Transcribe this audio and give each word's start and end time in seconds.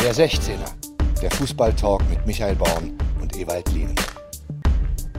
Der 0.00 0.12
16er, 0.12 1.20
der 1.20 1.30
Fußballtalk 1.32 2.00
mit 2.08 2.24
Michael 2.24 2.54
Born 2.54 2.96
und 3.20 3.36
Ewald 3.36 3.68
Lien. 3.72 3.92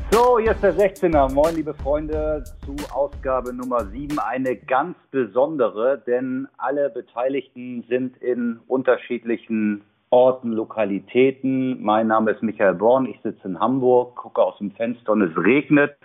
So, 0.09 0.39
hier 0.39 0.51
ist 0.51 0.63
der 0.63 0.73
16er. 0.73 1.31
Moin, 1.33 1.53
liebe 1.53 1.73
Freunde, 1.73 2.45
zu 2.65 2.75
Ausgabe 2.93 3.53
Nummer 3.53 3.85
7. 3.87 4.17
Eine 4.19 4.55
ganz 4.55 4.95
besondere, 5.11 6.01
denn 6.07 6.47
alle 6.57 6.89
Beteiligten 6.89 7.83
sind 7.89 8.15
in 8.21 8.61
unterschiedlichen 8.67 9.81
Orten, 10.11 10.53
Lokalitäten. 10.53 11.83
Mein 11.83 12.07
Name 12.07 12.31
ist 12.31 12.41
Michael 12.41 12.75
Born, 12.75 13.05
ich 13.05 13.19
sitze 13.21 13.49
in 13.49 13.59
Hamburg, 13.59 14.15
gucke 14.15 14.41
aus 14.41 14.57
dem 14.59 14.71
Fenster 14.71 15.11
und 15.11 15.23
es 15.23 15.37
regnet. 15.37 15.97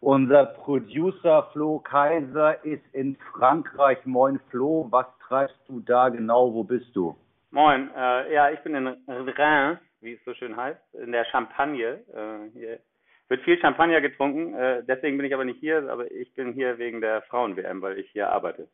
Unser 0.00 0.46
Producer 0.46 1.46
Flo 1.52 1.78
Kaiser 1.80 2.64
ist 2.64 2.82
in 2.94 3.18
Frankreich. 3.34 3.98
Moin 4.06 4.40
Flo, 4.50 4.86
was 4.90 5.06
treibst 5.28 5.58
du 5.68 5.80
da 5.80 6.08
genau? 6.08 6.54
Wo 6.54 6.64
bist 6.64 6.94
du? 6.94 7.14
Moin, 7.56 7.88
äh, 7.96 8.34
ja, 8.34 8.50
ich 8.50 8.60
bin 8.60 8.74
in 8.74 8.86
Reims, 9.08 9.78
wie 10.02 10.12
es 10.12 10.24
so 10.26 10.34
schön 10.34 10.58
heißt, 10.58 10.94
in 11.02 11.10
der 11.10 11.24
Champagne. 11.24 12.04
Äh, 12.12 12.50
hier 12.52 12.80
wird 13.28 13.40
viel 13.44 13.58
Champagner 13.58 14.02
getrunken, 14.02 14.52
äh, 14.52 14.82
deswegen 14.86 15.16
bin 15.16 15.24
ich 15.24 15.32
aber 15.32 15.46
nicht 15.46 15.60
hier, 15.60 15.90
aber 15.90 16.10
ich 16.10 16.34
bin 16.34 16.52
hier 16.52 16.76
wegen 16.76 17.00
der 17.00 17.22
Frauen-WM, 17.22 17.80
weil 17.80 17.98
ich 17.98 18.10
hier 18.10 18.28
arbeite. 18.30 18.68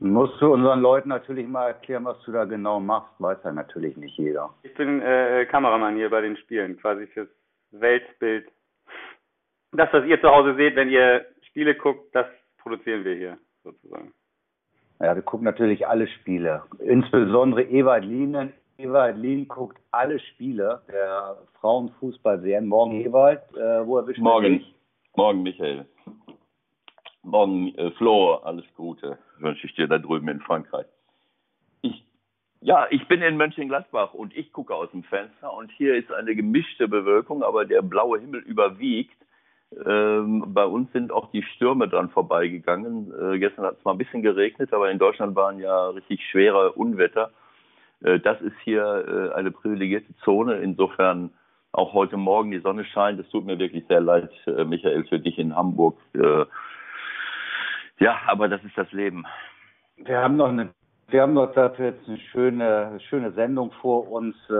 Musst 0.00 0.42
du 0.42 0.52
unseren 0.52 0.80
Leuten 0.80 1.10
natürlich 1.10 1.46
mal 1.46 1.68
erklären, 1.68 2.04
was 2.06 2.20
du 2.24 2.32
da 2.32 2.44
genau 2.44 2.80
machst, 2.80 3.14
weiß 3.20 3.38
ja 3.44 3.52
natürlich 3.52 3.96
nicht 3.96 4.18
jeder. 4.18 4.52
Ich 4.64 4.74
bin 4.74 5.00
äh, 5.00 5.46
Kameramann 5.48 5.94
hier 5.94 6.10
bei 6.10 6.22
den 6.22 6.36
Spielen, 6.38 6.76
quasi 6.80 7.06
fürs 7.06 7.28
Weltbild. 7.70 8.48
Das, 9.70 9.92
was 9.92 10.04
ihr 10.06 10.20
zu 10.20 10.28
Hause 10.28 10.56
seht, 10.56 10.74
wenn 10.74 10.90
ihr 10.90 11.24
Spiele 11.42 11.76
guckt, 11.76 12.12
das 12.16 12.26
produzieren 12.58 13.04
wir 13.04 13.14
hier 13.14 13.38
sozusagen. 13.62 14.12
Ja, 15.00 15.14
wir 15.14 15.22
gucken 15.22 15.44
natürlich 15.44 15.86
alle 15.86 16.08
Spiele. 16.08 16.62
Insbesondere 16.78 17.62
Ewald 17.64 18.04
Lienen. 18.04 18.52
Ewald 18.78 19.16
Lien 19.18 19.48
guckt 19.48 19.78
alle 19.90 20.18
Spiele 20.18 20.82
der 20.88 21.38
Frauenfußball-WM. 21.60 22.66
Morgen 22.66 23.00
Ewald, 23.00 23.40
äh, 23.54 23.86
wo 23.86 23.98
erwischt 23.98 24.20
Morgen, 24.20 24.64
morgen 25.14 25.42
Michael. 25.42 25.86
Morgen 27.22 27.74
äh, 27.76 27.90
Flo, 27.92 28.34
alles 28.34 28.64
Gute 28.76 29.18
wünsche 29.38 29.66
ich 29.66 29.74
dir 29.74 29.88
da 29.88 29.98
drüben 29.98 30.28
in 30.28 30.40
Frankreich. 30.40 30.86
Ich, 31.82 32.04
ja, 32.60 32.86
ich 32.90 33.06
bin 33.08 33.22
in 33.22 33.36
Mönchengladbach 33.36 34.14
und 34.14 34.36
ich 34.36 34.52
gucke 34.52 34.74
aus 34.74 34.90
dem 34.90 35.02
Fenster 35.04 35.52
und 35.52 35.70
hier 35.72 35.96
ist 35.96 36.12
eine 36.12 36.34
gemischte 36.34 36.88
Bewölkung, 36.88 37.42
aber 37.42 37.64
der 37.64 37.82
blaue 37.82 38.20
Himmel 38.20 38.40
überwiegt. 38.40 39.15
Ähm, 39.84 40.44
bei 40.48 40.64
uns 40.64 40.92
sind 40.92 41.10
auch 41.10 41.30
die 41.32 41.42
Stürme 41.42 41.88
dran 41.88 42.10
vorbeigegangen. 42.10 43.12
Äh, 43.20 43.38
gestern 43.38 43.64
hat 43.64 43.78
es 43.78 43.84
mal 43.84 43.92
ein 43.92 43.98
bisschen 43.98 44.22
geregnet, 44.22 44.72
aber 44.72 44.90
in 44.90 44.98
Deutschland 44.98 45.34
waren 45.34 45.58
ja 45.58 45.88
richtig 45.88 46.24
schwere 46.30 46.72
Unwetter. 46.72 47.30
Äh, 48.02 48.20
das 48.20 48.40
ist 48.40 48.56
hier 48.62 49.32
äh, 49.32 49.34
eine 49.34 49.50
privilegierte 49.50 50.14
Zone. 50.24 50.56
Insofern 50.58 51.30
auch 51.72 51.92
heute 51.92 52.16
Morgen 52.16 52.52
die 52.52 52.60
Sonne 52.60 52.84
scheint. 52.84 53.20
Es 53.20 53.28
tut 53.28 53.44
mir 53.44 53.58
wirklich 53.58 53.84
sehr 53.88 54.00
leid, 54.00 54.30
äh, 54.46 54.64
Michael, 54.64 55.04
für 55.04 55.18
dich 55.18 55.38
in 55.38 55.54
Hamburg. 55.54 55.98
Äh, 56.14 56.44
ja, 57.98 58.20
aber 58.26 58.48
das 58.48 58.62
ist 58.64 58.76
das 58.78 58.90
Leben. 58.92 59.26
Wir 59.96 60.18
haben 60.18 60.36
noch 60.36 60.48
eine 60.48 60.70
wir 61.08 61.22
haben 61.22 61.34
noch 61.34 61.52
dafür 61.52 61.86
jetzt 61.86 62.08
eine 62.08 62.18
schöne, 62.18 62.98
schöne 63.08 63.30
Sendung 63.32 63.70
vor 63.80 64.10
uns. 64.10 64.34
Äh, 64.48 64.52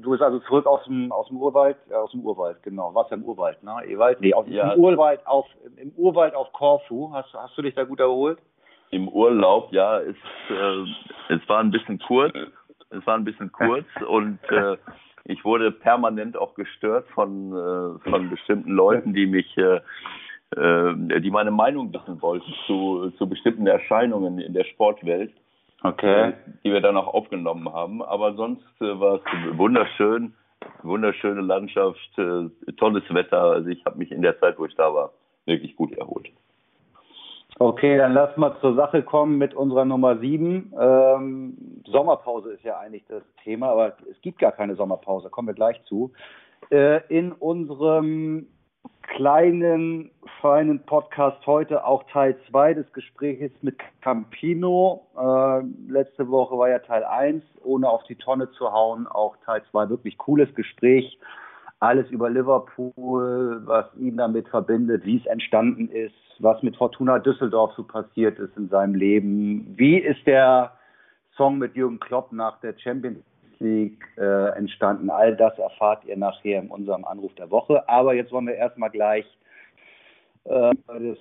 du 0.00 0.10
bist 0.10 0.22
also 0.22 0.38
zurück 0.40 0.66
aus 0.66 0.82
dem, 0.84 1.12
aus 1.12 1.28
dem 1.28 1.36
Urwald, 1.36 1.76
äh, 1.90 1.94
aus 1.94 2.10
dem 2.12 2.20
Urwald, 2.20 2.62
genau. 2.62 2.94
Warst 2.94 3.10
ja 3.10 3.16
im 3.18 3.24
Urwald, 3.24 3.62
ne? 3.62 3.74
Ewald? 3.86 4.20
Nee, 4.20 4.32
aus 4.32 4.46
ja. 4.48 4.70
dem 4.70 4.82
Urwald 4.82 5.26
auf, 5.26 5.46
im 5.76 5.92
Urwald 5.96 6.34
auf 6.34 6.50
Korfu. 6.52 7.10
Hast, 7.12 7.32
hast 7.34 7.56
du 7.58 7.62
dich 7.62 7.74
da 7.74 7.84
gut 7.84 8.00
erholt? 8.00 8.38
Im 8.90 9.08
Urlaub, 9.08 9.72
ja, 9.72 10.00
es, 10.00 10.16
äh, 10.48 11.34
es 11.34 11.46
war 11.48 11.60
ein 11.60 11.70
bisschen 11.70 11.98
kurz. 11.98 12.34
Es 12.88 13.06
war 13.06 13.16
ein 13.16 13.24
bisschen 13.24 13.52
kurz 13.52 13.86
und 14.08 14.38
äh, 14.48 14.76
ich 15.24 15.44
wurde 15.44 15.72
permanent 15.72 16.38
auch 16.38 16.54
gestört 16.54 17.06
von, 17.08 17.52
äh, 17.52 18.08
von 18.08 18.30
bestimmten 18.30 18.70
Leuten, 18.70 19.12
die 19.12 19.26
mich 19.26 19.56
äh, 19.58 19.80
äh, 20.56 21.20
die 21.20 21.30
meine 21.30 21.50
Meinung 21.50 21.92
wissen 21.92 22.22
wollten 22.22 22.52
zu, 22.66 23.10
zu 23.18 23.28
bestimmten 23.28 23.66
Erscheinungen 23.66 24.38
in 24.38 24.54
der 24.54 24.64
Sportwelt, 24.64 25.32
okay. 25.86 26.30
Äh, 26.30 26.32
die 26.64 26.72
wir 26.72 26.80
dann 26.80 26.96
auch 26.96 27.12
aufgenommen 27.12 27.72
haben. 27.72 28.02
Aber 28.02 28.34
sonst 28.34 28.64
äh, 28.80 29.00
war 29.00 29.16
es 29.16 29.58
wunderschön, 29.58 30.34
wunderschöne 30.82 31.40
Landschaft, 31.40 32.18
äh, 32.18 32.72
tolles 32.76 33.04
Wetter. 33.12 33.40
Also 33.40 33.68
ich 33.68 33.84
habe 33.84 33.98
mich 33.98 34.10
in 34.10 34.22
der 34.22 34.38
Zeit, 34.40 34.58
wo 34.58 34.66
ich 34.66 34.74
da 34.74 34.92
war, 34.92 35.12
wirklich 35.44 35.76
gut 35.76 35.92
erholt. 35.96 36.28
Okay, 37.58 37.96
dann 37.96 38.12
lass 38.12 38.36
mal 38.36 38.54
zur 38.60 38.74
Sache 38.74 39.02
kommen 39.02 39.38
mit 39.38 39.54
unserer 39.54 39.86
Nummer 39.86 40.18
sieben. 40.18 40.74
Ähm, 40.78 41.82
Sommerpause 41.86 42.50
ist 42.50 42.64
ja 42.64 42.78
eigentlich 42.78 43.04
das 43.08 43.22
Thema, 43.42 43.70
aber 43.70 43.96
es 44.10 44.20
gibt 44.20 44.40
gar 44.40 44.52
keine 44.52 44.74
Sommerpause, 44.76 45.30
kommen 45.30 45.48
wir 45.48 45.54
gleich 45.54 45.82
zu. 45.84 46.12
Äh, 46.70 47.00
in 47.08 47.32
unserem 47.32 48.48
kleinen, 49.08 50.10
feinen 50.40 50.80
Podcast 50.84 51.46
heute 51.46 51.84
auch 51.84 52.04
Teil 52.10 52.36
2 52.50 52.74
des 52.74 52.92
Gesprächs 52.92 53.54
mit 53.62 53.76
Campino. 54.02 55.06
Äh, 55.16 55.62
letzte 55.90 56.28
Woche 56.28 56.56
war 56.58 56.68
ja 56.68 56.78
Teil 56.80 57.04
1, 57.04 57.42
ohne 57.62 57.88
auf 57.88 58.02
die 58.04 58.16
Tonne 58.16 58.50
zu 58.52 58.72
hauen, 58.72 59.06
auch 59.06 59.36
Teil 59.44 59.62
2, 59.70 59.88
wirklich 59.88 60.18
cooles 60.18 60.54
Gespräch. 60.54 61.18
Alles 61.80 62.10
über 62.10 62.30
Liverpool, 62.30 63.62
was 63.64 63.86
ihn 63.96 64.16
damit 64.16 64.48
verbindet, 64.48 65.04
wie 65.04 65.18
es 65.18 65.26
entstanden 65.26 65.88
ist, 65.88 66.14
was 66.38 66.62
mit 66.62 66.76
Fortuna 66.76 67.18
Düsseldorf 67.18 67.72
so 67.76 67.84
passiert 67.84 68.38
ist 68.38 68.56
in 68.56 68.68
seinem 68.68 68.94
Leben. 68.94 69.74
Wie 69.76 69.98
ist 69.98 70.26
der 70.26 70.72
Song 71.36 71.58
mit 71.58 71.76
Jürgen 71.76 72.00
Klopp 72.00 72.32
nach 72.32 72.60
der 72.60 72.74
Champions 72.78 73.18
League 73.58 74.06
äh, 74.16 74.56
entstanden. 74.56 75.10
All 75.10 75.36
das 75.36 75.58
erfahrt 75.58 76.04
ihr 76.04 76.16
nachher 76.16 76.60
in 76.60 76.68
unserem 76.68 77.04
Anruf 77.04 77.34
der 77.34 77.50
Woche. 77.50 77.88
Aber 77.88 78.14
jetzt 78.14 78.32
wollen 78.32 78.46
wir 78.46 78.54
erstmal 78.54 78.90
gleich 78.90 79.26
äh, 80.44 80.74
das 80.86 81.18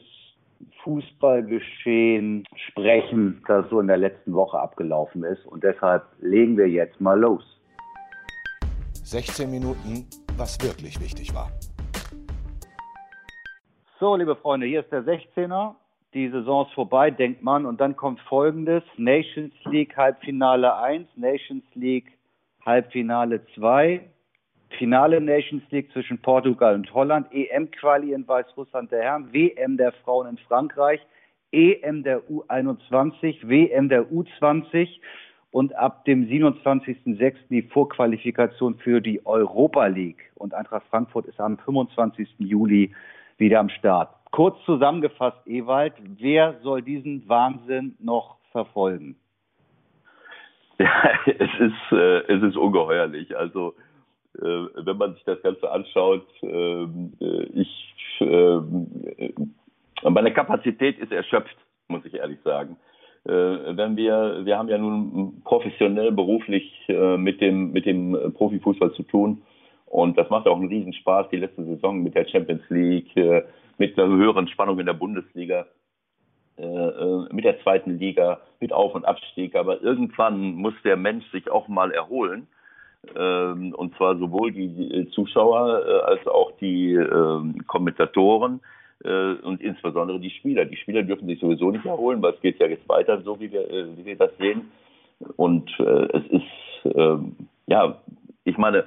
Fußballgeschehen 0.83 2.45
sprechen, 2.69 3.43
das 3.47 3.69
so 3.69 3.79
in 3.79 3.87
der 3.87 3.97
letzten 3.97 4.33
Woche 4.33 4.59
abgelaufen 4.59 5.23
ist. 5.23 5.45
Und 5.45 5.63
deshalb 5.63 6.03
legen 6.19 6.57
wir 6.57 6.69
jetzt 6.69 6.99
mal 7.01 7.19
los. 7.19 7.43
16 9.03 9.49
Minuten, 9.49 10.07
was 10.37 10.59
wirklich 10.63 10.99
wichtig 10.99 11.33
war. 11.33 11.51
So, 13.99 14.15
liebe 14.15 14.35
Freunde, 14.35 14.65
hier 14.65 14.81
ist 14.81 14.91
der 14.91 15.03
16er. 15.03 15.75
Die 16.13 16.29
Saison 16.29 16.65
ist 16.65 16.73
vorbei, 16.73 17.11
denkt 17.11 17.43
man. 17.43 17.65
Und 17.65 17.81
dann 17.81 17.95
kommt 17.95 18.19
folgendes: 18.21 18.83
Nations 18.97 19.53
League 19.65 19.95
Halbfinale 19.95 20.75
1, 20.77 21.07
Nations 21.15 21.63
League 21.75 22.14
Halbfinale 22.65 23.45
2, 23.55 24.01
Finale 24.77 25.21
Nations 25.21 25.63
League 25.71 25.91
zwischen 25.91 26.17
Portugal 26.21 26.75
und 26.75 26.93
Holland, 26.93 27.27
EM-Quali 27.31 28.13
in 28.13 28.27
Weißrussland 28.27 28.91
der 28.91 29.03
Herren, 29.03 29.31
WM 29.31 29.77
der 29.77 29.91
Frauen 30.03 30.27
in 30.27 30.37
Frankreich, 30.37 30.99
EM 31.51 32.03
der 32.03 32.21
U21, 32.23 33.47
WM 33.47 33.89
der 33.89 34.11
U20 34.11 34.89
und 35.51 35.73
ab 35.75 36.03
dem 36.05 36.27
27.06. 36.27 37.35
die 37.49 37.61
Vorqualifikation 37.61 38.75
für 38.75 38.99
die 38.99 39.25
Europa 39.25 39.85
League. 39.85 40.31
Und 40.35 40.53
Eintracht 40.53 40.85
Frankfurt 40.89 41.27
ist 41.27 41.39
am 41.39 41.57
25. 41.59 42.27
Juli 42.39 42.93
wieder 43.37 43.59
am 43.59 43.69
Start. 43.69 44.09
Kurz 44.31 44.57
zusammengefasst, 44.65 45.37
Ewald, 45.45 45.93
wer 46.19 46.59
soll 46.61 46.81
diesen 46.81 47.27
Wahnsinn 47.29 47.95
noch 47.99 48.35
verfolgen? 48.51 49.15
Ja, 50.79 51.09
es 51.25 51.49
ist, 51.59 51.91
äh, 51.91 52.33
es 52.33 52.43
ist 52.43 52.57
ungeheuerlich. 52.57 53.37
Also, 53.37 53.75
äh, 54.37 54.67
wenn 54.75 54.97
man 54.97 55.13
sich 55.13 55.23
das 55.23 55.41
Ganze 55.41 55.71
anschaut, 55.71 56.27
ähm, 56.41 57.13
äh, 57.21 57.43
ich, 57.53 57.95
äh, 58.19 58.59
meine 60.09 60.33
Kapazität 60.33 60.99
ist 60.99 61.13
erschöpft, 61.13 61.55
muss 61.87 62.05
ich 62.05 62.15
ehrlich 62.15 62.39
sagen. 62.43 62.75
Äh, 63.25 63.31
wenn 63.31 63.95
wir, 63.95 64.41
wir 64.43 64.57
haben 64.57 64.69
ja 64.69 64.77
nun 64.77 65.41
professionell, 65.43 66.11
beruflich 66.11 66.69
äh, 66.89 67.17
mit 67.17 67.39
dem, 67.41 67.71
mit 67.71 67.85
dem 67.85 68.33
Profifußball 68.33 68.91
zu 68.93 69.03
tun. 69.03 69.41
Und 69.85 70.17
das 70.17 70.29
macht 70.29 70.47
auch 70.47 70.57
einen 70.57 70.67
Riesenspaß, 70.67 71.29
die 71.29 71.37
letzte 71.37 71.63
Saison 71.63 72.03
mit 72.03 72.15
der 72.15 72.27
Champions 72.27 72.63
League, 72.69 73.15
äh, 73.15 73.43
mit 73.77 73.97
einer 73.97 74.13
höheren 74.13 74.47
Spannung 74.49 74.79
in 74.79 74.85
der 74.85 74.93
Bundesliga. 74.93 75.65
Äh, 76.57 76.63
äh, 76.63 77.27
mit 77.33 77.43
der 77.43 77.59
zweiten 77.63 77.99
Liga, 77.99 78.39
mit 78.61 78.71
Auf- 78.71 78.95
und 78.95 79.03
Abstieg. 79.03 79.55
Aber 79.55 79.81
irgendwann 79.81 80.53
muss 80.53 80.73
der 80.85 80.95
Mensch 80.95 81.29
sich 81.31 81.51
auch 81.51 81.67
mal 81.67 81.91
erholen. 81.91 82.47
Ähm, 83.13 83.75
und 83.75 83.95
zwar 83.97 84.17
sowohl 84.17 84.53
die 84.53 85.09
Zuschauer 85.11 85.85
äh, 85.85 86.11
als 86.11 86.25
auch 86.27 86.53
die 86.61 86.93
ähm, 86.93 87.65
Kommentatoren 87.67 88.61
und 89.03 89.61
insbesondere 89.61 90.19
die 90.19 90.31
Spieler. 90.31 90.65
Die 90.65 90.77
Spieler 90.77 91.03
dürfen 91.03 91.27
sich 91.27 91.39
sowieso 91.39 91.69
nicht 91.69 91.85
erholen, 91.85 92.23
weil 92.23 92.33
es 92.33 92.41
geht 92.41 92.59
ja 92.59 92.65
jetzt 92.65 92.87
weiter, 92.89 93.21
so 93.21 93.39
wie 93.39 93.51
wir, 93.51 93.67
wie 93.97 94.05
wir 94.05 94.15
das 94.15 94.31
sehen. 94.39 94.71
Und 95.35 95.69
es 95.79 96.23
ist, 96.29 96.95
ähm, 96.95 97.35
ja, 97.67 97.99
ich 98.45 98.57
meine, 98.57 98.85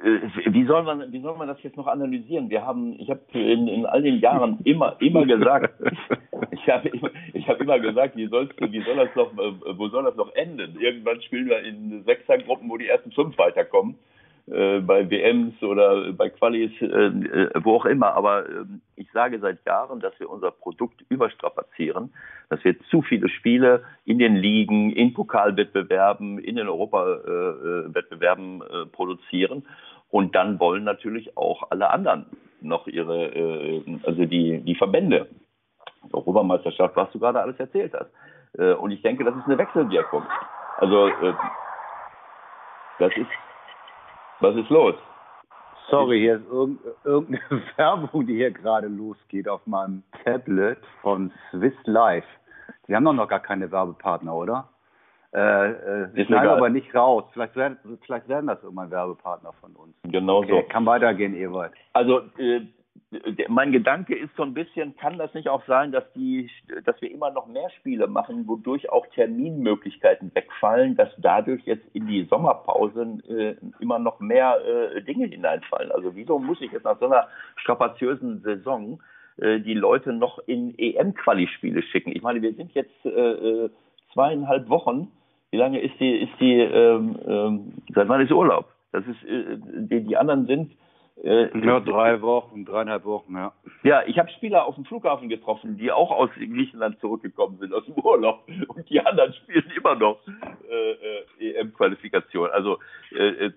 wie 0.00 0.64
soll 0.64 0.84
man, 0.84 1.12
wie 1.12 1.20
soll 1.20 1.36
man 1.36 1.48
das 1.48 1.62
jetzt 1.62 1.76
noch 1.76 1.88
analysieren? 1.88 2.50
Wir 2.50 2.64
haben, 2.64 2.94
ich 3.00 3.10
habe 3.10 3.20
in, 3.32 3.66
in 3.66 3.84
all 3.84 4.00
den 4.00 4.20
Jahren 4.20 4.58
immer, 4.64 4.96
immer 5.00 5.26
gesagt, 5.26 5.74
ich 6.52 6.68
habe 6.68 6.88
immer, 6.88 7.10
ich 7.32 7.48
habe 7.48 7.64
immer 7.64 7.80
gesagt, 7.80 8.16
wie 8.16 8.28
soll, 8.28 8.48
wie 8.60 8.82
soll 8.82 8.96
das 8.96 9.14
noch, 9.16 9.32
äh, 9.32 9.76
wo 9.76 9.88
soll 9.88 10.04
das 10.04 10.14
noch 10.14 10.32
enden? 10.34 10.78
Irgendwann 10.78 11.20
spielen 11.22 11.48
wir 11.48 11.64
in 11.64 12.04
Sechsergruppen, 12.04 12.70
wo 12.70 12.76
die 12.76 12.86
ersten 12.86 13.10
fünf 13.10 13.36
weiterkommen, 13.38 13.96
äh, 14.50 14.80
bei 14.80 15.10
WMs 15.10 15.62
oder 15.62 16.12
bei 16.12 16.30
Qualis, 16.30 16.72
äh, 16.80 16.86
äh, 16.86 17.50
wo 17.62 17.76
auch 17.76 17.84
immer. 17.84 18.14
Aber 18.14 18.48
äh, 18.48 18.64
ich 18.96 19.10
sage 19.12 19.38
seit 19.40 19.64
Jahren, 19.66 20.00
dass 20.00 20.18
wir 20.18 20.30
unser 20.30 20.50
Produkt 20.50 21.04
überstrapazieren, 21.08 22.12
dass 22.48 22.64
wir 22.64 22.78
zu 22.84 23.02
viele 23.02 23.28
Spiele 23.28 23.84
in 24.04 24.18
den 24.18 24.36
Ligen, 24.36 24.90
in 24.92 25.12
Pokalwettbewerben, 25.12 26.38
in 26.38 26.56
den 26.56 26.66
Europawettbewerben 26.68 28.62
äh, 28.62 28.86
produzieren. 28.86 29.66
Und 30.10 30.34
dann 30.34 30.58
wollen 30.58 30.84
natürlich 30.84 31.36
auch 31.36 31.70
alle 31.70 31.90
anderen 31.90 32.24
noch 32.62 32.86
ihre, 32.86 33.84
also 34.04 34.24
die, 34.24 34.60
die 34.62 34.74
Verbände, 34.74 35.28
Europameisterschaft, 36.10 36.96
was 36.96 37.12
du 37.12 37.18
gerade 37.18 37.40
alles 37.40 37.60
erzählt 37.60 37.92
hast. 37.94 38.10
Und 38.80 38.90
ich 38.90 39.02
denke, 39.02 39.22
das 39.22 39.36
ist 39.36 39.44
eine 39.44 39.58
Wechselwirkung. 39.58 40.24
Also, 40.78 41.10
das 42.98 43.12
ist, 43.16 43.28
was 44.40 44.56
ist 44.56 44.70
los? 44.70 44.94
Sorry, 45.90 46.20
hier 46.20 46.36
ist 46.36 46.46
irgendeine 47.04 47.40
Werbung, 47.76 48.26
die 48.26 48.34
hier 48.34 48.50
gerade 48.50 48.88
losgeht 48.88 49.48
auf 49.48 49.66
meinem 49.66 50.02
Tablet 50.24 50.78
von 51.00 51.32
Swiss 51.50 51.74
Life. 51.84 52.26
Die 52.86 52.94
haben 52.94 53.04
doch 53.04 53.14
noch 53.14 53.28
gar 53.28 53.40
keine 53.40 53.70
Werbepartner, 53.70 54.34
oder? 54.34 54.68
Äh, 55.32 55.70
äh, 55.70 56.24
schneiden 56.24 56.50
aber 56.50 56.70
nicht 56.70 56.94
raus. 56.94 57.24
Vielleicht 57.32 57.54
werden, 57.56 57.78
vielleicht 58.02 58.28
werden 58.28 58.46
das 58.46 58.62
irgendwann 58.62 58.90
Werbepartner 58.90 59.52
von 59.60 59.74
uns. 59.76 59.94
Genau 60.04 60.38
okay, 60.38 60.62
so. 60.62 60.68
Kann 60.68 60.86
weitergehen, 60.86 61.34
Ewald. 61.34 61.72
Also 61.92 62.20
äh, 62.38 62.62
mein 63.48 63.72
Gedanke 63.72 64.16
ist 64.16 64.34
so 64.36 64.42
ein 64.42 64.54
bisschen, 64.54 64.96
kann 64.96 65.18
das 65.18 65.32
nicht 65.34 65.48
auch 65.48 65.62
sein, 65.66 65.92
dass 65.92 66.04
die, 66.14 66.50
dass 66.84 67.00
wir 67.00 67.10
immer 67.10 67.30
noch 67.30 67.46
mehr 67.46 67.70
Spiele 67.70 68.06
machen, 68.06 68.46
wodurch 68.46 68.90
auch 68.90 69.06
Terminmöglichkeiten 69.08 70.34
wegfallen, 70.34 70.96
dass 70.96 71.10
dadurch 71.18 71.62
jetzt 71.64 71.84
in 71.94 72.06
die 72.06 72.24
Sommerpause 72.24 73.18
äh, 73.28 73.56
immer 73.80 73.98
noch 73.98 74.20
mehr 74.20 74.58
äh, 74.64 75.02
Dinge 75.02 75.26
hineinfallen. 75.26 75.92
Also 75.92 76.14
wieso 76.14 76.38
muss 76.38 76.60
ich 76.60 76.72
jetzt 76.72 76.84
nach 76.84 76.98
so 76.98 77.06
einer 77.06 77.28
strapaziösen 77.56 78.42
Saison 78.42 79.02
äh, 79.38 79.60
die 79.60 79.74
Leute 79.74 80.12
noch 80.12 80.38
in 80.46 80.78
EM-Quali-Spiele 80.78 81.82
schicken? 81.82 82.12
Ich 82.14 82.22
meine, 82.22 82.42
wir 82.42 82.54
sind 82.54 82.72
jetzt 82.74 83.04
äh, 83.04 83.08
äh, 83.08 83.70
zweieinhalb 84.12 84.68
Wochen 84.68 85.12
wie 85.50 85.56
lange 85.56 85.80
ist 85.80 85.98
die, 85.98 86.16
ist 86.18 86.40
die, 86.40 86.60
ähm, 86.60 87.16
ähm, 87.26 87.72
seit 87.94 88.08
wann 88.08 88.20
ist 88.20 88.32
Urlaub? 88.32 88.66
Das 88.92 89.04
ist, 89.06 89.24
äh, 89.24 89.56
die, 89.58 90.00
die 90.02 90.16
anderen 90.16 90.46
sind. 90.46 90.72
Äh, 91.22 91.58
ja, 91.66 91.80
drei 91.80 92.22
Wochen, 92.22 92.64
dreieinhalb 92.64 93.04
Wochen, 93.04 93.34
ja. 93.34 93.52
Ja, 93.82 94.02
ich 94.06 94.18
habe 94.18 94.30
Spieler 94.30 94.66
auf 94.66 94.76
dem 94.76 94.84
Flughafen 94.84 95.28
getroffen, 95.28 95.76
die 95.76 95.90
auch 95.90 96.10
aus 96.10 96.30
Griechenland 96.36 97.00
zurückgekommen 97.00 97.58
sind, 97.58 97.74
aus 97.74 97.84
dem 97.86 97.94
Urlaub. 97.94 98.46
Und 98.68 98.88
die 98.88 99.00
anderen 99.00 99.32
spielen 99.32 99.70
immer 99.76 99.96
noch 99.96 100.20
äh, 100.70 100.92
äh 101.40 101.60
EM-Qualifikation. 101.60 102.50
Also 102.50 102.78
äh, 103.12 103.46
äh, 103.46 103.52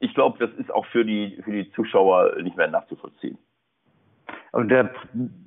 ich 0.00 0.14
glaube, 0.14 0.38
das 0.38 0.50
ist 0.58 0.72
auch 0.72 0.86
für 0.86 1.04
die, 1.04 1.38
für 1.44 1.52
die 1.52 1.70
Zuschauer 1.72 2.36
nicht 2.42 2.56
mehr 2.56 2.68
nachzuvollziehen. 2.68 3.38
Und 4.52 4.68
der, 4.68 4.90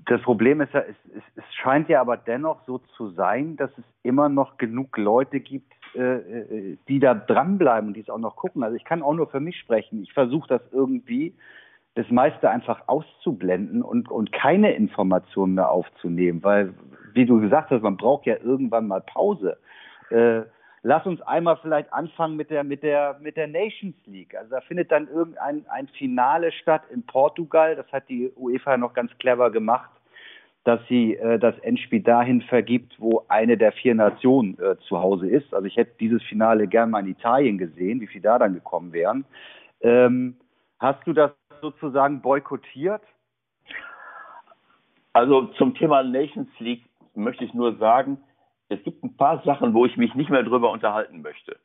das 0.05 0.21
Problem 0.21 0.61
ist 0.61 0.73
ja, 0.73 0.81
es, 0.81 0.95
es, 1.15 1.23
es, 1.35 1.55
scheint 1.55 1.89
ja 1.89 1.99
aber 1.99 2.15
dennoch 2.15 2.61
so 2.65 2.77
zu 2.95 3.09
sein, 3.09 3.57
dass 3.57 3.71
es 3.77 3.83
immer 4.03 4.29
noch 4.29 4.57
genug 4.57 4.97
Leute 4.97 5.39
gibt, 5.39 5.73
äh, 5.95 6.01
äh, 6.01 6.77
die 6.87 6.99
da 6.99 7.15
dranbleiben 7.15 7.89
und 7.89 7.93
die 7.95 8.01
es 8.01 8.09
auch 8.09 8.19
noch 8.19 8.35
gucken. 8.35 8.63
Also 8.63 8.75
ich 8.75 8.83
kann 8.83 9.01
auch 9.01 9.13
nur 9.13 9.27
für 9.27 9.39
mich 9.39 9.57
sprechen. 9.57 10.03
Ich 10.03 10.13
versuche 10.13 10.47
das 10.47 10.61
irgendwie, 10.71 11.33
das 11.95 12.09
meiste 12.09 12.49
einfach 12.49 12.83
auszublenden 12.87 13.81
und, 13.81 14.09
und 14.09 14.31
keine 14.31 14.73
Informationen 14.73 15.55
mehr 15.55 15.71
aufzunehmen, 15.71 16.43
weil, 16.43 16.73
wie 17.13 17.25
du 17.25 17.39
gesagt 17.41 17.71
hast, 17.71 17.81
man 17.81 17.97
braucht 17.97 18.25
ja 18.25 18.35
irgendwann 18.37 18.87
mal 18.87 19.01
Pause. 19.01 19.57
Äh, 20.11 20.41
lass 20.83 21.05
uns 21.05 21.21
einmal 21.21 21.57
vielleicht 21.57 21.91
anfangen 21.91 22.35
mit 22.35 22.49
der, 22.49 22.63
mit 22.63 22.83
der, 22.83 23.17
mit 23.19 23.35
der 23.35 23.47
Nations 23.47 23.95
League. 24.05 24.35
Also 24.35 24.51
da 24.51 24.61
findet 24.61 24.91
dann 24.91 25.07
irgendein 25.07 25.65
ein 25.69 25.87
Finale 25.87 26.51
statt 26.51 26.83
in 26.91 27.03
Portugal. 27.05 27.75
Das 27.75 27.91
hat 27.91 28.07
die 28.09 28.31
UEFA 28.35 28.77
noch 28.77 28.93
ganz 28.93 29.11
clever 29.17 29.51
gemacht, 29.51 29.89
dass 30.63 30.79
sie 30.87 31.15
äh, 31.15 31.39
das 31.39 31.57
Endspiel 31.59 32.01
dahin 32.01 32.41
vergibt, 32.41 32.95
wo 32.99 33.25
eine 33.27 33.57
der 33.57 33.71
vier 33.71 33.95
Nationen 33.95 34.57
äh, 34.59 34.77
zu 34.87 34.99
Hause 34.99 35.27
ist. 35.27 35.53
Also 35.53 35.65
ich 35.65 35.77
hätte 35.77 35.95
dieses 35.99 36.21
Finale 36.23 36.67
gern 36.67 36.89
mal 36.89 36.99
in 36.99 37.11
Italien 37.11 37.57
gesehen, 37.57 38.01
wie 38.01 38.07
viel 38.07 38.21
da 38.21 38.37
dann 38.37 38.53
gekommen 38.53 38.93
wären. 38.93 39.25
Ähm, 39.81 40.37
hast 40.79 41.05
du 41.07 41.13
das 41.13 41.31
sozusagen 41.61 42.21
boykottiert? 42.21 43.01
Also 45.13 45.47
zum 45.57 45.73
Thema 45.75 46.03
Nations 46.03 46.49
League 46.59 46.83
möchte 47.15 47.43
ich 47.43 47.53
nur 47.53 47.77
sagen, 47.77 48.17
es 48.69 48.81
gibt 48.83 49.03
ein 49.03 49.17
paar 49.17 49.41
Sachen, 49.43 49.73
wo 49.73 49.85
ich 49.85 49.97
mich 49.97 50.13
nicht 50.13 50.29
mehr 50.29 50.43
drüber 50.43 50.71
unterhalten 50.71 51.21
möchte. 51.21 51.57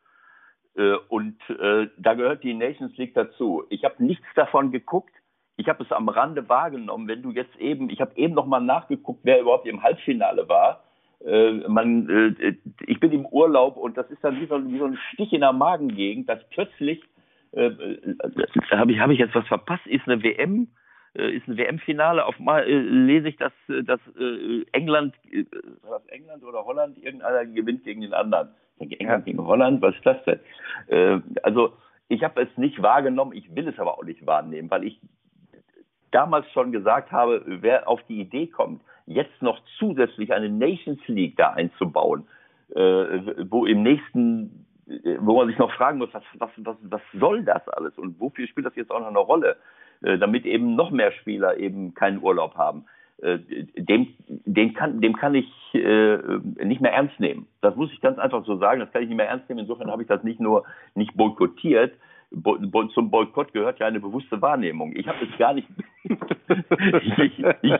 Äh, 0.76 0.94
und 1.08 1.38
äh, 1.50 1.88
da 1.99 2.14
gehört 2.14 2.43
die 2.43 2.55
Nations 2.55 2.96
League 2.96 3.14
dazu. 3.14 3.64
Ich 3.69 3.85
habe 3.85 4.02
nichts 4.02 4.26
davon 4.35 4.70
geguckt. 4.73 5.12
Ich 5.56 5.69
habe 5.69 5.85
es 5.85 5.93
am 5.93 6.09
Rande 6.09 6.49
wahrgenommen. 6.49 7.09
Wenn 7.09 7.23
du 7.23 7.31
jetzt 7.31 7.56
eben, 7.56 7.91
ich 7.91 8.01
habe 8.01 8.17
eben 8.17 8.35
noch 8.35 8.47
mal 8.47 8.61
nachgeguckt, 8.61 9.21
wer 9.23 9.41
überhaupt 9.41 9.67
im 9.67 9.83
Halbfinale 9.83 10.49
war. 10.49 10.85
Äh, 11.25 11.53
man, 11.69 12.09
äh, 12.09 12.55
ich 12.87 13.01
bin 13.01 13.12
im 13.12 13.27
Urlaub 13.27 13.77
und 13.77 13.97
das 13.97 14.11
ist 14.11 14.23
dann 14.23 14.41
wie 14.41 14.47
so, 14.47 14.62
wie 14.71 14.79
so 14.79 14.87
ein 14.87 14.99
Stich 15.12 15.33
in 15.33 15.41
der 15.41 15.53
Magengegend, 15.53 16.29
dass 16.29 16.41
plötzlich 16.51 17.03
äh, 17.53 17.67
äh, 17.67 18.17
habe 18.73 18.93
ich, 18.93 18.99
hab 18.99 19.11
ich 19.11 19.19
jetzt 19.19 19.35
was 19.35 19.47
verpasst? 19.47 19.87
Ist 19.87 20.06
eine 20.09 20.23
WM 20.23 20.69
äh, 21.17 21.31
ist 21.31 21.47
ein 21.47 21.56
WM-Finale. 21.56 22.25
Auf 22.27 22.39
mal 22.41 22.65
äh, 22.65 22.79
lese 22.79 23.29
ich, 23.29 23.37
dass, 23.37 23.53
dass 23.69 24.01
England, 24.73 25.15
was 25.83 26.05
England 26.09 26.43
oder 26.45 26.65
Holland, 26.65 26.99
irgendeiner 26.99 27.47
gewinnt 27.47 27.85
gegen 27.85 28.01
den 28.01 28.12
anderen. 28.12 28.49
Ich 28.75 28.81
denke, 28.81 29.01
England 29.01 29.25
gegen 29.25 29.47
Holland, 29.47 29.81
was 29.81 29.95
ist 29.95 30.05
das 30.05 30.17
denn? 30.25 31.23
Also 31.45 31.75
ich 32.09 32.25
habe 32.25 32.43
es 32.43 32.49
nicht 32.59 32.83
wahrgenommen, 32.83 33.33
ich 33.33 33.55
will 33.55 33.69
es 33.69 33.79
aber 33.79 33.97
auch 33.97 34.05
nicht 34.05 34.27
wahrnehmen, 34.27 34.71
weil 34.71 34.85
ich 34.85 35.01
damals 36.15 36.51
schon 36.53 36.73
gesagt 36.73 37.13
habe, 37.13 37.43
wer 37.47 37.89
auf 37.89 38.03
die 38.09 38.21
Idee 38.21 38.47
kommt, 38.47 38.83
jetzt 39.07 39.43
noch 39.43 39.61
zusätzlich 39.79 40.33
eine 40.33 40.49
Nations 40.49 41.01
League 41.07 41.37
da 41.37 41.51
einzubauen, 41.51 42.27
äh, 42.75 43.21
wo 43.51 43.67
im 43.67 43.83
nächsten 43.83 44.67
wo 45.21 45.37
man 45.37 45.49
sich 45.49 45.57
noch 45.57 45.73
fragen 45.73 45.97
muss, 45.97 46.13
was, 46.13 46.23
was, 46.35 46.51
was, 46.59 46.77
was 46.83 47.01
soll 47.19 47.43
das 47.43 47.67
alles 47.71 47.97
und 47.97 48.21
wofür 48.21 48.47
spielt 48.47 48.67
das 48.67 48.77
jetzt 48.77 48.91
auch 48.91 49.01
noch 49.01 49.09
eine 49.09 49.19
Rolle? 49.19 49.57
Äh, 50.03 50.19
damit 50.19 50.45
eben 50.45 50.75
noch 50.77 50.91
mehr 50.91 51.13
Spieler 51.13 51.57
eben 51.57 51.95
keinen 51.95 52.23
Urlaub 52.23 52.57
haben. 52.57 52.85
Äh, 53.23 53.39
dem, 53.77 54.09
dem, 54.29 54.75
kann, 54.75 55.01
dem 55.01 55.17
kann 55.17 55.35
ich 55.35 55.49
äh, 55.73 56.19
nicht 56.63 56.81
mehr 56.81 56.93
ernst 56.93 57.19
nehmen. 57.19 57.47
Das 57.63 57.77
muss 57.77 57.93
ich 57.93 58.01
ganz 58.01 58.19
einfach 58.19 58.45
so 58.45 58.57
sagen. 58.59 58.81
Das 58.81 58.93
kann 58.93 59.03
ich 59.03 59.09
nicht 59.09 59.17
mehr 59.17 59.29
ernst 59.29 59.49
nehmen. 59.49 59.61
Insofern 59.61 59.91
habe 59.91 60.03
ich 60.03 60.09
das 60.09 60.23
nicht 60.23 60.41
nur 60.41 60.65
nicht 60.94 61.17
boykottiert. 61.17 61.94
Zum 62.94 63.10
Boykott 63.10 63.53
gehört 63.53 63.79
ja 63.79 63.86
eine 63.86 64.00
bewusste 64.00 64.41
Wahrnehmung. 64.43 64.94
Ich 64.96 65.06
habe 65.06 65.24
es 65.24 65.38
gar 65.38 65.55
nicht. 65.55 65.69
ich, 66.05 67.19
ich, 67.19 67.38
ich, 67.62 67.74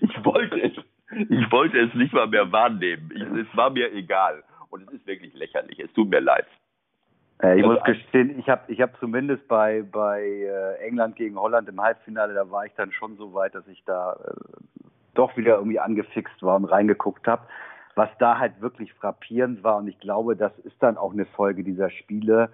ich, 0.00 0.24
wollte 0.24 0.60
es. 0.62 0.72
Ich 1.28 1.52
wollte 1.52 1.78
es 1.78 1.94
nicht 1.94 2.12
mal 2.12 2.26
mehr 2.26 2.50
wahrnehmen. 2.50 3.10
es 3.38 3.56
war 3.56 3.70
mir 3.70 3.92
egal. 3.92 4.42
Und 4.70 4.82
es 4.88 4.94
ist 4.94 5.06
wirklich 5.06 5.34
lächerlich. 5.34 5.78
Es 5.80 5.92
tut 5.92 6.10
mir 6.10 6.20
leid. 6.20 6.46
Äh, 7.42 7.60
ich 7.60 7.64
muss 7.64 7.82
gestehen, 7.84 8.38
ich 8.38 8.48
habe 8.48 8.62
ich 8.68 8.80
hab 8.80 8.98
zumindest 8.98 9.46
bei, 9.48 9.82
bei 9.82 10.22
äh, 10.22 10.86
England 10.86 11.16
gegen 11.16 11.38
Holland 11.38 11.68
im 11.68 11.80
Halbfinale, 11.80 12.34
da 12.34 12.50
war 12.50 12.66
ich 12.66 12.72
dann 12.74 12.90
schon 12.92 13.16
so 13.16 13.32
weit, 13.32 13.54
dass 13.54 13.66
ich 13.68 13.82
da 13.84 14.14
äh, 14.14 14.34
doch 15.14 15.36
wieder 15.36 15.56
irgendwie 15.56 15.78
angefixt 15.78 16.42
war 16.42 16.56
und 16.56 16.64
reingeguckt 16.64 17.26
habe. 17.26 17.42
Was 17.94 18.08
da 18.18 18.38
halt 18.38 18.60
wirklich 18.60 18.92
frappierend 18.94 19.64
war, 19.64 19.78
und 19.78 19.88
ich 19.88 19.98
glaube, 19.98 20.36
das 20.36 20.56
ist 20.60 20.80
dann 20.80 20.96
auch 20.96 21.12
eine 21.12 21.26
Folge 21.26 21.64
dieser 21.64 21.90
Spiele, 21.90 22.50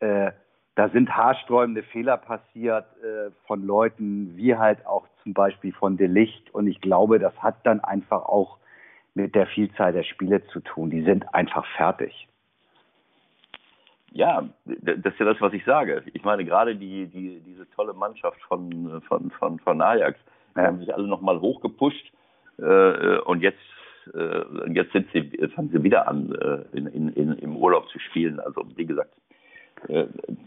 äh, 0.00 0.32
da 0.74 0.88
sind 0.88 1.14
haarsträubende 1.14 1.82
Fehler 1.82 2.16
passiert 2.16 2.86
äh, 3.02 3.30
von 3.46 3.66
Leuten 3.66 4.36
wie 4.36 4.56
halt 4.56 4.86
auch 4.86 5.06
zum 5.22 5.34
Beispiel 5.34 5.72
von 5.72 5.96
De 5.96 6.06
Licht. 6.06 6.54
Und 6.54 6.66
ich 6.66 6.80
glaube, 6.80 7.18
das 7.18 7.36
hat 7.42 7.56
dann 7.64 7.80
einfach 7.80 8.22
auch 8.22 8.58
mit 9.14 9.34
der 9.34 9.46
Vielzahl 9.46 9.92
der 9.92 10.04
Spiele 10.04 10.44
zu 10.46 10.60
tun. 10.60 10.90
Die 10.90 11.02
sind 11.02 11.34
einfach 11.34 11.66
fertig. 11.76 12.28
Ja, 14.12 14.48
das 14.64 15.12
ist 15.12 15.20
ja 15.20 15.26
das, 15.26 15.40
was 15.40 15.52
ich 15.52 15.64
sage. 15.64 16.02
Ich 16.12 16.24
meine, 16.24 16.44
gerade 16.44 16.74
die, 16.74 17.06
die, 17.06 17.40
diese 17.40 17.68
tolle 17.70 17.92
Mannschaft 17.92 18.40
von, 18.42 19.02
von, 19.06 19.30
von, 19.32 19.58
von 19.60 19.80
Ajax, 19.80 20.18
die 20.54 20.60
ja. 20.60 20.66
haben 20.66 20.78
sich 20.78 20.92
alle 20.92 21.06
nochmal 21.06 21.40
hochgepusht 21.40 22.12
äh, 22.58 23.18
und 23.18 23.40
jetzt, 23.42 23.58
äh, 24.14 24.72
jetzt 24.72 24.92
sind 24.92 25.08
sie, 25.12 25.30
fangen 25.54 25.70
sie 25.70 25.82
wieder 25.82 26.08
an, 26.08 26.32
äh, 26.32 26.76
in, 26.76 26.86
in, 26.86 27.08
in, 27.10 27.32
im 27.34 27.56
Urlaub 27.56 27.88
zu 27.88 27.98
spielen. 28.00 28.40
Also, 28.40 28.66
wie 28.74 28.86
gesagt, 28.86 29.12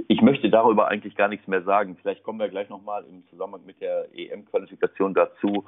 ich 0.07 0.21
möchte 0.21 0.49
darüber 0.49 0.87
eigentlich 0.87 1.15
gar 1.15 1.27
nichts 1.27 1.47
mehr 1.47 1.63
sagen. 1.63 1.97
Vielleicht 2.01 2.23
kommen 2.23 2.39
wir 2.39 2.49
gleich 2.49 2.69
nochmal 2.69 3.03
im 3.09 3.25
Zusammenhang 3.29 3.65
mit 3.65 3.81
der 3.81 4.07
EM-Qualifikation 4.13 5.13
dazu, 5.13 5.65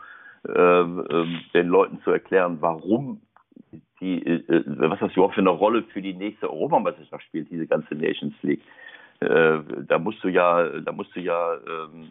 äh, 0.47 0.51
äh, 0.51 1.27
den 1.53 1.67
Leuten 1.67 2.01
zu 2.03 2.11
erklären, 2.11 2.57
warum 2.59 3.21
die, 3.99 4.23
äh, 4.25 4.63
was 4.67 4.99
das 4.99 5.13
überhaupt 5.13 5.35
für 5.35 5.41
eine 5.41 5.49
Rolle 5.49 5.83
für 5.91 6.01
die 6.01 6.13
nächste 6.13 6.51
Europameisterschaft 6.51 7.23
spielt, 7.23 7.49
diese 7.49 7.65
ganze 7.65 7.95
Nations 7.95 8.35
League. 8.43 8.61
äh, 9.21 9.59
da 9.87 9.97
musst 9.97 10.23
du 10.23 10.27
ja, 10.27 10.81
da 10.81 10.91
musst 10.91 11.15
du 11.15 11.21
ja, 11.21 11.53
ähm, 11.55 12.09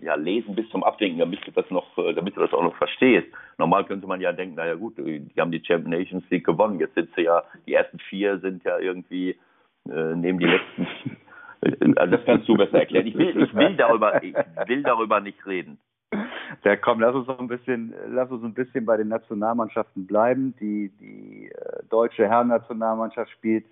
ja 0.00 0.14
lesen 0.16 0.54
bis 0.54 0.68
zum 0.70 0.82
Abwinken, 0.82 1.18
damit 1.18 1.46
du 1.46 1.52
das 1.52 1.70
noch, 1.70 1.96
äh, 1.98 2.14
damit 2.14 2.34
du 2.34 2.40
das 2.40 2.52
auch 2.52 2.62
noch 2.62 2.76
verstehst. 2.76 3.28
Normal 3.58 3.84
könnte 3.84 4.06
man 4.06 4.20
ja 4.20 4.32
denken, 4.32 4.56
naja 4.56 4.74
gut, 4.74 4.96
die 4.98 5.30
haben 5.38 5.52
die 5.52 5.62
Champions 5.64 6.24
League 6.30 6.46
gewonnen. 6.46 6.80
Jetzt 6.80 6.94
sind 6.94 7.10
sie 7.14 7.22
ja, 7.22 7.44
die 7.66 7.74
ersten 7.74 7.98
vier 7.98 8.38
sind 8.38 8.64
ja 8.64 8.78
irgendwie 8.78 9.36
äh, 9.90 10.14
neben 10.16 10.38
die 10.38 10.46
letzten. 10.46 10.86
also 11.96 12.16
das 12.16 12.24
kannst 12.24 12.48
du 12.48 12.56
besser 12.56 12.80
erklären. 12.80 13.06
Ich 13.06 13.16
will, 13.16 13.42
ich 13.42 13.54
will 13.54 13.76
darüber, 13.76 14.22
ich 14.22 14.34
will 14.66 14.82
darüber 14.82 15.20
nicht 15.20 15.44
reden. 15.46 15.78
Ja, 16.64 16.76
komm, 16.76 17.00
lass 17.00 17.14
uns 17.14 17.26
noch 17.26 17.38
ein 17.38 17.48
bisschen, 17.48 17.94
lass 18.08 18.30
uns 18.30 18.44
ein 18.44 18.54
bisschen 18.54 18.86
bei 18.86 18.96
den 18.96 19.08
Nationalmannschaften 19.08 20.06
bleiben. 20.06 20.54
Die, 20.60 20.90
die 21.00 21.50
äh, 21.50 21.82
deutsche 21.90 22.28
Herrennationalmannschaft 22.28 23.30
spielt 23.30 23.66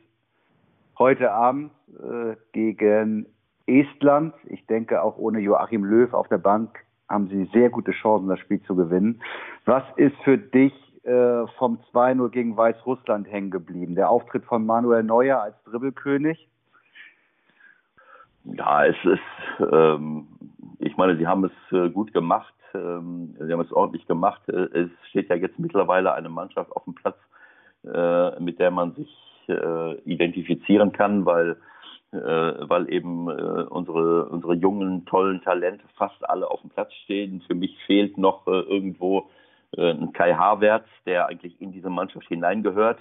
heute 0.98 1.32
Abend 1.32 1.72
äh, 1.98 2.36
gegen 2.52 3.26
Estland. 3.66 4.34
Ich 4.46 4.66
denke, 4.66 5.02
auch 5.02 5.16
ohne 5.16 5.40
Joachim 5.40 5.84
Löw 5.84 6.12
auf 6.12 6.28
der 6.28 6.38
Bank 6.38 6.78
haben 7.08 7.28
sie 7.28 7.48
sehr 7.52 7.70
gute 7.70 7.92
Chancen, 7.92 8.28
das 8.28 8.40
Spiel 8.40 8.60
zu 8.62 8.74
gewinnen. 8.74 9.20
Was 9.64 9.84
ist 9.96 10.16
für 10.24 10.38
dich 10.38 10.72
äh, 11.04 11.46
vom 11.58 11.78
2-0 11.92 12.30
gegen 12.30 12.56
Weißrussland 12.56 13.30
hängen 13.30 13.50
geblieben? 13.50 13.94
Der 13.94 14.10
Auftritt 14.10 14.44
von 14.44 14.64
Manuel 14.64 15.02
Neuer 15.02 15.40
als 15.40 15.54
Dribbelkönig? 15.64 16.48
Ja, 18.44 18.84
es 18.86 18.96
ist, 19.04 19.70
ähm, 19.72 20.26
ich 20.78 20.96
meine, 20.96 21.16
sie 21.16 21.26
haben 21.26 21.44
es 21.44 21.72
äh, 21.72 21.88
gut 21.90 22.12
gemacht. 22.12 22.54
Ähm, 22.74 23.36
sie 23.38 23.52
haben 23.52 23.60
es 23.60 23.72
ordentlich 23.72 24.06
gemacht. 24.06 24.42
Äh, 24.48 24.68
es 24.72 24.90
steht 25.10 25.30
ja 25.30 25.36
jetzt 25.36 25.58
mittlerweile 25.58 26.12
eine 26.14 26.28
Mannschaft 26.28 26.72
auf 26.72 26.84
dem 26.84 26.94
Platz, 26.94 27.16
äh, 27.84 28.38
mit 28.40 28.58
der 28.58 28.70
man 28.70 28.94
sich 28.94 29.10
äh, 29.48 29.94
identifizieren 30.02 30.92
kann, 30.92 31.26
weil 31.26 31.56
weil 32.16 32.92
eben 32.92 33.26
unsere 33.26 34.26
unsere 34.26 34.54
jungen 34.54 35.04
tollen 35.04 35.42
Talente 35.42 35.82
fast 35.96 36.30
alle 36.30 36.48
auf 36.48 36.60
dem 36.60 36.70
Platz 36.70 36.92
stehen. 37.02 37.42
Für 37.44 37.56
mich 37.56 37.76
fehlt 37.86 38.18
noch 38.18 38.46
irgendwo 38.46 39.28
ein 39.76 40.12
Kai 40.12 40.34
Havertz, 40.34 40.86
der 41.06 41.26
eigentlich 41.26 41.60
in 41.60 41.72
diese 41.72 41.90
Mannschaft 41.90 42.28
hineingehört. 42.28 42.98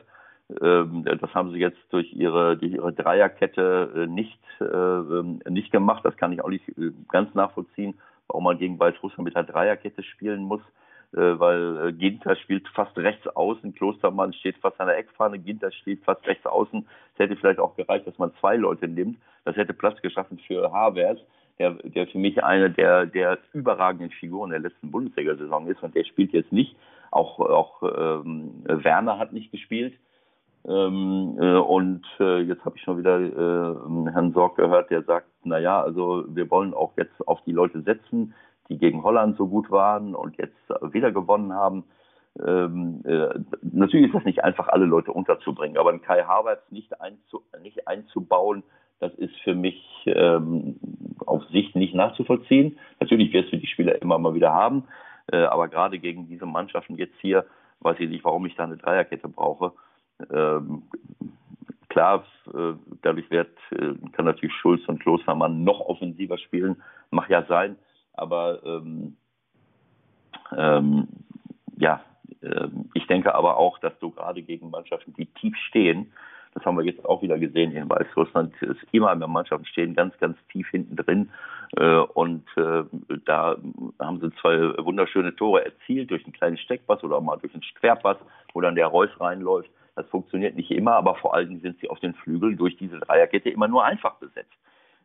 Ähm, 0.61 1.05
das 1.05 1.33
haben 1.33 1.51
sie 1.51 1.59
jetzt 1.59 1.79
durch 1.89 2.11
ihre, 2.13 2.57
durch 2.57 2.73
ihre 2.73 2.93
Dreierkette 2.93 3.91
äh, 3.95 4.07
nicht, 4.07 4.39
äh, 4.59 4.65
ähm, 4.65 5.41
nicht 5.49 5.71
gemacht. 5.71 6.03
Das 6.03 6.17
kann 6.17 6.33
ich 6.33 6.43
auch 6.43 6.49
nicht 6.49 6.67
äh, 6.77 6.91
ganz 7.09 7.33
nachvollziehen, 7.33 7.95
warum 8.27 8.43
man 8.43 8.57
gegen 8.57 8.79
Weißrussland 8.79 9.25
mit 9.25 9.35
der 9.35 9.43
Dreierkette 9.43 10.03
spielen 10.03 10.41
muss 10.41 10.61
äh, 11.13 11.39
weil 11.39 11.89
äh, 11.89 11.93
Ginter 11.93 12.35
spielt 12.35 12.67
fast 12.69 12.97
rechts 12.97 13.27
außen, 13.27 13.75
Klostermann 13.75 14.33
steht 14.33 14.57
fast 14.57 14.79
an 14.79 14.87
der 14.87 14.97
Eckfahne, 14.97 15.37
Ginter 15.37 15.71
steht 15.71 16.03
fast 16.03 16.25
rechts 16.25 16.45
außen. 16.45 16.87
Es 17.13 17.19
hätte 17.19 17.35
vielleicht 17.35 17.59
auch 17.59 17.75
gereicht, 17.75 18.07
dass 18.07 18.17
man 18.17 18.33
zwei 18.39 18.55
Leute 18.55 18.87
nimmt. 18.87 19.19
Das 19.45 19.55
hätte 19.55 19.73
Platz 19.73 20.01
geschaffen 20.01 20.39
für 20.39 20.71
Havertz, 20.71 21.19
der, 21.59 21.71
der 21.83 22.07
für 22.07 22.17
mich 22.17 22.43
eine 22.43 22.69
der, 22.71 23.05
der 23.05 23.37
überragenden 23.53 24.09
Figuren 24.11 24.49
der 24.49 24.59
letzten 24.59 24.91
Bundesliga-Saison 24.91 25.67
ist 25.67 25.83
und 25.83 25.95
der 25.95 26.03
spielt 26.03 26.33
jetzt 26.33 26.51
nicht. 26.51 26.75
Auch, 27.11 27.39
auch 27.39 27.83
ähm, 27.83 28.63
Werner 28.65 29.19
hat 29.19 29.33
nicht 29.33 29.51
gespielt. 29.51 29.93
Ähm, 30.65 31.37
äh, 31.39 31.57
und 31.57 32.03
äh, 32.19 32.39
jetzt 32.41 32.63
habe 32.63 32.77
ich 32.77 32.83
schon 32.83 32.97
wieder 32.97 33.19
äh, 33.19 34.11
Herrn 34.11 34.31
Sorg 34.33 34.55
gehört, 34.55 34.89
der 34.89 35.03
sagt, 35.03 35.27
na 35.43 35.59
ja, 35.59 35.81
also 35.81 36.23
wir 36.29 36.49
wollen 36.49 36.73
auch 36.73 36.93
jetzt 36.97 37.27
auf 37.27 37.41
die 37.45 37.51
Leute 37.51 37.81
setzen, 37.81 38.33
die 38.69 38.77
gegen 38.77 39.03
Holland 39.03 39.37
so 39.37 39.47
gut 39.47 39.69
waren 39.71 40.15
und 40.15 40.37
jetzt 40.37 40.55
wieder 40.93 41.11
gewonnen 41.11 41.53
haben. 41.53 41.83
Ähm, 42.39 43.01
äh, 43.05 43.39
natürlich 43.61 44.07
ist 44.07 44.15
das 44.15 44.25
nicht 44.25 44.43
einfach, 44.43 44.67
alle 44.67 44.85
Leute 44.85 45.11
unterzubringen, 45.11 45.77
aber 45.77 45.91
ein 45.91 46.01
Kai 46.01 46.23
Havertz 46.23 46.63
nicht, 46.71 46.99
einzu, 46.99 47.43
nicht 47.61 47.87
einzubauen, 47.87 48.63
das 48.99 49.13
ist 49.15 49.35
für 49.43 49.53
mich 49.53 49.83
ähm, 50.05 50.79
auf 51.25 51.43
Sicht 51.51 51.75
nicht 51.75 51.93
nachzuvollziehen. 51.93 52.79
Natürlich 52.99 53.33
wirst 53.33 53.51
du 53.51 53.57
die 53.57 53.67
Spieler 53.67 54.01
immer 54.01 54.17
mal 54.17 54.33
wieder 54.33 54.53
haben, 54.53 54.85
äh, 55.31 55.43
aber 55.43 55.67
gerade 55.67 55.99
gegen 55.99 56.27
diese 56.27 56.45
Mannschaften 56.45 56.95
jetzt 56.95 57.19
hier 57.19 57.45
weiß 57.83 57.99
ich 57.99 58.09
nicht, 58.09 58.23
warum 58.23 58.45
ich 58.45 58.55
da 58.55 58.63
eine 58.63 58.77
Dreierkette 58.77 59.27
brauche. 59.27 59.73
Ähm, 60.31 60.83
klar, 61.89 62.25
äh, 62.53 62.73
dadurch 63.01 63.29
wird, 63.29 63.55
äh, 63.71 63.93
kann 64.13 64.25
natürlich 64.25 64.55
Schulz 64.55 64.81
und 64.87 65.01
Klostermann 65.01 65.63
noch 65.63 65.81
offensiver 65.81 66.37
spielen, 66.37 66.81
mag 67.11 67.29
ja 67.29 67.43
sein. 67.45 67.77
Aber 68.13 68.63
ähm, 68.65 69.17
ähm, 70.55 71.07
ja, 71.77 72.01
ich 72.93 73.07
denke 73.07 73.35
aber 73.35 73.57
auch, 73.57 73.79
dass 73.79 73.97
du 73.99 74.11
gerade 74.11 74.41
gegen 74.41 74.69
Mannschaften, 74.69 75.13
die 75.13 75.25
tief 75.25 75.55
stehen, 75.67 76.11
das 76.53 76.65
haben 76.65 76.77
wir 76.77 76.85
jetzt 76.85 77.03
auch 77.05 77.21
wieder 77.21 77.39
gesehen 77.39 77.71
in 77.71 77.89
Weißrussland, 77.89 78.53
ist 78.61 78.83
immer 78.91 79.15
mehr 79.15 79.27
Mannschaften 79.27 79.65
stehen 79.65 79.95
ganz, 79.95 80.17
ganz 80.19 80.37
tief 80.51 80.67
hinten 80.69 80.95
drin. 80.95 81.31
Äh, 81.77 81.97
und 81.97 82.45
äh, 82.57 82.83
da 83.25 83.57
haben 83.99 84.19
sie 84.19 84.31
zwei 84.39 84.77
wunderschöne 84.77 85.35
Tore 85.35 85.65
erzielt 85.65 86.11
durch 86.11 86.23
einen 86.23 86.33
kleinen 86.33 86.57
Steckpass 86.57 87.03
oder 87.03 87.19
mal 87.21 87.37
durch 87.37 87.53
einen 87.53 87.63
Querpass, 87.79 88.17
wo 88.53 88.61
dann 88.61 88.75
der 88.75 88.87
Reus 88.87 89.09
reinläuft. 89.19 89.69
Das 89.95 90.07
funktioniert 90.09 90.55
nicht 90.55 90.71
immer, 90.71 90.93
aber 90.93 91.15
vor 91.15 91.33
allen 91.33 91.49
Dingen 91.49 91.61
sind 91.61 91.79
sie 91.79 91.89
auf 91.89 91.99
den 91.99 92.13
Flügeln 92.13 92.57
durch 92.57 92.77
diese 92.77 92.99
Dreierkette 92.99 93.49
immer 93.49 93.67
nur 93.67 93.83
einfach 93.83 94.15
besetzt 94.15 94.53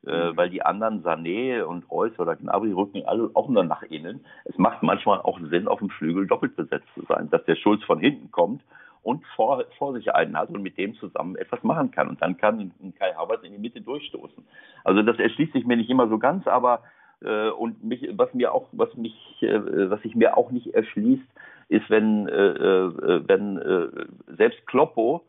äh, 0.07 0.37
weil 0.37 0.51
die 0.51 0.63
anderen 0.63 1.03
Sané 1.03 1.63
und 1.63 1.91
Reus 1.91 2.19
oder 2.19 2.37
Gnabry 2.37 2.73
rücken 2.73 3.03
alle 3.07 3.31
auch 3.35 3.49
nur 3.49 3.65
nach 3.65 3.83
innen. 3.83 4.25
Es 4.45 4.57
macht 4.59 4.83
manchmal 4.83 5.21
auch 5.21 5.39
Sinn, 5.51 5.69
auf 5.69 5.81
dem 5.81 5.91
Flügel 5.91 6.27
doppelt 6.27 6.57
besetzt 6.57 6.89
zu 6.95 7.03
sein, 7.09 7.31
dass 7.31 7.45
der 7.45 7.57
Schulz 7.57 7.83
von 7.85 7.99
hinten 7.99 8.31
kommt 8.31 8.63
und 9.03 9.25
vor, 9.37 9.65
vor 9.77 9.95
sich 9.95 10.15
einen 10.15 10.37
hat 10.37 10.51
und 10.51 10.63
mit 10.63 10.77
dem 10.79 10.95
zusammen 10.95 11.37
etwas 11.37 11.63
machen 11.63 11.91
kann. 11.91 12.09
Und 12.09 12.21
dann 12.23 12.37
kann 12.37 12.73
Kai 12.99 13.13
Havertz 13.15 13.43
in 13.43 13.53
die 13.53 13.59
Mitte 13.59 13.81
durchstoßen. 13.81 14.45
Also 14.85 15.03
das 15.03 15.19
erschließt 15.19 15.53
sich 15.53 15.67
mir 15.67 15.77
nicht 15.77 15.91
immer 15.91 16.09
so 16.09 16.19
ganz, 16.19 16.47
aber 16.47 16.83
äh, 17.23 17.51
und 17.51 17.83
mich, 17.83 18.09
was 18.13 18.33
mir 18.35 18.53
auch, 18.53 18.69
was 18.73 18.95
mich, 18.97 19.15
äh, 19.41 19.91
was 19.91 20.01
sich 20.03 20.15
mir 20.15 20.37
auch 20.37 20.51
nicht 20.51 20.75
erschließt, 20.75 21.27
ist, 21.69 21.91
wenn, 21.91 22.29
äh, 22.29 22.33
äh 22.33 23.29
wenn 23.29 23.59
äh, 23.59 23.89
selbst 24.37 24.67
Kloppo 24.67 25.25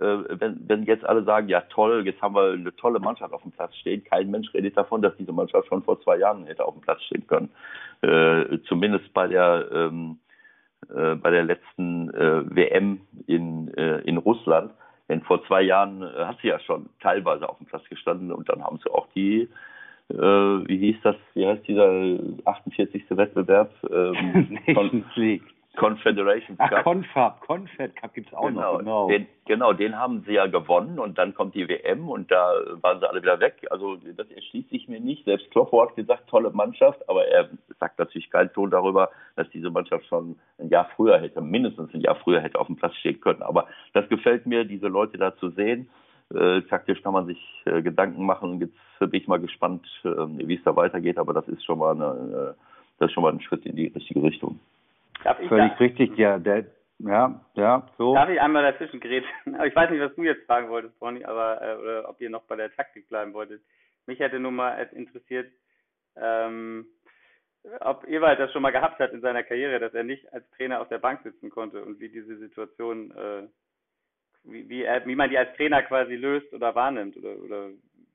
wenn, 0.00 0.68
wenn 0.68 0.82
jetzt 0.84 1.04
alle 1.04 1.24
sagen, 1.24 1.48
ja 1.48 1.60
toll, 1.62 2.04
jetzt 2.04 2.20
haben 2.20 2.34
wir 2.34 2.52
eine 2.52 2.74
tolle 2.76 3.00
Mannschaft 3.00 3.32
auf 3.32 3.42
dem 3.42 3.52
Platz 3.52 3.74
stehen, 3.76 4.04
kein 4.04 4.30
Mensch 4.30 4.52
redet 4.54 4.76
davon, 4.76 5.02
dass 5.02 5.16
diese 5.16 5.32
Mannschaft 5.32 5.68
schon 5.68 5.82
vor 5.82 6.00
zwei 6.02 6.16
Jahren 6.16 6.46
hätte 6.46 6.64
auf 6.64 6.74
dem 6.74 6.82
Platz 6.82 7.02
stehen 7.02 7.26
können. 7.26 7.50
Äh, 8.02 8.58
zumindest 8.68 9.12
bei 9.14 9.28
der 9.28 9.68
ähm, 9.72 10.18
äh, 10.92 11.14
bei 11.14 11.30
der 11.30 11.44
letzten 11.44 12.10
äh, 12.10 12.42
WM 12.54 13.00
in, 13.26 13.72
äh, 13.74 14.00
in 14.00 14.16
Russland. 14.18 14.72
Denn 15.08 15.22
vor 15.22 15.44
zwei 15.46 15.62
Jahren 15.62 16.02
äh, 16.02 16.24
hat 16.24 16.38
sie 16.42 16.48
ja 16.48 16.58
schon 16.60 16.88
teilweise 17.00 17.48
auf 17.48 17.58
dem 17.58 17.66
Platz 17.66 17.84
gestanden 17.88 18.32
und 18.32 18.48
dann 18.48 18.62
haben 18.62 18.78
sie 18.82 18.90
auch 18.90 19.06
die, 19.14 19.48
äh, 20.10 20.14
wie 20.16 20.78
hieß 20.78 20.96
das, 21.02 21.16
wie 21.34 21.46
heißt 21.46 21.66
dieser 21.66 22.18
48. 22.44 23.04
Wettbewerb? 23.10 23.72
Ähm, 23.90 24.58
Nations 24.66 25.06
League. 25.16 25.44
Confederation 25.76 26.56
Cup. 26.56 26.70
Ach, 26.72 26.84
Confab, 26.84 27.40
Confed 27.40 27.96
Cup 27.96 28.14
gibt 28.14 28.28
es 28.28 28.34
auch 28.34 28.46
genau, 28.46 28.72
noch. 28.72 28.78
Genau. 28.78 29.08
Den, 29.08 29.26
genau, 29.44 29.72
den 29.72 29.96
haben 29.96 30.22
sie 30.26 30.34
ja 30.34 30.46
gewonnen 30.46 30.98
und 30.98 31.18
dann 31.18 31.34
kommt 31.34 31.54
die 31.54 31.68
WM 31.68 32.08
und 32.08 32.30
da 32.30 32.52
waren 32.80 33.00
sie 33.00 33.08
alle 33.08 33.22
wieder 33.22 33.40
weg. 33.40 33.66
Also 33.70 33.96
das 33.96 34.30
erschließt 34.30 34.70
sich 34.70 34.88
mir 34.88 35.00
nicht. 35.00 35.24
Selbst 35.24 35.50
Kloppo 35.50 35.82
hat 35.82 35.96
gesagt, 35.96 36.28
tolle 36.28 36.50
Mannschaft, 36.50 37.08
aber 37.08 37.26
er 37.26 37.48
sagt 37.80 37.98
natürlich 37.98 38.30
keinen 38.30 38.52
Ton 38.52 38.70
darüber, 38.70 39.10
dass 39.36 39.50
diese 39.50 39.70
Mannschaft 39.70 40.06
schon 40.06 40.36
ein 40.58 40.68
Jahr 40.68 40.88
früher 40.96 41.18
hätte, 41.18 41.40
mindestens 41.40 41.92
ein 41.92 42.00
Jahr 42.00 42.16
früher 42.16 42.40
hätte 42.40 42.58
auf 42.58 42.68
dem 42.68 42.76
Platz 42.76 42.94
stehen 42.96 43.20
können. 43.20 43.42
Aber 43.42 43.66
das 43.92 44.08
gefällt 44.08 44.46
mir, 44.46 44.64
diese 44.64 44.88
Leute 44.88 45.18
da 45.18 45.36
zu 45.36 45.50
sehen. 45.50 45.88
Äh, 46.34 46.62
taktisch 46.62 47.02
kann 47.02 47.12
man 47.12 47.26
sich 47.26 47.38
äh, 47.66 47.82
Gedanken 47.82 48.24
machen. 48.24 48.60
Jetzt 48.60 49.10
bin 49.10 49.20
ich 49.20 49.28
mal 49.28 49.40
gespannt, 49.40 49.86
äh, 50.04 50.08
wie 50.08 50.54
es 50.54 50.64
da 50.64 50.74
weitergeht, 50.74 51.18
aber 51.18 51.34
das 51.34 51.46
ist 51.48 51.64
schon 51.64 51.78
mal 51.78 51.94
eine, 51.94 52.04
äh, 52.04 52.60
das 52.98 53.08
ist 53.08 53.12
schon 53.14 53.22
mal 53.22 53.32
ein 53.32 53.40
Schritt 53.40 53.66
in 53.66 53.76
die 53.76 53.88
richtige 53.88 54.22
Richtung. 54.22 54.58
Völlig 55.22 55.72
da, 55.72 55.76
richtig, 55.78 56.18
ja, 56.18 56.38
der, 56.38 56.66
ja, 56.98 57.44
ja, 57.54 57.86
so. 57.98 58.14
Darf 58.14 58.28
ich 58.28 58.40
einmal 58.40 58.62
dazwischen 58.62 59.00
grätschen? 59.00 59.30
Ich 59.64 59.74
weiß 59.74 59.90
nicht, 59.90 60.00
was 60.00 60.14
du 60.14 60.22
jetzt 60.22 60.46
fragen 60.46 60.68
wolltest, 60.68 60.98
Bonnie, 60.98 61.24
aber 61.24 61.60
äh, 61.62 61.76
oder 61.76 62.08
ob 62.08 62.20
ihr 62.20 62.30
noch 62.30 62.42
bei 62.42 62.56
der 62.56 62.72
Taktik 62.72 63.08
bleiben 63.08 63.34
wolltet. 63.34 63.62
Mich 64.06 64.18
hätte 64.20 64.38
nur 64.38 64.52
mal 64.52 64.74
interessiert, 64.92 65.50
ähm, 66.16 66.86
ob 67.80 68.06
Ewald 68.06 68.38
das 68.38 68.52
schon 68.52 68.62
mal 68.62 68.70
gehabt 68.70 68.98
hat 68.98 69.12
in 69.12 69.22
seiner 69.22 69.42
Karriere, 69.42 69.80
dass 69.80 69.94
er 69.94 70.04
nicht 70.04 70.30
als 70.32 70.48
Trainer 70.50 70.80
auf 70.80 70.88
der 70.88 70.98
Bank 70.98 71.22
sitzen 71.22 71.50
konnte 71.50 71.82
und 71.82 71.98
wie 72.00 72.10
diese 72.10 72.36
Situation, 72.36 73.10
äh, 73.12 73.48
wie, 74.44 74.68
wie, 74.68 74.82
er, 74.82 75.06
wie 75.06 75.16
man 75.16 75.30
die 75.30 75.38
als 75.38 75.56
Trainer 75.56 75.82
quasi 75.82 76.16
löst 76.16 76.52
oder 76.52 76.74
wahrnimmt 76.74 77.16
oder, 77.16 77.38
oder 77.38 77.70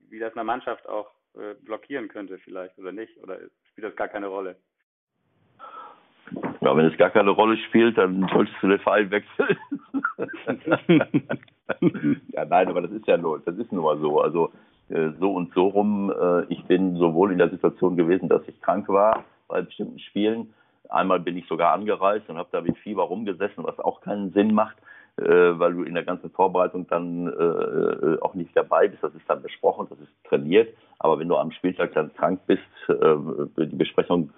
wie 0.10 0.20
das 0.20 0.34
eine 0.34 0.44
Mannschaft 0.44 0.88
auch 0.88 1.12
äh, 1.36 1.56
blockieren 1.56 2.08
könnte 2.08 2.38
vielleicht 2.38 2.78
oder 2.78 2.92
nicht 2.92 3.18
oder 3.18 3.40
spielt 3.70 3.88
das 3.88 3.96
gar 3.96 4.08
keine 4.08 4.28
Rolle? 4.28 4.56
Ja, 6.62 6.76
wenn 6.76 6.86
es 6.86 6.98
gar 6.98 7.10
keine 7.10 7.30
Rolle 7.30 7.58
spielt, 7.58 7.98
dann 7.98 8.28
solltest 8.34 8.58
du 8.62 8.68
den 8.68 8.80
Verein 8.80 9.12
wechseln. 9.12 9.58
ja, 12.34 12.46
nein, 12.46 12.68
aber 12.68 12.82
das 12.82 12.92
ist 12.92 13.08
ja 13.08 13.18
nur, 13.18 13.40
das 13.40 13.58
ist 13.58 13.72
nun 13.72 13.84
mal 13.84 13.98
so. 14.00 14.22
Also 14.22 14.52
äh, 14.90 15.12
so 15.20 15.34
und 15.34 15.54
so 15.54 15.68
rum. 15.68 16.12
Äh, 16.12 16.46
ich 16.50 16.64
bin 16.66 16.96
sowohl 16.96 17.32
in 17.32 17.38
der 17.38 17.50
Situation 17.50 17.96
gewesen, 17.96 18.28
dass 18.28 18.42
ich 18.48 18.60
krank 18.62 18.90
war 18.90 19.24
bei 19.48 19.62
bestimmten 19.62 20.00
Spielen. 20.00 20.54
Einmal 20.90 21.20
bin 21.20 21.38
ich 21.38 21.48
sogar 21.48 21.74
angereist 21.74 22.28
und 22.30 22.38
habe 22.38 22.50
da 22.52 22.62
mit 22.62 22.78
Fieber 22.80 23.04
rumgesessen, 23.04 23.64
was 23.64 23.80
auch 23.80 24.02
keinen 24.02 24.32
Sinn 24.34 24.54
macht. 24.54 24.78
äh, 25.18 25.60
weil 25.60 25.74
du 25.74 25.84
in 25.84 25.94
der 25.94 26.04
ganzen 26.04 26.32
Vorbereitung 26.32 26.88
dann 26.88 27.30
auch 28.22 28.34
nicht 28.34 28.56
dabei 28.56 28.88
bist. 28.88 29.04
Das 29.04 29.14
ist 29.14 29.30
dann 29.30 29.42
besprochen, 29.42 29.88
das 29.90 30.00
ist 30.00 30.12
trainiert. 30.24 30.74
Aber 30.98 31.20
wenn 31.20 31.28
du 31.28 31.38
am 31.38 31.52
Spieltag 31.52 31.94
dann 31.94 32.14
krank 32.14 32.42
bist, 32.48 32.64
die 32.88 33.76
Besprechung, 33.76 34.32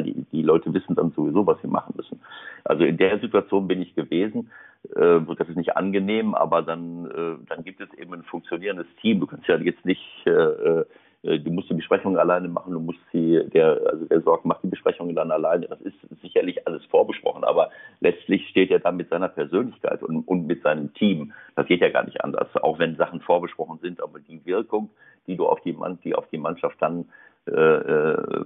die 0.00 0.23
Leute 0.44 0.72
wissen 0.72 0.94
dann 0.94 1.12
sowieso, 1.12 1.46
was 1.46 1.60
sie 1.62 1.68
machen 1.68 1.94
müssen. 1.96 2.20
Also 2.64 2.84
in 2.84 2.96
der 2.96 3.18
Situation 3.18 3.68
bin 3.68 3.82
ich 3.82 3.94
gewesen. 3.94 4.50
Äh, 4.94 5.20
das 5.36 5.48
ist 5.48 5.56
nicht 5.56 5.76
angenehm, 5.76 6.34
aber 6.34 6.62
dann, 6.62 7.06
äh, 7.06 7.46
dann 7.48 7.64
gibt 7.64 7.80
es 7.80 7.92
eben 7.94 8.14
ein 8.14 8.22
funktionierendes 8.22 8.86
Team. 9.00 9.20
Du 9.20 9.26
kannst 9.26 9.46
ja 9.48 9.56
jetzt 9.56 9.84
nicht 9.84 10.02
äh, 10.26 10.30
äh 10.30 10.84
du 11.24 11.50
musst 11.50 11.70
die 11.70 11.74
Besprechungen 11.74 12.18
alleine 12.18 12.48
machen, 12.48 12.74
du 12.74 12.80
musst 12.80 12.98
sie, 13.10 13.40
der, 13.52 13.80
also 13.90 14.04
der 14.04 14.20
Sorg 14.20 14.44
macht 14.44 14.62
die 14.62 14.68
Besprechungen 14.68 15.16
dann 15.16 15.30
alleine. 15.30 15.66
Das 15.68 15.80
ist 15.80 15.96
sicherlich 16.20 16.66
alles 16.66 16.84
vorbesprochen, 16.86 17.44
aber 17.44 17.70
letztlich 18.00 18.46
steht 18.48 18.70
er 18.70 18.78
dann 18.78 18.98
mit 18.98 19.08
seiner 19.08 19.28
Persönlichkeit 19.28 20.02
und, 20.02 20.28
und 20.28 20.46
mit 20.46 20.62
seinem 20.62 20.92
Team. 20.92 21.32
Das 21.56 21.66
geht 21.66 21.80
ja 21.80 21.88
gar 21.88 22.04
nicht 22.04 22.22
anders, 22.22 22.54
auch 22.56 22.78
wenn 22.78 22.96
Sachen 22.96 23.20
vorbesprochen 23.20 23.78
sind, 23.80 24.02
aber 24.02 24.18
die 24.20 24.44
Wirkung, 24.44 24.90
die 25.26 25.36
du 25.36 25.46
auf 25.46 25.60
die, 25.62 25.72
Mann, 25.72 25.98
die 26.04 26.14
auf 26.14 26.28
die 26.28 26.36
Mannschaft 26.36 26.76
dann 26.80 27.06
äh, 27.46 27.52
äh, 27.52 28.44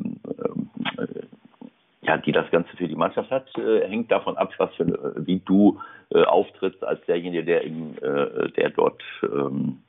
äh, 0.96 1.22
ja, 2.02 2.16
die 2.16 2.32
das 2.32 2.50
Ganze 2.50 2.76
für 2.76 2.88
die 2.88 2.94
Mannschaft 2.94 3.30
hat, 3.30 3.46
äh, 3.58 3.86
hängt 3.88 4.10
davon 4.10 4.36
ab, 4.36 4.52
was 4.58 4.74
für, 4.74 5.14
wie 5.16 5.40
du 5.40 5.80
äh, 6.10 6.22
auftrittst 6.22 6.82
als 6.84 7.04
derjenige, 7.06 7.44
der 7.44 7.62
im, 7.62 7.94
äh, 8.00 8.50
der 8.52 8.70
dort 8.70 9.02
ähm, 9.22 9.82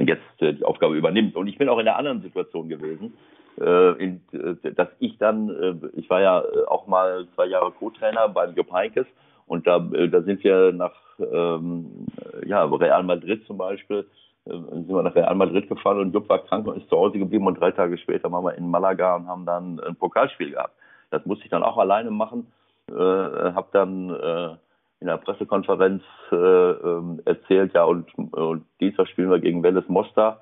jetzt 0.00 0.42
äh, 0.42 0.54
die 0.54 0.64
Aufgabe 0.64 0.96
übernimmt. 0.96 1.36
Und 1.36 1.46
ich 1.46 1.58
bin 1.58 1.68
auch 1.68 1.78
in 1.78 1.84
der 1.84 1.96
anderen 1.96 2.22
Situation 2.22 2.68
gewesen, 2.68 3.14
äh, 3.60 3.92
in, 4.02 4.20
äh, 4.32 4.72
dass 4.72 4.88
ich 4.98 5.16
dann, 5.18 5.48
äh, 5.48 5.74
ich 5.98 6.10
war 6.10 6.20
ja 6.20 6.40
äh, 6.40 6.64
auch 6.66 6.86
mal 6.86 7.26
zwei 7.34 7.46
Jahre 7.46 7.70
Co-Trainer 7.72 8.28
beim 8.28 8.54
Jupp 8.54 8.72
Heynckes 8.72 9.06
und 9.46 9.66
da, 9.66 9.76
äh, 9.94 10.08
da 10.08 10.22
sind 10.22 10.42
wir 10.42 10.72
nach 10.72 10.94
ähm, 11.18 12.06
ja, 12.44 12.64
Real 12.64 13.04
Madrid 13.04 13.46
zum 13.46 13.58
Beispiel, 13.58 14.06
äh, 14.44 14.50
sind 14.50 14.88
wir 14.88 15.02
nach 15.02 15.14
Real 15.14 15.34
Madrid 15.36 15.68
gefahren 15.68 16.00
und 16.00 16.12
Jupp 16.12 16.28
war 16.28 16.44
krank 16.44 16.66
und 16.66 16.78
ist 16.78 16.90
zu 16.90 16.96
Hause 16.96 17.18
geblieben 17.18 17.46
und 17.46 17.60
drei 17.60 17.70
Tage 17.70 17.96
später 17.96 18.30
waren 18.30 18.44
wir 18.44 18.58
in 18.58 18.68
Malaga 18.68 19.16
und 19.16 19.28
haben 19.28 19.46
dann 19.46 19.80
ein 19.80 19.96
Pokalspiel 19.96 20.50
gehabt. 20.50 20.74
Das 21.16 21.26
musste 21.26 21.44
ich 21.44 21.50
dann 21.50 21.62
auch 21.62 21.78
alleine 21.78 22.10
machen, 22.10 22.52
äh, 22.90 22.92
habe 22.94 23.68
dann 23.72 24.10
äh, 24.10 24.56
in 25.00 25.06
der 25.06 25.16
Pressekonferenz 25.16 26.02
äh, 26.30 26.36
ähm, 26.36 27.20
erzählt, 27.24 27.72
ja, 27.74 27.84
und, 27.84 28.06
und 28.14 28.66
Dienstag 28.80 29.08
spielen 29.08 29.30
wir 29.30 29.40
gegen 29.40 29.62
Welles 29.62 29.88
Mostar, 29.88 30.40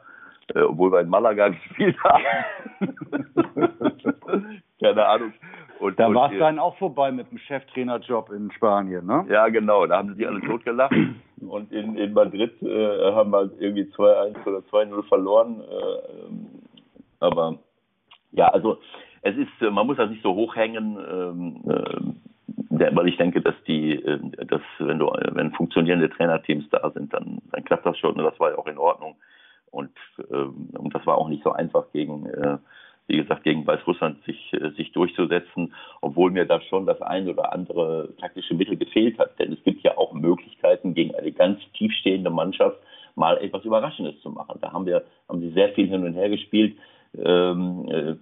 äh, 0.54 0.60
obwohl 0.60 0.92
wir 0.92 1.00
in 1.00 1.08
Malaga 1.08 1.48
gespielt 1.50 1.96
haben. 2.02 2.24
Keine 4.80 5.06
Ahnung. 5.06 5.32
Und, 5.80 5.98
da 5.98 6.12
war 6.12 6.32
es 6.32 6.38
dann 6.38 6.58
auch 6.58 6.76
vorbei 6.78 7.12
mit 7.12 7.30
dem 7.30 7.38
Cheftrainerjob 7.38 8.30
in 8.30 8.50
Spanien, 8.52 9.06
ne? 9.06 9.26
Ja, 9.28 9.48
genau. 9.48 9.86
Da 9.86 9.98
haben 9.98 10.14
sie 10.14 10.26
alle 10.26 10.40
totgelacht. 10.40 10.94
Und 11.40 11.72
in, 11.72 11.96
in 11.96 12.14
Madrid 12.14 12.62
äh, 12.62 13.12
haben 13.12 13.30
wir 13.32 13.50
irgendwie 13.58 13.82
2-1 13.82 14.46
oder 14.46 14.58
2-0 14.58 15.02
verloren. 15.08 15.60
Äh, 15.60 17.20
aber 17.20 17.58
ja, 18.32 18.48
also 18.48 18.78
es 19.24 19.36
ist, 19.36 19.72
man 19.72 19.86
muss 19.86 19.96
das 19.96 20.10
nicht 20.10 20.22
so 20.22 20.34
hochhängen. 20.34 20.98
Ähm, 20.98 21.62
ähm 21.68 22.16
weil 22.76 23.08
ich 23.08 23.16
denke, 23.16 23.40
dass 23.40 23.54
die, 23.66 23.92
äh, 23.92 24.18
dass 24.46 24.62
wenn 24.78 24.98
du, 24.98 25.06
wenn 25.06 25.52
funktionierende 25.52 26.10
Trainerteams 26.10 26.68
da 26.70 26.90
sind, 26.90 27.12
dann, 27.12 27.38
dann 27.52 27.64
klappt 27.64 27.86
das 27.86 27.98
schon. 27.98 28.16
Das 28.18 28.38
war 28.40 28.50
ja 28.50 28.58
auch 28.58 28.66
in 28.66 28.78
Ordnung. 28.78 29.16
Und, 29.70 29.90
ähm, 30.30 30.70
und 30.72 30.94
das 30.94 31.06
war 31.06 31.18
auch 31.18 31.28
nicht 31.28 31.42
so 31.42 31.52
einfach 31.52 31.90
gegen, 31.92 32.26
äh, 32.26 32.58
wie 33.06 33.16
gesagt, 33.16 33.44
gegen 33.44 33.66
Weißrussland 33.66 34.22
sich, 34.24 34.52
äh, 34.52 34.70
sich 34.70 34.92
durchzusetzen, 34.92 35.74
obwohl 36.00 36.30
mir 36.30 36.46
da 36.46 36.60
schon 36.62 36.86
das 36.86 37.00
ein 37.02 37.28
oder 37.28 37.52
andere 37.52 38.10
taktische 38.20 38.54
Mittel 38.54 38.76
gefehlt 38.76 39.18
hat. 39.18 39.38
Denn 39.38 39.52
es 39.52 39.62
gibt 39.64 39.82
ja 39.82 39.96
auch 39.98 40.12
Möglichkeiten, 40.12 40.94
gegen 40.94 41.14
eine 41.14 41.32
ganz 41.32 41.60
tiefstehende 41.76 42.30
Mannschaft 42.30 42.78
mal 43.16 43.38
etwas 43.38 43.64
Überraschendes 43.64 44.20
zu 44.22 44.30
machen. 44.30 44.58
Da 44.60 44.72
haben 44.72 44.86
wir, 44.86 45.04
haben 45.28 45.40
sie 45.40 45.50
sehr 45.50 45.70
viel 45.70 45.88
hin 45.88 46.04
und 46.04 46.14
her 46.14 46.28
gespielt. 46.28 46.76
Ähm, 47.16 47.88
äh, 47.88 48.14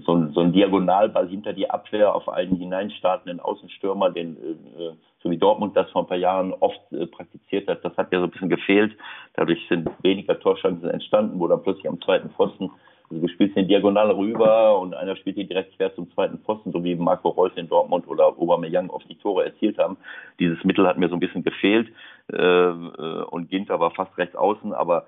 so 0.00 0.14
ein, 0.14 0.32
so 0.32 0.40
ein 0.40 0.52
Diagonalball 0.52 1.28
hinter 1.28 1.52
die 1.52 1.70
Abwehr 1.70 2.14
auf 2.14 2.28
einen 2.28 2.56
hineinstartenden 2.56 3.40
Außenstürmer, 3.40 4.10
den 4.10 4.36
äh, 4.36 4.92
so 5.22 5.30
wie 5.30 5.38
Dortmund 5.38 5.76
das 5.76 5.90
vor 5.90 6.02
ein 6.02 6.08
paar 6.08 6.16
Jahren 6.16 6.52
oft 6.52 6.80
äh, 6.92 7.06
praktiziert 7.06 7.68
hat, 7.68 7.84
das 7.84 7.96
hat 7.96 8.12
ja 8.12 8.18
so 8.18 8.24
ein 8.24 8.30
bisschen 8.30 8.48
gefehlt. 8.48 8.92
Dadurch 9.34 9.60
sind 9.68 9.88
weniger 10.02 10.38
Torchancen 10.38 10.90
entstanden, 10.90 11.38
wo 11.38 11.48
dann 11.48 11.62
plötzlich 11.62 11.88
am 11.88 12.00
zweiten 12.02 12.30
Pfosten, 12.30 12.70
also 13.08 13.22
du 13.22 13.28
spielst 13.32 13.56
den 13.56 13.68
Diagonal 13.68 14.10
rüber 14.10 14.78
und 14.80 14.94
einer 14.94 15.16
spielt 15.16 15.36
den 15.36 15.48
direkt 15.48 15.76
quer 15.76 15.94
zum 15.94 16.10
zweiten 16.12 16.38
Pfosten, 16.38 16.72
so 16.72 16.82
wie 16.82 16.96
Marco 16.96 17.28
Reus 17.28 17.52
in 17.56 17.68
Dortmund 17.68 18.08
oder 18.08 18.26
Aubameyang 18.26 18.90
oft 18.90 19.08
die 19.08 19.18
Tore 19.18 19.44
erzielt 19.44 19.78
haben. 19.78 19.96
Dieses 20.40 20.62
Mittel 20.64 20.86
hat 20.86 20.98
mir 20.98 21.08
so 21.08 21.14
ein 21.14 21.20
bisschen 21.20 21.44
gefehlt 21.44 21.88
äh, 22.32 22.36
äh 22.36 23.24
und 23.30 23.48
Ginter 23.48 23.78
war 23.78 23.92
fast 23.92 24.16
rechts 24.18 24.34
außen, 24.34 24.72
aber 24.72 25.06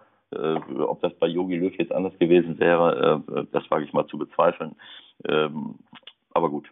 ob 0.79 1.01
das 1.01 1.14
bei 1.14 1.27
Yogi 1.27 1.57
Löw 1.57 1.75
jetzt 1.77 1.92
anders 1.92 2.18
gewesen 2.18 2.59
wäre, 2.59 3.22
äh, 3.29 3.44
das 3.53 3.70
wage 3.70 3.85
ich 3.85 3.92
mal 3.92 4.07
zu 4.07 4.18
bezweifeln. 4.18 4.75
Ähm, 5.29 5.77
aber 6.33 6.51
gut. 6.51 6.70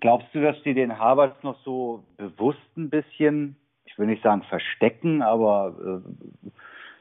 Glaubst 0.00 0.28
du, 0.32 0.42
dass 0.42 0.60
die 0.62 0.74
den 0.74 0.98
Harvards 0.98 1.42
noch 1.42 1.58
so 1.60 2.04
bewusst 2.16 2.76
ein 2.76 2.90
bisschen, 2.90 3.56
ich 3.84 3.98
will 3.98 4.06
nicht 4.06 4.22
sagen 4.22 4.42
verstecken, 4.42 5.22
aber 5.22 6.02
äh, 6.04 6.44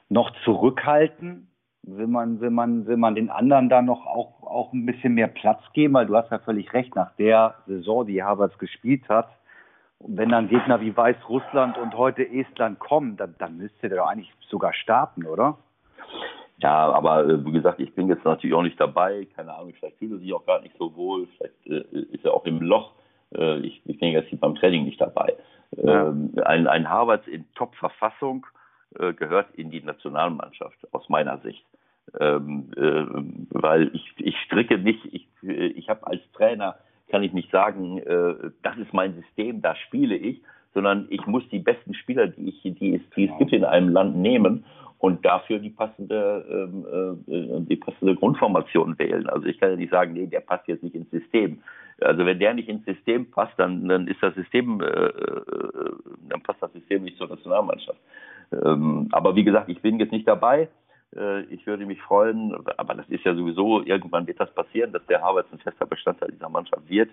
noch 0.09 0.31
zurückhalten? 0.43 1.49
Will 1.85 2.07
man, 2.07 2.39
will 2.39 2.49
man, 2.49 2.85
will 2.85 2.97
man 2.97 3.15
den 3.15 3.29
anderen 3.29 3.67
da 3.67 3.81
noch 3.81 4.05
auch, 4.05 4.43
auch 4.43 4.71
ein 4.71 4.85
bisschen 4.85 5.15
mehr 5.15 5.27
Platz 5.27 5.61
geben? 5.73 5.95
Weil 5.95 6.05
du 6.05 6.15
hast 6.15 6.31
ja 6.31 6.39
völlig 6.39 6.73
recht, 6.73 6.95
nach 6.95 7.13
der 7.17 7.55
Saison, 7.67 8.07
die 8.07 8.23
Harvards 8.23 8.57
gespielt 8.57 9.07
hat, 9.09 9.27
wenn 9.99 10.29
dann 10.29 10.49
Gegner 10.49 10.81
wie 10.81 10.95
Weißrussland 10.95 11.77
und 11.77 11.97
heute 11.97 12.29
Estland 12.29 12.79
kommen, 12.79 13.17
dann, 13.17 13.35
dann 13.37 13.57
müsste 13.57 13.89
der 13.89 13.97
doch 13.97 14.07
eigentlich 14.07 14.33
sogar 14.49 14.73
starten, 14.73 15.25
oder? 15.25 15.57
Ja, 16.57 16.91
aber 16.91 17.25
äh, 17.25 17.45
wie 17.45 17.51
gesagt, 17.51 17.79
ich 17.79 17.93
bin 17.93 18.07
jetzt 18.07 18.23
natürlich 18.23 18.55
auch 18.55 18.63
nicht 18.63 18.79
dabei. 18.79 19.27
Keine 19.35 19.53
Ahnung, 19.53 19.73
vielleicht 19.77 19.97
fühlt 19.97 20.13
er 20.13 20.17
sich 20.19 20.33
auch 20.33 20.45
gar 20.45 20.61
nicht 20.61 20.75
so 20.77 20.95
wohl. 20.95 21.27
Vielleicht 21.37 21.67
äh, 21.67 21.99
ist 22.13 22.25
er 22.25 22.33
auch 22.33 22.45
im 22.45 22.61
Loch. 22.61 22.93
Äh, 23.35 23.59
ich, 23.59 23.81
ich 23.85 23.99
bin 23.99 24.09
jetzt 24.11 24.29
beim 24.39 24.55
Training 24.55 24.85
nicht 24.85 25.01
dabei. 25.01 25.35
Ähm, 25.77 26.33
ein, 26.45 26.67
ein 26.67 26.89
Harvards 26.89 27.27
in 27.27 27.45
Top-Verfassung 27.55 28.45
äh, 28.99 29.13
gehört 29.13 29.47
in 29.55 29.71
die 29.71 29.81
Nationalmannschaft, 29.81 30.77
aus 30.93 31.09
meiner 31.09 31.39
Sicht. 31.39 31.65
Ähm, 32.19 32.71
äh, 32.75 33.05
weil 33.49 33.89
ich, 33.93 34.13
ich 34.17 34.37
stricke 34.41 34.77
nicht, 34.77 35.03
ich, 35.11 35.27
ich 35.41 35.89
habe 35.89 36.05
als 36.05 36.21
Trainer, 36.33 36.75
kann 37.09 37.23
ich 37.23 37.33
nicht 37.33 37.49
sagen, 37.51 37.97
äh, 37.99 38.51
das 38.61 38.77
ist 38.77 38.93
mein 38.93 39.15
System, 39.15 39.61
da 39.61 39.75
spiele 39.75 40.15
ich, 40.15 40.41
sondern 40.73 41.07
ich 41.09 41.25
muss 41.27 41.47
die 41.49 41.59
besten 41.59 41.93
Spieler, 41.93 42.27
die, 42.27 42.49
ich, 42.49 42.61
die, 42.63 42.95
es, 42.95 43.01
die 43.15 43.29
es 43.29 43.37
gibt 43.37 43.53
in 43.53 43.63
einem 43.63 43.89
Land 43.89 44.15
nehmen 44.17 44.65
und 44.99 45.25
dafür 45.25 45.59
die 45.59 45.69
passende, 45.69 46.45
ähm, 46.49 47.17
äh, 47.27 47.61
die 47.67 47.75
passende 47.75 48.15
Grundformation 48.15 48.97
wählen. 48.97 49.27
Also 49.27 49.47
ich 49.47 49.59
kann 49.59 49.71
ja 49.71 49.75
nicht 49.75 49.91
sagen, 49.91 50.13
nee, 50.13 50.27
der 50.27 50.39
passt 50.39 50.67
jetzt 50.67 50.81
nicht 50.81 50.95
ins 50.95 51.11
System. 51.11 51.61
Also 52.01 52.25
wenn 52.25 52.39
der 52.39 52.53
nicht 52.53 52.69
ins 52.69 52.85
System 52.85 53.29
passt, 53.29 53.53
dann, 53.57 53.87
dann 53.87 54.07
ist 54.07 54.21
das 54.23 54.33
System, 54.35 54.81
äh, 54.81 54.85
äh, 54.85 55.91
dann 56.29 56.41
passt 56.41 56.61
das 56.61 56.71
System 56.73 57.03
nicht 57.03 57.17
zur 57.17 57.27
Nationalmannschaft. 57.27 57.99
Ähm, 58.51 59.09
aber 59.11 59.35
wie 59.35 59.43
gesagt, 59.43 59.69
ich 59.69 59.81
bin 59.81 59.99
jetzt 59.99 60.11
nicht 60.11 60.27
dabei. 60.27 60.69
Äh, 61.15 61.41
ich 61.45 61.65
würde 61.67 61.85
mich 61.85 62.01
freuen, 62.01 62.55
aber 62.77 62.93
das 62.95 63.07
ist 63.09 63.23
ja 63.25 63.35
sowieso, 63.35 63.83
irgendwann 63.83 64.27
wird 64.27 64.39
das 64.39 64.53
passieren, 64.53 64.91
dass 64.93 65.05
der 65.07 65.21
Harvard 65.21 65.47
ein 65.51 65.59
fester 65.59 65.85
Bestandteil 65.85 66.31
dieser 66.31 66.49
Mannschaft 66.49 66.89
wird. 66.89 67.09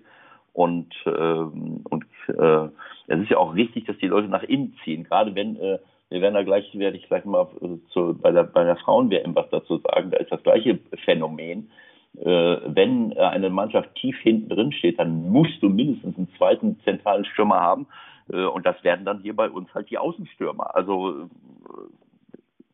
Und, 0.53 0.93
ähm, 1.05 1.81
und 1.89 2.05
äh, 2.29 2.69
es 3.07 3.19
ist 3.21 3.29
ja 3.29 3.37
auch 3.37 3.55
wichtig, 3.55 3.85
dass 3.85 3.97
die 3.97 4.07
Leute 4.07 4.27
nach 4.27 4.43
innen 4.43 4.75
ziehen, 4.83 5.03
gerade 5.03 5.35
wenn 5.35 5.55
äh, 5.57 5.79
wir 6.11 6.21
werden 6.21 6.33
da 6.33 6.43
gleich, 6.43 6.69
werde 6.77 6.97
ich 6.97 7.07
gleich 7.07 7.23
mal 7.23 7.47
äh, 7.61 7.77
zu, 7.91 8.17
bei 8.21 8.31
der, 8.31 8.43
bei 8.43 8.65
der 8.65 8.75
Frauen-WM 8.75 9.33
was 9.33 9.49
dazu 9.49 9.77
sagen. 9.77 10.11
Da 10.11 10.17
ist 10.17 10.31
das 10.31 10.43
gleiche 10.43 10.77
Phänomen. 11.05 11.71
Äh, 12.19 12.57
wenn 12.65 13.17
eine 13.17 13.49
Mannschaft 13.49 13.95
tief 13.95 14.17
hinten 14.19 14.49
drin 14.49 14.73
steht, 14.73 14.99
dann 14.99 15.29
musst 15.29 15.63
du 15.63 15.69
mindestens 15.69 16.17
einen 16.17 16.27
zweiten 16.37 16.79
zentralen 16.83 17.23
Stürmer 17.23 17.61
haben. 17.61 17.87
Äh, 18.31 18.43
und 18.43 18.65
das 18.65 18.83
werden 18.83 19.05
dann 19.05 19.21
hier 19.21 19.35
bei 19.35 19.49
uns 19.49 19.73
halt 19.73 19.89
die 19.89 19.97
Außenstürmer. 19.97 20.75
Also, 20.75 21.11
äh, 21.11 21.27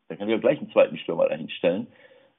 da 0.08 0.16
kann 0.16 0.28
ich 0.28 0.32
ja 0.32 0.40
gleich 0.40 0.58
einen 0.58 0.72
zweiten 0.72 0.98
Stürmer 0.98 1.28
dahinstellen. 1.28 1.86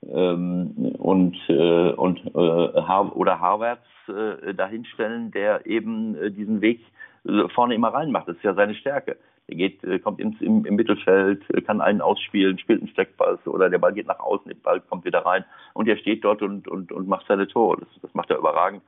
Ähm, 0.08 0.72
und, 0.98 1.36
äh, 1.50 1.92
und 1.92 2.26
äh, 2.26 2.30
oder 2.30 3.40
Harvards 3.40 3.84
äh, 4.08 4.54
dahinstellen, 4.54 5.32
der 5.32 5.66
eben 5.66 6.16
äh, 6.16 6.32
diesen 6.32 6.62
Weg 6.62 6.82
äh, 7.26 7.50
vorne 7.50 7.76
immer 7.76 7.90
reinmacht. 7.90 8.28
Das 8.28 8.38
ist 8.38 8.44
ja 8.44 8.54
seine 8.54 8.76
Stärke. 8.76 9.18
Er 9.48 9.56
geht, 9.56 9.84
äh, 9.84 10.00
kommt 10.00 10.20
ins, 10.20 10.40
im, 10.42 10.66
im 10.66 10.76
Mittelfeld, 10.76 11.44
äh, 11.50 11.62
kann 11.62 11.82
einen 11.82 12.02
ausspielen, 12.02 12.60
spielt 12.60 12.82
einen 12.82 12.90
Steckpass 12.90 13.46
oder 13.48 13.70
der 13.70 13.80
Ball 13.80 13.94
geht 13.94 14.08
nach 14.08 14.20
außen, 14.20 14.48
der 14.48 14.56
Ball 14.56 14.80
kommt 14.80 15.06
wieder 15.06 15.26
rein 15.26 15.44
und 15.74 15.88
er 15.88 15.98
steht 15.98 16.24
dort 16.24 16.42
und, 16.42 16.68
und, 16.68 16.92
und 16.92 17.08
macht 17.08 17.26
seine 17.28 17.48
Tore. 17.48 17.80
Das, 17.80 17.90
das 18.02 18.14
macht 18.14 18.30
er 18.30 18.38
überragend. 18.38 18.84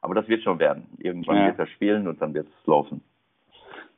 Aber 0.00 0.14
das 0.14 0.28
wird 0.28 0.42
schon 0.42 0.58
werden. 0.58 0.86
Irgendwann 0.98 1.36
ja. 1.36 1.46
wird 1.46 1.58
er 1.58 1.66
spielen 1.68 2.08
und 2.08 2.20
dann 2.20 2.34
wird 2.34 2.46
es 2.48 2.66
laufen. 2.66 3.02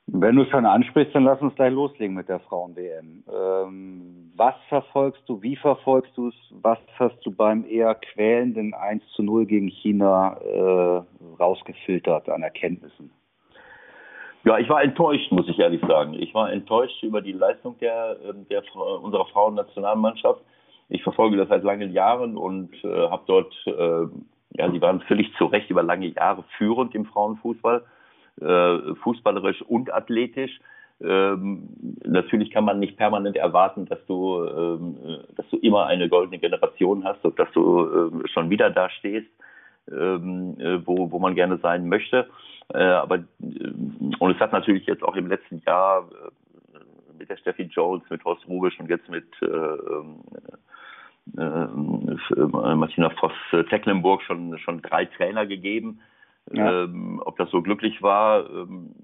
Wenn 0.06 0.36
du 0.36 0.42
es 0.42 0.50
schon 0.50 0.66
ansprichst, 0.66 1.14
dann 1.14 1.24
lass 1.24 1.40
uns 1.40 1.54
gleich 1.54 1.72
loslegen 1.72 2.14
mit 2.14 2.28
der 2.28 2.40
Frauen-WM. 2.40 3.24
Ähm, 3.26 4.32
was 4.36 4.54
verfolgst 4.68 5.22
du, 5.26 5.40
wie 5.40 5.56
verfolgst 5.56 6.14
du 6.16 6.28
es, 6.28 6.34
was 6.50 6.78
hast 6.98 7.24
du 7.24 7.30
beim 7.30 7.64
eher 7.66 7.94
quälenden 7.94 8.74
1 8.74 9.02
zu 9.12 9.22
0 9.22 9.46
gegen 9.46 9.68
China 9.68 10.36
äh, 10.44 11.02
rausgefiltert 11.40 12.28
an 12.28 12.42
Erkenntnissen? 12.42 13.10
Ja, 14.44 14.58
ich 14.58 14.68
war 14.68 14.82
enttäuscht, 14.82 15.32
muss 15.32 15.48
ich 15.48 15.58
ehrlich 15.58 15.80
sagen. 15.88 16.12
Ich 16.12 16.34
war 16.34 16.52
enttäuscht 16.52 17.02
über 17.02 17.22
die 17.22 17.32
Leistung 17.32 17.78
der, 17.78 18.18
ähm, 18.28 18.46
der 18.50 18.62
unserer 19.02 19.24
Frauennationalmannschaft. 19.26 20.42
Ich 20.90 21.02
verfolge 21.02 21.38
das 21.38 21.48
seit 21.48 21.64
langen 21.64 21.92
Jahren 21.92 22.36
und 22.36 22.72
äh, 22.84 23.08
habe 23.08 23.22
dort, 23.26 23.54
äh, 23.66 24.06
ja, 24.58 24.70
sie 24.70 24.82
waren 24.82 25.00
völlig 25.02 25.34
zu 25.38 25.46
Recht 25.46 25.70
über 25.70 25.82
lange 25.82 26.08
Jahre 26.08 26.44
führend 26.58 26.94
im 26.94 27.06
Frauenfußball, 27.06 27.84
äh, 28.40 28.94
fußballerisch 29.03 29.62
und 29.62 29.92
athletisch. 29.92 30.61
Ähm, 31.03 31.68
natürlich 32.05 32.51
kann 32.51 32.64
man 32.64 32.79
nicht 32.79 32.97
permanent 32.97 33.37
erwarten, 33.37 33.87
dass 33.87 34.05
du, 34.07 34.44
ähm, 34.44 34.97
dass 35.37 35.49
du 35.51 35.57
immer 35.59 35.87
eine 35.87 36.09
goldene 36.09 36.38
Generation 36.38 37.05
hast 37.05 37.25
und 37.25 37.38
dass 37.38 37.51
du 37.53 38.11
ähm, 38.12 38.23
schon 38.33 38.49
wieder 38.51 38.70
da 38.70 38.88
stehst, 38.90 39.29
ähm, 39.90 40.57
äh, 40.59 40.87
wo, 40.87 41.11
wo 41.11 41.18
man 41.18 41.35
gerne 41.35 41.59
sein 41.59 41.88
möchte. 41.88 42.29
Äh, 42.73 42.79
aber 42.79 43.16
äh, 43.16 43.23
und 44.18 44.31
es 44.31 44.40
hat 44.40 44.53
natürlich 44.53 44.87
jetzt 44.87 45.03
auch 45.03 45.16
im 45.16 45.27
letzten 45.27 45.62
Jahr 45.66 46.09
äh, 46.11 47.18
mit 47.18 47.29
der 47.29 47.37
Steffi 47.38 47.64
Jones, 47.64 48.03
mit 48.09 48.25
Horst 48.25 48.47
Rubisch 48.49 48.79
und 48.79 48.88
jetzt 48.88 49.09
mit 49.09 49.27
äh, 49.42 49.47
äh, 51.37 51.66
Martina 52.77 53.11
Voss-Tecklenburg 53.11 54.23
schon, 54.23 54.59
schon 54.59 54.81
drei 54.83 55.07
Trainer 55.07 55.47
gegeben. 55.47 56.01
Ja. 56.52 56.85
Ähm, 56.85 57.22
ob 57.24 57.37
das 57.38 57.50
so 57.50 57.62
glücklich 57.62 58.02
war, 58.02 58.48
ähm, 58.50 58.94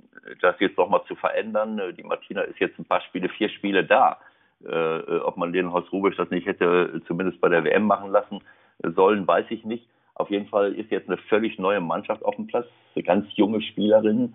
das 0.40 0.56
jetzt 0.60 0.76
nochmal 0.78 1.02
zu 1.08 1.14
verändern. 1.14 1.80
Die 1.96 2.02
Martina 2.02 2.42
ist 2.42 2.60
jetzt 2.60 2.78
ein 2.78 2.84
paar 2.84 3.00
Spiele, 3.02 3.28
vier 3.28 3.48
Spiele 3.48 3.84
da. 3.84 4.18
Äh, 4.64 5.20
ob 5.20 5.38
man 5.38 5.52
den 5.52 5.72
Horst 5.72 5.90
Rubisch 5.90 6.16
das 6.16 6.28
nicht 6.30 6.46
hätte 6.46 7.00
zumindest 7.06 7.40
bei 7.40 7.48
der 7.48 7.64
WM 7.64 7.84
machen 7.84 8.10
lassen 8.10 8.40
sollen, 8.82 9.26
weiß 9.26 9.46
ich 9.50 9.64
nicht. 9.64 9.86
Auf 10.14 10.30
jeden 10.30 10.48
Fall 10.48 10.74
ist 10.74 10.90
jetzt 10.90 11.08
eine 11.08 11.16
völlig 11.16 11.58
neue 11.58 11.80
Mannschaft 11.80 12.22
auf 12.24 12.36
dem 12.36 12.46
Platz, 12.46 12.66
ganz 13.04 13.26
junge 13.36 13.62
Spielerinnen, 13.62 14.34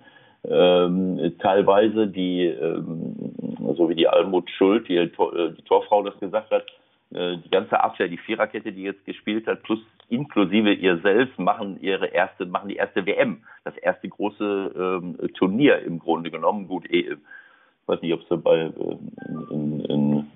ähm, 0.50 1.36
teilweise, 1.40 2.08
die, 2.08 2.46
ähm, 2.46 3.34
so 3.76 3.90
wie 3.90 3.96
die 3.96 4.08
Almut 4.08 4.50
Schuld, 4.52 4.88
die, 4.88 4.96
die 4.96 5.62
Torfrau 5.64 6.04
das 6.04 6.20
gesagt 6.20 6.52
hat, 6.52 6.64
äh, 6.64 6.85
die 7.12 7.50
ganze 7.50 7.82
Abwehr, 7.82 8.08
die 8.08 8.18
Viererkette, 8.18 8.72
die 8.72 8.84
jetzt 8.84 9.06
gespielt 9.06 9.48
hat, 9.48 9.64
plus 9.64 9.80
inklusive 10.10 10.74
ihr 10.74 10.98
selbst, 11.00 11.38
machen 11.40 11.80
ihre 11.82 12.08
erste, 12.08 12.46
machen 12.46 12.70
die 12.70 12.76
erste 12.76 13.06
WM, 13.06 13.44
das 13.64 13.76
erste 13.78 14.08
große 14.08 14.74
ähm, 14.76 15.18
Turnier 15.36 15.80
im 15.80 16.00
Grunde 16.00 16.32
genommen. 16.32 16.68
Gut, 16.68 16.90
eh, 16.90 17.12
ich 17.12 17.18
weiß 17.88 18.02
nicht, 18.02 18.14
ob 18.14 18.24
sie 18.28 18.38
bei 18.38 18.60
äh, 18.60 18.72
in, 19.52 19.80
in, 19.86 20.28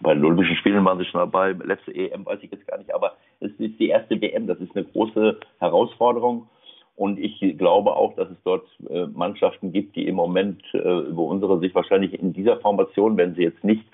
bei 0.00 0.14
den 0.14 0.24
Olympischen 0.24 0.56
Spielen 0.56 0.84
waren 0.84 0.98
sie 0.98 1.04
schon 1.04 1.20
dabei, 1.20 1.52
letzte 1.52 1.94
EM 1.94 2.26
weiß 2.26 2.40
ich 2.42 2.50
jetzt 2.50 2.66
gar 2.66 2.78
nicht, 2.78 2.92
aber 2.92 3.16
es 3.40 3.50
ist 3.52 3.78
die 3.78 3.88
erste 3.88 4.20
WM, 4.20 4.46
das 4.46 4.58
ist 4.60 4.74
eine 4.76 4.84
große 4.84 5.38
Herausforderung. 5.58 6.48
Und 6.96 7.18
ich 7.18 7.38
glaube 7.58 7.94
auch, 7.94 8.14
dass 8.16 8.30
es 8.30 8.38
dort 8.42 8.66
äh, 8.88 9.06
Mannschaften 9.06 9.70
gibt, 9.70 9.96
die 9.96 10.06
im 10.06 10.14
Moment, 10.14 10.62
äh, 10.72 11.14
wo 11.14 11.26
unsere 11.26 11.58
sich 11.60 11.74
wahrscheinlich 11.74 12.14
in 12.14 12.32
dieser 12.32 12.56
Formation, 12.56 13.18
wenn 13.18 13.34
sie 13.34 13.42
jetzt 13.42 13.62
nicht 13.64 13.84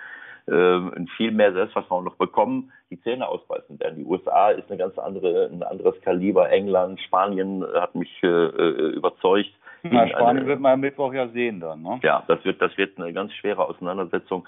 äh, 0.46 1.07
viel 1.16 1.31
mehr 1.31 1.52
Selbstvertrauen 1.52 2.05
noch 2.05 2.16
bekommen, 2.16 2.72
die 2.90 3.00
Zähne 3.00 3.28
ausbeißen 3.28 3.78
werden. 3.81 3.96
Die 3.96 4.05
USA 4.05 4.50
ist 4.50 4.68
eine 4.68 4.78
ganz 4.78 4.98
andere, 4.98 5.48
ein 5.52 5.62
anderes 5.62 6.00
Kaliber. 6.02 6.50
England, 6.50 7.00
Spanien 7.00 7.64
hat 7.74 7.94
mich 7.94 8.11
äh, 8.22 8.26
äh 8.26 8.92
überzeugt. 8.92 9.50
Na, 9.83 10.07
Spanien 10.09 10.46
wird 10.46 10.61
man 10.61 10.74
am 10.74 10.81
Mittwoch 10.81 11.12
ja 11.12 11.28
sehen 11.28 11.61
dann, 11.61 11.83
ne? 11.83 11.98
Ja, 12.02 12.22
das 12.28 12.44
wird, 12.44 12.62
das 12.62 12.76
wird 12.76 12.98
eine 12.98 13.12
ganz 13.12 13.33
schwere 13.35 13.64
Auseinandersetzung. 13.64 14.46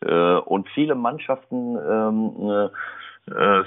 Äh, 0.00 0.36
und 0.36 0.68
viele 0.70 0.94
Mannschaften, 0.94 1.76
ähm, 1.76 2.50
äh, 2.50 2.68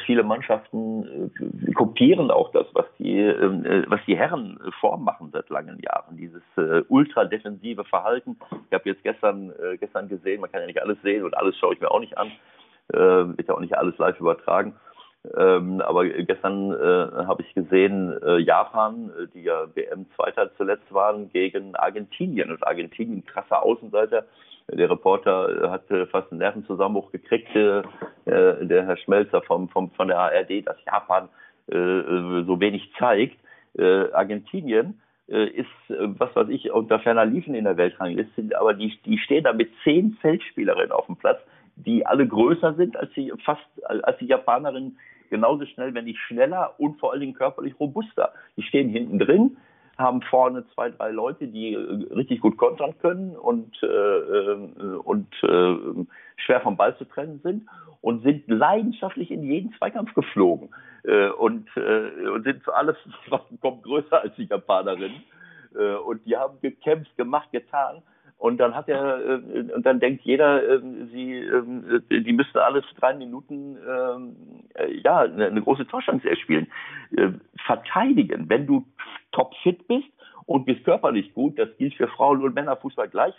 viele 0.06 0.24
Mannschaften 0.24 1.32
äh, 1.38 1.72
kopieren 1.74 2.32
auch 2.32 2.52
das, 2.54 2.66
was 2.74 2.86
die, 2.98 3.20
ähm, 3.20 3.66
äh, 3.66 3.84
was 3.90 4.00
die 4.08 4.18
Herren 4.18 4.58
vormachen 4.80 5.32
seit 5.34 5.50
langen 5.50 5.80
Jahren. 5.80 6.16
Dieses 6.16 6.44
äh, 6.56 6.84
ultradefensive 6.88 7.84
Verhalten. 7.84 8.38
Ich 8.70 8.74
habe 8.74 8.90
jetzt 8.90 9.04
gestern, 9.04 9.52
äh, 9.62 9.78
gestern 9.78 10.08
gesehen, 10.08 10.40
man 10.40 10.50
kann 10.50 10.62
ja 10.62 10.68
nicht 10.68 10.82
alles 10.82 10.98
sehen 11.02 11.26
und 11.26 11.36
alles 11.36 11.58
schaue 11.58 11.74
ich 11.74 11.82
mir 11.82 11.92
auch 11.92 12.00
nicht 12.00 12.18
an. 12.18 12.32
Äh, 12.94 12.98
wird 13.38 13.50
ja 13.50 13.54
auch 13.54 13.60
nicht 13.60 13.78
alles 13.78 13.98
live 13.98 14.20
übertragen. 14.20 14.76
Ähm, 15.38 15.82
aber 15.82 16.08
gestern 16.08 16.72
äh, 16.72 17.26
habe 17.26 17.42
ich 17.42 17.54
gesehen, 17.54 18.18
äh, 18.24 18.38
Japan, 18.38 19.12
äh, 19.20 19.28
die 19.34 19.44
ja 19.44 19.68
WM-Zweiter 19.76 20.56
zuletzt 20.56 20.94
waren, 20.94 21.30
gegen 21.30 21.76
Argentinien. 21.76 22.50
Und 22.52 22.66
Argentinien, 22.66 23.26
krasser 23.26 23.62
Außenseiter. 23.62 24.24
Der 24.72 24.90
Reporter 24.90 25.64
äh, 25.64 25.70
hatte 25.70 26.08
fast 26.08 26.32
einen 26.32 26.40
Nervenzusammenbruch 26.40 27.12
gekriegt, 27.12 27.56
äh, 27.56 27.82
der 28.26 28.86
Herr 28.86 28.98
Schmelzer 28.98 29.42
vom, 29.42 29.70
vom, 29.70 29.92
von 29.92 30.08
der 30.08 30.20
ARD, 30.20 30.68
dass 30.68 30.78
Japan 30.86 31.30
äh, 31.68 32.44
so 32.46 32.60
wenig 32.60 32.92
zeigt. 32.98 33.38
Äh, 33.78 34.12
Argentinien 34.12 35.02
äh, 35.28 35.46
ist, 35.46 35.68
was 35.90 36.36
weiß 36.36 36.50
ich, 36.50 36.72
unter 36.72 37.00
ferner 37.00 37.26
Liefen 37.26 37.56
in 37.56 37.66
der 37.66 37.78
Weltrangliste, 37.78 38.50
aber 38.60 38.74
die, 38.74 38.98
die 39.06 39.18
stehen 39.20 39.44
da 39.44 39.54
mit 39.54 39.70
zehn 39.84 40.18
Feldspielerinnen 40.22 40.92
auf 40.92 41.06
dem 41.06 41.18
Platz, 41.18 41.40
die 41.76 42.06
alle 42.06 42.28
größer 42.28 42.74
sind 42.74 42.98
als 42.98 43.12
die 43.14 43.32
fast 43.46 43.62
als 43.86 44.18
die 44.18 44.26
Japanerinnen 44.26 44.98
genauso 45.30 45.66
schnell, 45.66 45.94
wenn 45.94 46.06
nicht 46.06 46.20
schneller 46.20 46.74
und 46.78 47.00
vor 47.00 47.12
allen 47.12 47.22
Dingen 47.22 47.36
körperlich 47.36 47.80
robuster. 47.80 48.34
Die 48.58 48.64
stehen 48.64 48.90
hinten 48.90 49.20
drin, 49.20 49.58
haben 50.00 50.22
vorne 50.24 50.66
zwei, 50.74 50.90
drei 50.90 51.12
Leute, 51.12 51.48
die 51.48 51.74
äh, 51.74 52.14
richtig 52.14 52.42
gut 52.42 52.58
kontern 52.58 52.98
können 53.02 53.36
und, 53.36 53.76
äh, 53.84 53.88
äh, 53.88 54.98
und 55.04 55.28
äh, 55.44 56.06
schwer 56.38 56.62
vom 56.62 56.78
Ball 56.78 56.98
zu 56.98 57.06
trennen 57.06 57.42
sind 57.44 57.68
und 58.02 58.24
sind 58.24 58.48
leidenschaftlich 58.48 59.30
in 59.30 59.44
jeden 59.44 59.74
Zweikampf 59.74 60.14
geflogen 60.14 60.70
äh, 61.04 61.30
und, 61.30 61.68
äh, 61.76 62.28
und 62.30 62.44
sind 62.44 62.64
für 62.64 62.76
alles 62.76 62.96
kommt 63.62 63.84
größer 63.84 64.22
als 64.22 64.36
die 64.36 64.46
Japanerinnen. 64.46 65.22
Äh, 65.76 65.96
und 65.96 66.26
die 66.26 66.36
haben 66.38 66.60
gekämpft, 66.62 67.16
gemacht, 67.18 67.52
getan. 67.52 68.02
Und 68.40 68.58
dann 68.58 68.74
hat 68.74 68.88
er, 68.88 69.20
äh, 69.20 69.74
und 69.74 69.86
dann 69.86 70.00
denkt 70.00 70.24
jeder, 70.24 70.64
äh, 70.64 70.80
sie, 71.12 71.34
äh, 71.36 72.22
die 72.22 72.32
müssten 72.32 72.58
alles 72.58 72.86
drei 72.98 73.14
Minuten, 73.14 73.78
ähm, 73.86 74.36
äh, 74.76 74.94
ja, 75.04 75.20
eine, 75.20 75.48
eine 75.48 75.62
große 75.62 75.86
Torchance 75.86 76.28
erspielen. 76.28 76.68
Äh, 77.16 77.32
verteidigen, 77.66 78.50
wenn 78.50 78.66
du 78.66 78.86
topfit 79.34 79.86
bist 79.90 80.08
und 80.50 80.66
bist 80.66 80.84
körperlich 80.84 81.32
gut, 81.36 81.60
das 81.60 81.70
gilt 81.78 81.94
für 81.94 82.08
Frauen- 82.08 82.42
und 82.42 82.56
Männerfußball 82.56 83.08
gleich, 83.08 83.36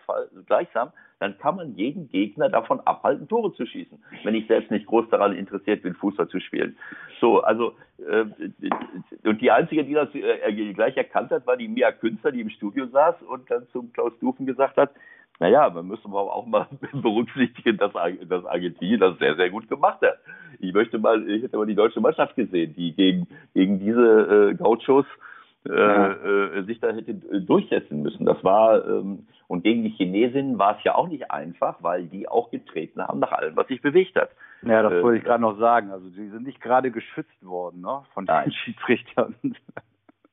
gleichsam, 0.46 0.92
dann 1.18 1.36
kann 1.38 1.56
man 1.56 1.74
jeden 1.74 2.08
Gegner 2.08 2.48
davon 2.48 2.78
abhalten, 2.84 3.26
Tore 3.26 3.52
zu 3.52 3.66
schießen, 3.66 3.98
wenn 4.22 4.36
ich 4.36 4.46
selbst 4.46 4.70
nicht 4.70 4.86
groß 4.86 5.10
daran 5.10 5.36
interessiert 5.36 5.82
bin, 5.82 5.94
Fußball 5.94 6.28
zu 6.28 6.38
spielen. 6.38 6.76
So, 7.20 7.42
also 7.42 7.74
äh, 7.98 8.26
und 9.24 9.40
die 9.40 9.50
einzige, 9.50 9.84
die 9.84 9.94
das 9.94 10.08
äh, 10.14 10.72
gleich 10.72 10.96
erkannt 10.96 11.32
hat, 11.32 11.48
war 11.48 11.56
die 11.56 11.66
Mia 11.66 11.90
Künstler, 11.90 12.30
die 12.30 12.42
im 12.42 12.50
Studio 12.50 12.86
saß 12.86 13.16
und 13.22 13.50
dann 13.50 13.66
zum 13.72 13.92
Klaus 13.92 14.12
Dufen 14.20 14.46
gesagt 14.46 14.76
hat, 14.76 14.92
naja, 15.40 15.68
man 15.68 15.88
müsste 15.88 16.06
aber 16.06 16.32
auch 16.32 16.46
mal 16.46 16.68
berücksichtigen, 16.92 17.76
dass, 17.76 17.92
dass 18.28 18.44
Argentinien 18.44 19.00
das 19.00 19.18
sehr, 19.18 19.34
sehr 19.34 19.50
gut 19.50 19.68
gemacht 19.68 20.00
hat. 20.02 20.20
Ich 20.60 20.72
möchte 20.72 21.00
mal, 21.00 21.28
ich 21.28 21.42
hätte 21.42 21.56
mal 21.56 21.66
die 21.66 21.74
deutsche 21.74 22.00
Mannschaft 22.00 22.36
gesehen, 22.36 22.72
die 22.76 22.94
gegen, 22.94 23.26
gegen 23.52 23.80
diese 23.80 24.52
äh, 24.52 24.54
Gauchos 24.54 25.06
ja. 25.64 26.12
äh, 26.12 26.62
sich 26.64 26.80
da 26.80 26.92
hätte 26.92 27.14
durchsetzen 27.14 28.02
müssen. 28.02 28.26
Das 28.26 28.42
war, 28.42 28.86
ähm, 28.86 29.26
und 29.46 29.62
gegen 29.62 29.82
die 29.82 29.90
Chinesinnen 29.90 30.58
war 30.58 30.78
es 30.78 30.84
ja 30.84 30.94
auch 30.94 31.08
nicht 31.08 31.30
einfach, 31.30 31.82
weil 31.82 32.06
die 32.06 32.28
auch 32.28 32.50
getreten 32.50 33.02
haben 33.02 33.18
nach 33.18 33.32
allem, 33.32 33.56
was 33.56 33.68
sich 33.68 33.82
bewegt 33.82 34.16
hat. 34.16 34.30
Ja, 34.62 34.82
das 34.82 34.92
äh, 34.92 35.02
wollte 35.02 35.18
ich 35.18 35.24
gerade 35.24 35.42
noch 35.42 35.58
sagen. 35.58 35.90
Also 35.90 36.08
die 36.08 36.28
sind 36.28 36.44
nicht 36.44 36.60
gerade 36.60 36.90
geschützt 36.90 37.44
worden, 37.44 37.80
ne? 37.80 38.02
Von 38.14 38.26
den 38.26 38.52
Schiedsrichtern. 38.64 39.34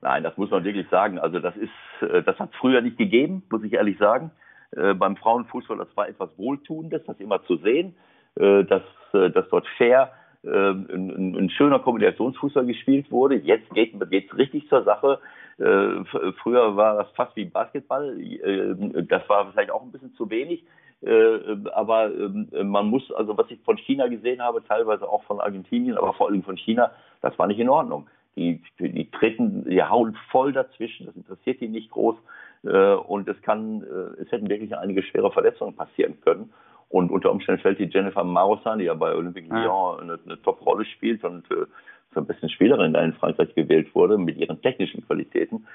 Nein, 0.02 0.24
das 0.24 0.38
muss 0.38 0.52
man 0.52 0.64
wirklich 0.64 0.88
sagen. 0.90 1.20
Also 1.20 1.40
das 1.40 1.56
ist, 1.58 1.72
äh, 2.02 2.24
das 2.24 2.38
hat 2.40 2.52
es 2.52 2.56
früher 2.58 2.82
nicht 2.82 2.98
gegeben, 2.98 3.44
muss 3.50 3.64
ich 3.64 3.74
ehrlich 3.74 3.98
sagen. 3.98 4.32
Äh, 4.72 4.94
beim 4.94 5.16
Frauenfußball, 5.16 5.78
das 5.78 5.96
war 5.96 6.08
etwas 6.08 6.30
Wohltuendes, 6.38 7.04
das 7.06 7.20
immer 7.20 7.44
zu 7.46 7.58
sehen, 7.58 7.96
äh, 8.36 8.64
dass, 8.64 8.84
äh, 9.14 9.30
dass 9.32 9.48
dort 9.50 9.68
fair 9.78 10.12
ein, 10.50 11.36
ein, 11.36 11.50
schöner 11.50 11.80
Kombinationsfußball 11.80 12.66
gespielt 12.66 13.12
wurde. 13.12 13.36
Jetzt 13.36 13.70
geht 13.74 13.96
es 13.96 14.38
richtig 14.38 14.68
zur 14.70 14.84
Sache. 14.84 15.20
Äh, 15.60 16.04
früher 16.44 16.76
war 16.76 16.98
das 16.98 17.12
fast 17.16 17.36
wie 17.36 17.46
Basketball. 17.46 18.20
Äh, 18.20 19.04
das 19.04 19.28
war 19.28 19.52
vielleicht 19.52 19.72
auch 19.72 19.82
ein 19.82 19.92
bisschen 19.92 20.14
zu 20.14 20.30
wenig. 20.30 20.64
Äh, 21.02 21.40
aber 21.74 22.14
ähm, 22.14 22.50
man 22.64 22.88
muss, 22.88 23.12
also 23.12 23.38
was 23.38 23.50
ich 23.50 23.60
von 23.64 23.78
China 23.78 24.08
gesehen 24.08 24.42
habe, 24.42 24.64
teilweise 24.64 25.08
auch 25.08 25.24
von 25.24 25.40
Argentinien, 25.40 25.98
aber 25.98 26.14
vor 26.14 26.28
allem 26.28 26.44
von 26.44 26.58
China, 26.58 26.92
das 27.22 27.38
war 27.40 27.48
nicht 27.48 27.60
in 27.60 27.70
Ordnung. 27.70 28.08
Die, 28.36 28.62
die 28.80 29.10
treten, 29.10 29.66
die 29.68 29.82
hauen 29.82 30.16
voll 30.32 30.54
dazwischen, 30.54 31.08
das 31.08 31.16
interessiert 31.16 31.60
die 31.60 31.70
nicht 31.70 31.90
groß. 31.90 32.16
und 32.62 33.28
es 33.28 33.42
kann, 33.42 33.82
es 34.22 34.32
hätten 34.32 34.48
wirklich 34.48 34.78
einige 34.78 35.02
schwere 35.02 35.32
Verletzungen 35.32 35.76
passieren 35.76 36.22
können. 36.22 36.54
Und 36.90 37.12
unter 37.12 37.32
Umständen 37.32 37.62
fällt 37.62 37.80
die 37.80 37.90
Jennifer 37.92 38.24
Maussan, 38.24 38.80
die 38.80 38.86
ja 38.86 38.94
bei 38.94 39.14
Olympique 39.14 39.50
Lyon 39.50 39.64
ja. 39.64 39.98
eine, 40.02 40.20
eine 40.26 40.42
Top-Rolle 40.42 40.86
spielt 40.86 41.24
und 41.24 41.50
äh, 41.52 41.66
zur 42.14 42.26
besten 42.26 42.50
Spielerin 42.50 42.94
da 42.94 43.02
in 43.02 43.14
Frankreich 43.14 43.54
gewählt 43.56 43.94
wurde, 43.94 44.18
mit 44.18 44.38
ihren 44.38 44.62
technischen 44.62 45.06
Qualitäten, 45.06 45.68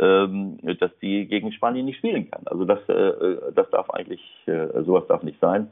ähm, 0.00 0.58
dass 0.78 0.96
die 1.00 1.26
gegen 1.26 1.52
Spanien 1.52 1.86
nicht 1.86 1.98
spielen 1.98 2.30
kann. 2.30 2.42
Also 2.46 2.64
das, 2.64 2.88
äh, 2.88 3.52
das 3.54 3.68
darf 3.70 3.90
eigentlich, 3.90 4.22
äh, 4.46 4.82
sowas 4.82 5.06
darf 5.08 5.22
nicht 5.22 5.40
sein. 5.40 5.70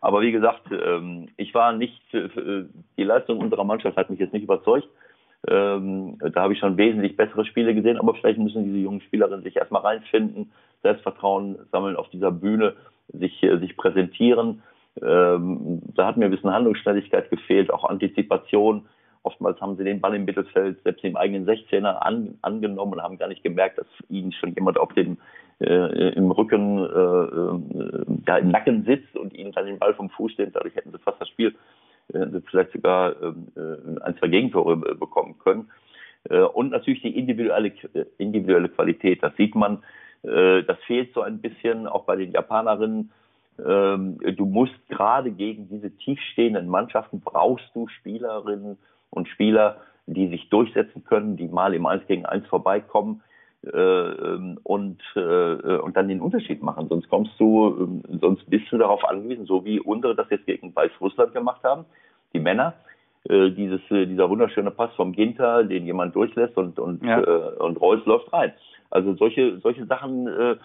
Aber 0.00 0.22
wie 0.22 0.32
gesagt, 0.32 0.62
ähm, 0.72 1.28
ich 1.36 1.54
war 1.54 1.72
nicht, 1.72 2.02
äh, 2.14 2.64
die 2.96 3.04
Leistung 3.04 3.38
unserer 3.38 3.64
Mannschaft 3.64 3.96
hat 3.96 4.10
mich 4.10 4.18
jetzt 4.18 4.32
nicht 4.32 4.44
überzeugt. 4.44 4.88
Ähm, 5.48 6.18
da 6.34 6.42
habe 6.42 6.52
ich 6.52 6.58
schon 6.58 6.76
wesentlich 6.76 7.16
bessere 7.16 7.46
Spiele 7.46 7.74
gesehen, 7.74 7.98
aber 7.98 8.14
vielleicht 8.14 8.38
müssen 8.38 8.64
diese 8.64 8.76
jungen 8.76 9.00
Spielerinnen 9.00 9.42
sich 9.42 9.56
erstmal 9.56 9.82
reinfinden, 9.82 10.52
Selbstvertrauen 10.82 11.58
sammeln 11.72 11.96
auf 11.96 12.10
dieser 12.10 12.30
Bühne, 12.30 12.76
sich, 13.12 13.42
äh, 13.42 13.58
sich 13.58 13.76
präsentieren. 13.76 14.62
Ähm, 15.00 15.82
da 15.94 16.06
hat 16.06 16.16
mir 16.16 16.26
ein 16.26 16.30
bisschen 16.30 16.52
Handlungsschnelligkeit 16.52 17.30
gefehlt, 17.30 17.70
auch 17.70 17.84
Antizipation. 17.84 18.86
Oftmals 19.22 19.60
haben 19.60 19.76
sie 19.76 19.84
den 19.84 20.00
Ball 20.00 20.14
im 20.14 20.24
Mittelfeld, 20.24 20.82
selbst 20.82 21.04
im 21.04 21.16
eigenen 21.16 21.46
16er 21.46 21.98
an, 21.98 22.38
angenommen 22.42 22.94
und 22.94 23.02
haben 23.02 23.18
gar 23.18 23.28
nicht 23.28 23.42
gemerkt, 23.42 23.78
dass 23.78 23.86
ihnen 24.08 24.32
schon 24.32 24.54
jemand 24.54 24.78
auf 24.78 24.92
dem 24.94 25.18
äh, 25.60 26.14
im 26.14 26.30
Rücken, 26.30 26.78
äh, 26.78 26.82
äh, 26.82 28.04
ja, 28.26 28.38
im 28.38 28.48
Nacken 28.48 28.84
sitzt 28.84 29.14
und 29.16 29.34
ihnen 29.34 29.52
dann 29.52 29.66
den 29.66 29.78
Ball 29.78 29.94
vom 29.94 30.08
Fuß 30.08 30.38
nimmt. 30.38 30.56
Dadurch 30.56 30.74
hätten 30.74 30.90
sie 30.90 30.98
fast 30.98 31.20
das 31.20 31.28
Spiel 31.28 31.54
äh, 32.14 32.26
vielleicht 32.50 32.72
sogar 32.72 33.14
ähm, 33.22 33.48
äh, 33.56 34.00
ein, 34.02 34.16
zwei 34.18 34.28
Gegentore 34.28 34.76
bekommen 34.76 35.38
können. 35.38 35.70
Und 36.52 36.70
natürlich 36.70 37.00
die 37.00 37.16
individuelle, 37.16 37.72
individuelle 38.18 38.68
Qualität. 38.68 39.22
Das 39.22 39.34
sieht 39.36 39.54
man, 39.54 39.82
das 40.22 40.78
fehlt 40.86 41.14
so 41.14 41.22
ein 41.22 41.40
bisschen 41.40 41.86
auch 41.86 42.04
bei 42.04 42.16
den 42.16 42.32
Japanerinnen. 42.32 43.10
Ähm, 43.66 44.18
du 44.36 44.44
musst 44.44 44.74
gerade 44.88 45.30
gegen 45.30 45.68
diese 45.68 45.90
tiefstehenden 45.90 46.68
Mannschaften 46.68 47.20
brauchst 47.20 47.70
du 47.74 47.88
Spielerinnen 47.88 48.78
und 49.10 49.28
Spieler, 49.28 49.78
die 50.06 50.28
sich 50.28 50.48
durchsetzen 50.50 51.04
können, 51.04 51.36
die 51.36 51.48
mal 51.48 51.74
im 51.74 51.86
1 51.86 52.06
gegen 52.06 52.26
1 52.26 52.46
vorbeikommen 52.48 53.22
äh, 53.62 53.76
ähm, 53.76 54.58
und, 54.62 55.00
äh, 55.16 55.20
und 55.20 55.96
dann 55.96 56.08
den 56.08 56.20
Unterschied 56.20 56.62
machen. 56.62 56.88
Sonst 56.88 57.08
kommst 57.08 57.32
du, 57.38 58.02
äh, 58.08 58.18
sonst 58.20 58.48
bist 58.48 58.70
du 58.70 58.78
darauf 58.78 59.04
angewiesen, 59.04 59.46
so 59.46 59.64
wie 59.64 59.80
unsere 59.80 60.14
das 60.14 60.30
jetzt 60.30 60.46
gegen 60.46 60.74
Weißrussland 60.74 61.34
gemacht 61.34 61.62
haben, 61.62 61.84
die 62.32 62.40
Männer. 62.40 62.74
Äh, 63.28 63.50
dieses, 63.50 63.82
äh, 63.90 64.06
dieser 64.06 64.30
wunderschöne 64.30 64.70
Pass 64.70 64.94
vom 64.94 65.12
Ginter, 65.12 65.64
den 65.64 65.84
jemand 65.84 66.14
durchlässt 66.16 66.56
und, 66.56 66.78
und, 66.78 67.04
ja. 67.04 67.20
äh, 67.20 67.56
und 67.58 67.78
Reus 67.78 68.04
läuft 68.06 68.32
rein. 68.32 68.52
Also 68.90 69.14
solche, 69.14 69.58
solche 69.60 69.86
Sachen, 69.86 70.26
äh, 70.26 70.56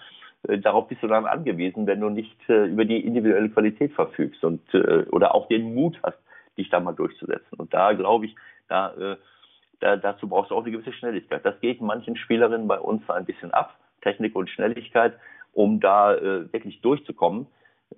darauf 0.59 0.87
bist 0.87 1.03
du 1.03 1.07
dann 1.07 1.25
angewiesen, 1.25 1.87
wenn 1.87 2.01
du 2.01 2.09
nicht 2.09 2.37
äh, 2.49 2.65
über 2.65 2.85
die 2.85 3.05
individuelle 3.05 3.49
Qualität 3.49 3.93
verfügst 3.93 4.43
und 4.43 4.61
äh, 4.73 5.05
oder 5.11 5.35
auch 5.35 5.47
den 5.47 5.73
Mut 5.73 5.97
hast, 6.03 6.17
dich 6.57 6.69
da 6.69 6.79
mal 6.79 6.93
durchzusetzen. 6.93 7.57
Und 7.57 7.73
da 7.73 7.93
glaube 7.93 8.25
ich, 8.25 8.35
da, 8.67 8.93
äh, 8.93 9.17
da, 9.79 9.97
dazu 9.97 10.27
brauchst 10.27 10.51
du 10.51 10.55
auch 10.55 10.63
eine 10.63 10.71
gewisse 10.71 10.93
Schnelligkeit. 10.93 11.45
Das 11.45 11.59
geht 11.59 11.81
manchen 11.81 12.15
Spielerinnen 12.15 12.67
bei 12.67 12.79
uns 12.79 13.07
ein 13.09 13.25
bisschen 13.25 13.51
ab, 13.51 13.77
Technik 14.01 14.35
und 14.35 14.49
Schnelligkeit, 14.49 15.13
um 15.53 15.79
da 15.79 16.15
äh, 16.15 16.51
wirklich 16.51 16.81
durchzukommen. 16.81 17.47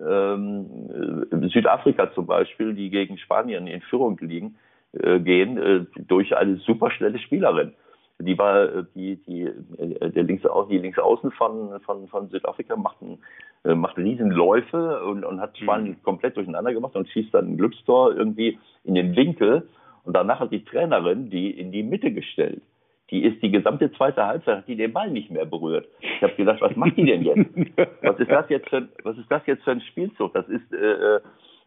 Ähm, 0.00 1.28
äh, 1.30 1.48
Südafrika 1.48 2.12
zum 2.12 2.26
Beispiel, 2.26 2.74
die 2.74 2.90
gegen 2.90 3.18
Spanien 3.18 3.66
in 3.66 3.80
Führung 3.82 4.18
liegen, 4.20 4.56
äh, 4.92 5.18
gehen, 5.20 5.58
äh, 5.58 5.86
durch 6.06 6.36
eine 6.36 6.56
superschnelle 6.56 7.18
Spielerin 7.18 7.74
die 8.20 8.38
war 8.38 8.64
äh, 8.64 8.84
die 8.94 9.16
die 9.16 9.42
äh, 9.42 10.10
der 10.10 10.22
links 10.24 10.42
die 10.70 10.78
Linksaußen 10.78 11.30
von 11.32 11.80
von 11.80 12.08
von 12.08 12.28
Südafrika 12.28 12.76
macht 12.76 13.00
ein, 13.00 13.18
äh, 13.64 13.74
macht 13.74 13.96
Riesenläufe 13.96 15.04
und, 15.04 15.24
und 15.24 15.40
hat 15.40 15.56
Spanien 15.58 15.92
mhm. 15.92 16.02
komplett 16.02 16.36
durcheinander 16.36 16.72
gemacht 16.72 16.96
und 16.96 17.08
schießt 17.08 17.32
dann 17.32 17.52
ein 17.52 17.56
Glückstor 17.56 18.14
irgendwie 18.14 18.58
in 18.84 18.94
den 18.94 19.14
Winkel 19.14 19.68
und 20.04 20.16
danach 20.16 20.40
hat 20.40 20.52
die 20.52 20.64
Trainerin 20.64 21.30
die 21.30 21.50
in 21.50 21.70
die 21.70 21.82
Mitte 21.82 22.12
gestellt. 22.12 22.62
Die 23.10 23.24
ist 23.24 23.42
die 23.42 23.50
gesamte 23.50 23.90
zweite 23.92 24.26
Halbzeit, 24.26 24.58
hat 24.58 24.68
die 24.68 24.76
den 24.76 24.92
Ball 24.92 25.10
nicht 25.10 25.30
mehr 25.30 25.46
berührt. 25.46 25.88
Ich 26.00 26.22
habe 26.22 26.34
gedacht, 26.34 26.60
was 26.60 26.76
macht 26.76 26.96
die 26.98 27.06
denn 27.06 27.22
jetzt? 27.22 27.50
Was 28.02 28.18
ist 28.18 28.30
das 28.30 28.48
jetzt 28.50 28.68
für 28.68 28.78
ein, 28.78 28.88
was 29.02 29.16
ist 29.16 29.30
das 29.30 29.46
jetzt 29.46 29.64
für 29.64 29.70
ein 29.70 29.80
Spielzug? 29.80 30.34
Das 30.34 30.46
ist 30.48 30.72
äh, 30.72 31.20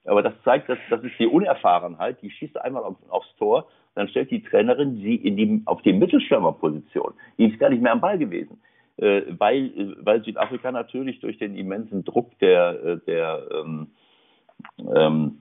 aber 0.06 0.24
das 0.24 0.34
zeigt, 0.44 0.70
dass 0.70 0.78
das 0.90 1.04
ist 1.04 1.18
die 1.20 1.28
Unerfahrenheit. 1.28 2.22
Die 2.22 2.32
schießt 2.32 2.60
einmal 2.62 2.84
auf, 2.84 2.96
aufs 3.10 3.36
Tor 3.38 3.68
dann 3.96 4.08
stellt 4.08 4.32
die 4.32 4.44
Trainerin 4.44 4.98
sie 4.98 5.16
in 5.16 5.36
die, 5.36 5.62
auf 5.66 5.82
die 5.82 5.94
Mittelstürmerposition. 5.94 7.14
Die 7.38 7.46
ist 7.46 7.60
gar 7.60 7.70
nicht 7.70 7.82
mehr 7.82 7.92
am 7.92 8.02
Ball 8.02 8.18
gewesen. 8.18 8.62
Äh, 8.98 9.24
weil, 9.38 9.66
äh, 9.66 9.96
weil 10.00 10.24
Südafrika 10.24 10.72
natürlich 10.72 11.20
durch 11.20 11.38
den 11.38 11.56
immensen 11.56 12.04
Druck 12.04 12.38
der, 12.40 12.84
äh, 12.84 12.98
der, 13.08 13.42
ähm, 13.52 13.88
ähm, 14.96 15.38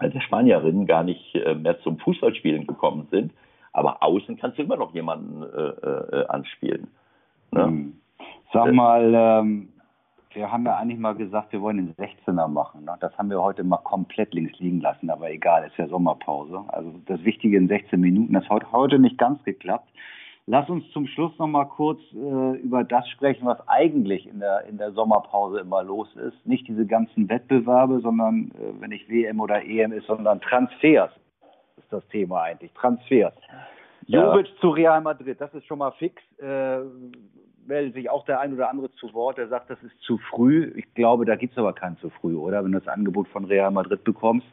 der 0.00 0.20
Spanierinnen 0.20 0.86
gar 0.86 1.04
nicht 1.04 1.34
äh, 1.34 1.54
mehr 1.54 1.78
zum 1.80 1.98
Fußballspielen 1.98 2.66
gekommen 2.66 3.08
sind. 3.10 3.32
Aber 3.72 4.02
außen 4.02 4.36
kannst 4.36 4.58
du 4.58 4.62
immer 4.62 4.76
noch 4.76 4.94
jemanden 4.94 5.42
äh, 5.42 6.24
anspielen. 6.28 6.88
Ne? 7.52 7.64
Hm. 7.64 7.94
Sag 8.52 8.72
mal, 8.72 9.12
ähm, 9.14 9.71
wir 10.34 10.50
haben 10.50 10.64
ja 10.64 10.76
eigentlich 10.76 10.98
mal 10.98 11.14
gesagt, 11.14 11.52
wir 11.52 11.60
wollen 11.60 11.76
den 11.76 11.94
16er 11.94 12.48
machen. 12.48 12.84
Ne? 12.84 12.96
Das 13.00 13.16
haben 13.18 13.30
wir 13.30 13.42
heute 13.42 13.64
mal 13.64 13.78
komplett 13.78 14.34
links 14.34 14.58
liegen 14.58 14.80
lassen, 14.80 15.10
aber 15.10 15.30
egal, 15.30 15.66
ist 15.66 15.76
ja 15.76 15.88
Sommerpause. 15.88 16.64
Also 16.68 16.92
das 17.06 17.22
Wichtige 17.24 17.56
in 17.56 17.68
16 17.68 18.00
Minuten, 18.00 18.32
das 18.32 18.48
hat 18.48 18.70
heute 18.72 18.98
nicht 18.98 19.18
ganz 19.18 19.42
geklappt. 19.44 19.88
Lass 20.46 20.68
uns 20.68 20.84
zum 20.90 21.06
Schluss 21.06 21.38
noch 21.38 21.46
mal 21.46 21.66
kurz 21.66 22.00
äh, 22.12 22.56
über 22.58 22.82
das 22.82 23.08
sprechen, 23.10 23.46
was 23.46 23.58
eigentlich 23.68 24.26
in 24.26 24.40
der, 24.40 24.64
in 24.66 24.76
der 24.76 24.90
Sommerpause 24.92 25.60
immer 25.60 25.84
los 25.84 26.08
ist. 26.16 26.44
Nicht 26.44 26.66
diese 26.66 26.84
ganzen 26.84 27.28
Wettbewerbe, 27.28 28.00
sondern 28.00 28.50
äh, 28.50 28.80
wenn 28.80 28.90
nicht 28.90 29.08
WM 29.08 29.40
oder 29.40 29.64
EM 29.64 29.92
ist, 29.92 30.06
sondern 30.06 30.40
Transfers 30.40 31.12
ist 31.76 31.92
das 31.92 32.06
Thema 32.08 32.42
eigentlich. 32.42 32.72
Transfers. 32.72 33.34
Ja. 34.06 34.32
Jovic 34.32 34.48
zu 34.60 34.70
Real 34.70 35.00
Madrid, 35.00 35.40
das 35.40 35.54
ist 35.54 35.64
schon 35.66 35.78
mal 35.78 35.92
fix. 35.92 36.20
Äh, 36.38 36.80
meldet 37.66 37.94
sich 37.94 38.10
auch 38.10 38.24
der 38.24 38.40
ein 38.40 38.54
oder 38.54 38.70
andere 38.70 38.90
zu 38.92 39.12
Wort, 39.14 39.38
der 39.38 39.48
sagt, 39.48 39.70
das 39.70 39.82
ist 39.82 40.00
zu 40.02 40.18
früh. 40.18 40.72
Ich 40.76 40.94
glaube, 40.94 41.24
da 41.24 41.36
gibt 41.36 41.52
es 41.52 41.58
aber 41.58 41.72
kein 41.72 41.96
zu 41.98 42.10
früh, 42.10 42.36
oder? 42.36 42.64
Wenn 42.64 42.72
du 42.72 42.78
das 42.78 42.88
Angebot 42.88 43.28
von 43.28 43.44
Real 43.44 43.70
Madrid 43.70 44.04
bekommst. 44.04 44.46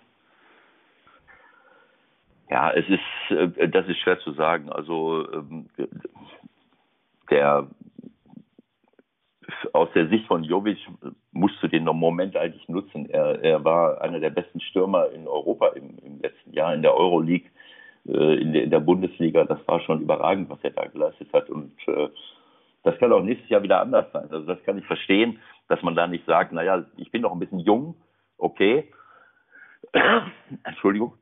Ja, 2.50 2.72
es 2.72 2.86
ist, 2.90 3.58
äh, 3.58 3.70
das 3.70 3.88
ist 3.88 4.00
schwer 4.00 4.20
zu 4.20 4.34
sagen. 4.34 4.70
Also 4.72 5.28
ähm, 5.32 5.68
der 7.30 7.68
aus 9.74 9.90
der 9.94 10.08
Sicht 10.08 10.26
von 10.28 10.44
Jovic 10.44 10.78
musst 11.32 11.62
du 11.62 11.68
den 11.68 11.86
Moment 11.86 12.36
eigentlich 12.36 12.68
nutzen. 12.70 13.10
Er, 13.10 13.44
er 13.44 13.64
war 13.64 14.02
einer 14.02 14.20
der 14.20 14.30
besten 14.30 14.60
Stürmer 14.62 15.10
in 15.12 15.28
Europa 15.28 15.70
im, 15.70 15.98
im 16.04 16.22
letzten 16.22 16.54
Jahr 16.54 16.74
in 16.74 16.82
der 16.82 16.96
Euroleague, 16.96 17.50
äh, 18.08 18.42
in, 18.42 18.70
der, 18.70 18.80
Bundesliga. 18.80 19.44
Das 19.46 19.60
war 19.68 19.80
schon 19.82 20.02
überragend, 20.02 20.50
was 20.50 20.60
er 20.64 20.72
da 20.72 20.86
geleistet 20.86 21.32
hat. 21.34 21.50
Und 21.50 21.74
äh, 21.88 22.10
das 22.84 22.98
kann 22.98 23.12
auch 23.12 23.22
nächstes 23.22 23.50
Jahr 23.50 23.64
wieder 23.64 23.82
anders 23.82 24.12
sein. 24.14 24.28
Also 24.32 24.46
das 24.46 24.64
kann 24.64 24.78
ich 24.78 24.86
verstehen, 24.86 25.40
dass 25.68 25.82
man 25.82 25.96
da 25.96 26.08
nicht 26.08 26.26
sagt, 26.26 26.52
naja, 26.52 26.86
ich 26.98 27.12
bin 27.12 27.22
noch 27.22 27.32
ein 27.32 27.40
bisschen 27.40 27.60
jung, 27.60 27.96
okay. 28.38 28.92
Entschuldigung. 30.64 31.14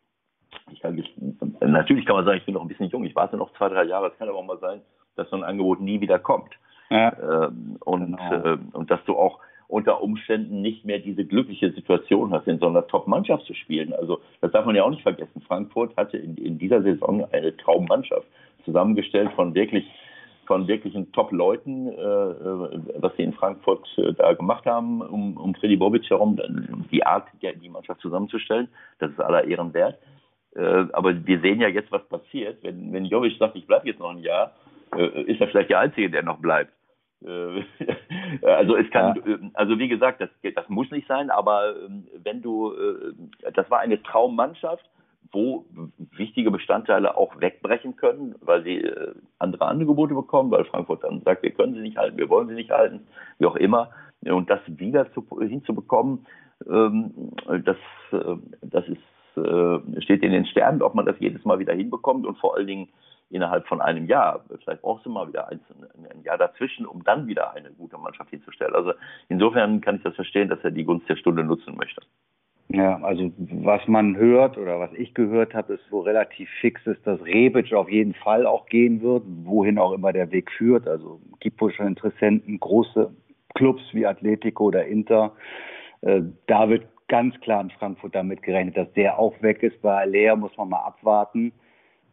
Ich 0.71 0.81
kann 0.81 1.01
natürlich 1.61 2.05
kann 2.05 2.15
man 2.15 2.25
sagen, 2.25 2.37
ich 2.37 2.45
bin 2.45 2.53
noch 2.53 2.61
ein 2.61 2.67
bisschen 2.67 2.89
jung, 2.89 3.03
ich 3.03 3.15
warte 3.15 3.37
noch 3.37 3.53
zwei, 3.53 3.69
drei 3.69 3.83
Jahre. 3.83 4.07
Es 4.07 4.17
kann 4.17 4.27
aber 4.29 4.37
auch 4.37 4.45
mal 4.45 4.59
sein, 4.59 4.81
dass 5.15 5.29
so 5.29 5.35
ein 5.35 5.43
Angebot 5.43 5.79
nie 5.79 6.01
wieder 6.01 6.19
kommt. 6.19 6.53
Ja. 6.89 7.47
Ähm, 7.47 7.77
und, 7.83 8.17
genau. 8.17 8.53
äh, 8.53 8.57
und 8.73 8.89
dass 8.91 9.03
du 9.05 9.17
auch 9.17 9.39
unter 9.67 10.01
Umständen 10.01 10.61
nicht 10.61 10.85
mehr 10.85 10.99
diese 10.99 11.25
glückliche 11.25 11.71
Situation 11.71 12.33
hast, 12.33 12.47
in 12.47 12.59
so 12.59 12.67
einer 12.67 12.87
Top-Mannschaft 12.87 13.45
zu 13.45 13.53
spielen. 13.53 13.93
Also 13.93 14.21
das 14.39 14.51
darf 14.51 14.65
man 14.65 14.75
ja 14.75 14.83
auch 14.83 14.89
nicht 14.89 15.03
vergessen. 15.03 15.41
Frankfurt 15.45 15.95
hatte 15.97 16.17
in, 16.17 16.37
in 16.37 16.57
dieser 16.57 16.81
Saison 16.81 17.27
eine 17.33 17.55
Traummannschaft 17.57 18.27
zusammengestellt 18.63 19.31
von 19.35 19.53
wirklich 19.53 19.85
von 20.47 20.67
wirklichen 20.67 21.12
Top-Leuten, 21.12 21.89
äh, 21.89 21.91
äh, 21.91 22.79
was 22.95 23.15
sie 23.17 23.23
in 23.23 23.33
Frankfurt 23.33 23.86
äh, 23.97 24.13
da 24.13 24.33
gemacht 24.33 24.65
haben, 24.65 25.01
um, 25.01 25.38
um 25.38 25.53
Freddy 25.53 25.75
Bobic 25.75 26.10
herum, 26.10 26.39
die 26.91 27.05
Art, 27.05 27.27
die, 27.41 27.69
Mannschaft 27.69 28.01
zusammenzustellen, 28.01 28.69
das 28.99 29.12
ist 29.12 29.19
aller 29.19 29.43
Ehren 29.43 29.73
wert. 29.73 29.99
Aber 30.93 31.13
wir 31.27 31.39
sehen 31.41 31.62
ja 31.62 31.67
jetzt, 31.67 31.91
was 31.91 32.03
passiert. 32.07 32.63
Wenn, 32.63 32.91
wenn 32.91 33.05
Jovic 33.05 33.38
sagt, 33.38 33.55
ich 33.55 33.67
bleibe 33.67 33.86
jetzt 33.86 33.99
noch 33.99 34.10
ein 34.10 34.23
Jahr, 34.23 34.53
ist 35.27 35.39
er 35.39 35.49
vielleicht 35.49 35.69
der 35.69 35.81
Einzige, 35.81 36.10
der 36.10 36.23
noch 36.23 36.39
bleibt. 36.39 36.71
Also 38.41 38.75
es 38.75 38.89
kann, 38.91 39.21
ja. 39.25 39.38
also 39.53 39.77
wie 39.79 39.88
gesagt, 39.88 40.21
das, 40.21 40.29
das 40.55 40.69
muss 40.69 40.89
nicht 40.91 41.07
sein, 41.07 41.29
aber 41.29 41.75
ähm, 41.86 42.07
wenn 42.23 42.41
du, 42.41 42.73
das 43.53 43.69
war 43.69 43.79
eine 43.79 44.01
Traummannschaft, 44.03 44.83
wo 45.31 45.65
wichtige 46.11 46.51
Bestandteile 46.51 47.17
auch 47.17 47.39
wegbrechen 47.39 47.95
können, 47.95 48.35
weil 48.41 48.63
sie 48.63 48.81
äh, 48.81 49.13
andere 49.39 49.65
Angebote 49.65 50.13
bekommen, 50.13 50.51
weil 50.51 50.65
Frankfurt 50.65 51.03
dann 51.03 51.21
sagt, 51.21 51.43
wir 51.43 51.51
können 51.51 51.73
sie 51.73 51.81
nicht 51.81 51.97
halten, 51.97 52.17
wir 52.17 52.29
wollen 52.29 52.47
sie 52.47 52.55
nicht 52.55 52.71
halten, 52.71 53.07
wie 53.39 53.45
auch 53.45 53.55
immer. 53.55 53.91
Und 54.21 54.49
das 54.49 54.59
wieder 54.65 55.11
zu, 55.13 55.25
hinzubekommen, 55.39 56.25
ähm, 56.69 57.31
das, 57.63 57.77
äh, 58.11 58.35
das 58.61 58.85
ist, 58.87 59.37
äh, 59.37 60.01
steht 60.01 60.23
in 60.23 60.31
den 60.31 60.45
Sternen, 60.45 60.81
ob 60.81 60.95
man 60.95 61.05
das 61.05 61.19
jedes 61.19 61.45
Mal 61.45 61.59
wieder 61.59 61.73
hinbekommt 61.73 62.25
und 62.25 62.37
vor 62.39 62.55
allen 62.55 62.67
Dingen 62.67 62.89
innerhalb 63.29 63.67
von 63.67 63.81
einem 63.81 64.05
Jahr. 64.05 64.43
Vielleicht 64.63 64.81
brauchst 64.81 65.05
du 65.05 65.09
mal 65.09 65.27
wieder 65.27 65.49
ein, 65.49 65.59
ein 66.09 66.23
Jahr 66.23 66.37
dazwischen, 66.37 66.85
um 66.85 67.03
dann 67.03 67.27
wieder 67.27 67.53
eine 67.53 67.71
gute 67.71 67.97
Mannschaft 67.97 68.29
hinzustellen. 68.29 68.73
Also 68.73 68.93
insofern 69.27 69.81
kann 69.81 69.97
ich 69.97 70.03
das 70.03 70.15
verstehen, 70.15 70.49
dass 70.49 70.63
er 70.63 70.71
die 70.71 70.85
Gunst 70.85 71.09
der 71.09 71.17
Stunde 71.17 71.43
nutzen 71.43 71.75
möchte. 71.75 72.01
Ja, 72.69 73.01
also 73.01 73.32
was 73.38 73.88
man 73.88 74.17
hört 74.17 74.58
oder 74.58 74.80
was 74.80 74.91
ich 74.93 75.13
gehört 75.13 75.53
habe, 75.53 75.75
ist 75.75 75.84
wo 75.89 76.01
relativ 76.01 76.49
fix 76.60 76.86
ist, 76.86 77.06
dass 77.08 77.23
Rebic 77.23 77.73
auf 77.73 77.89
jeden 77.89 78.13
Fall 78.13 78.45
auch 78.45 78.65
gehen 78.65 79.01
wird, 79.01 79.23
wohin 79.45 79.77
auch 79.77 79.93
immer 79.93 80.12
der 80.12 80.32
Weg 80.32 80.51
führt. 80.51 80.86
Also 80.86 81.21
gibt 81.39 81.62
wohl 81.62 81.71
schon 81.71 81.88
Interessenten, 81.88 82.60
große 82.60 83.10
Clubs 83.56 83.82
wie 83.93 84.06
Atletico 84.06 84.65
oder 84.65 84.86
Inter. 84.86 85.32
Äh, 86.01 86.23
da 86.47 86.67
wird 86.69 86.88
ganz 87.08 87.39
klar 87.39 87.62
in 87.62 87.69
Frankfurt 87.71 88.13
damit 88.13 88.43
gerechnet, 88.43 88.75
dass 88.75 88.91
der 88.93 89.17
auch 89.17 89.41
weg 89.41 89.63
ist. 89.63 89.82
Bei 89.82 90.01
Alea 90.01 90.36
muss 90.36 90.56
man 90.58 90.67
mal 90.67 90.84
abwarten. 90.84 91.53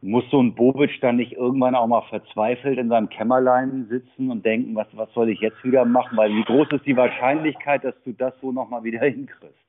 muss 0.03 0.25
so 0.31 0.41
ein 0.41 0.55
Bobic 0.55 1.01
dann 1.01 1.17
nicht 1.17 1.33
irgendwann 1.33 1.75
auch 1.75 1.89
mal 1.89 2.03
verzweifelt 2.03 2.79
in 2.79 2.91
seinem 2.91 3.09
Kämmerlein 3.09 3.87
sitzen 3.89 4.31
und 4.31 4.47
denken, 4.47 4.77
was, 4.77 4.87
was 4.93 5.13
soll 5.15 5.31
ich 5.31 5.41
jetzt 5.41 5.65
wieder 5.65 5.85
machen? 5.85 6.17
Weil 6.17 6.31
wie 6.31 6.45
groß 6.45 6.69
ist 6.73 6.87
die 6.87 6.97
Wahrscheinlichkeit, 6.97 7.83
dass 7.83 8.01
du 8.05 8.13
das 8.13 8.35
so 8.41 8.53
nochmal 8.53 8.85
wieder 8.85 9.01
hinkriegst? 9.01 9.64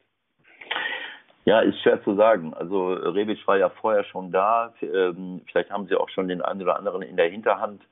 Ja, 1.46 1.60
ist 1.60 1.80
schwer 1.82 2.04
zu 2.04 2.16
sagen. 2.16 2.54
Also 2.54 2.94
Rebic 2.94 3.48
war 3.48 3.58
ja 3.58 3.70
vorher 3.70 4.04
schon 4.04 4.32
da. 4.32 4.74
Ähm, 4.82 5.42
vielleicht 5.46 5.70
haben 5.70 5.88
sie 5.88 5.96
auch 5.96 6.10
schon 6.10 6.28
den 6.28 6.42
einen 6.42 6.62
oder 6.64 6.78
anderen 6.78 7.04
in 7.04 7.18
der 7.18 7.30
Hinterhand. 7.30 7.84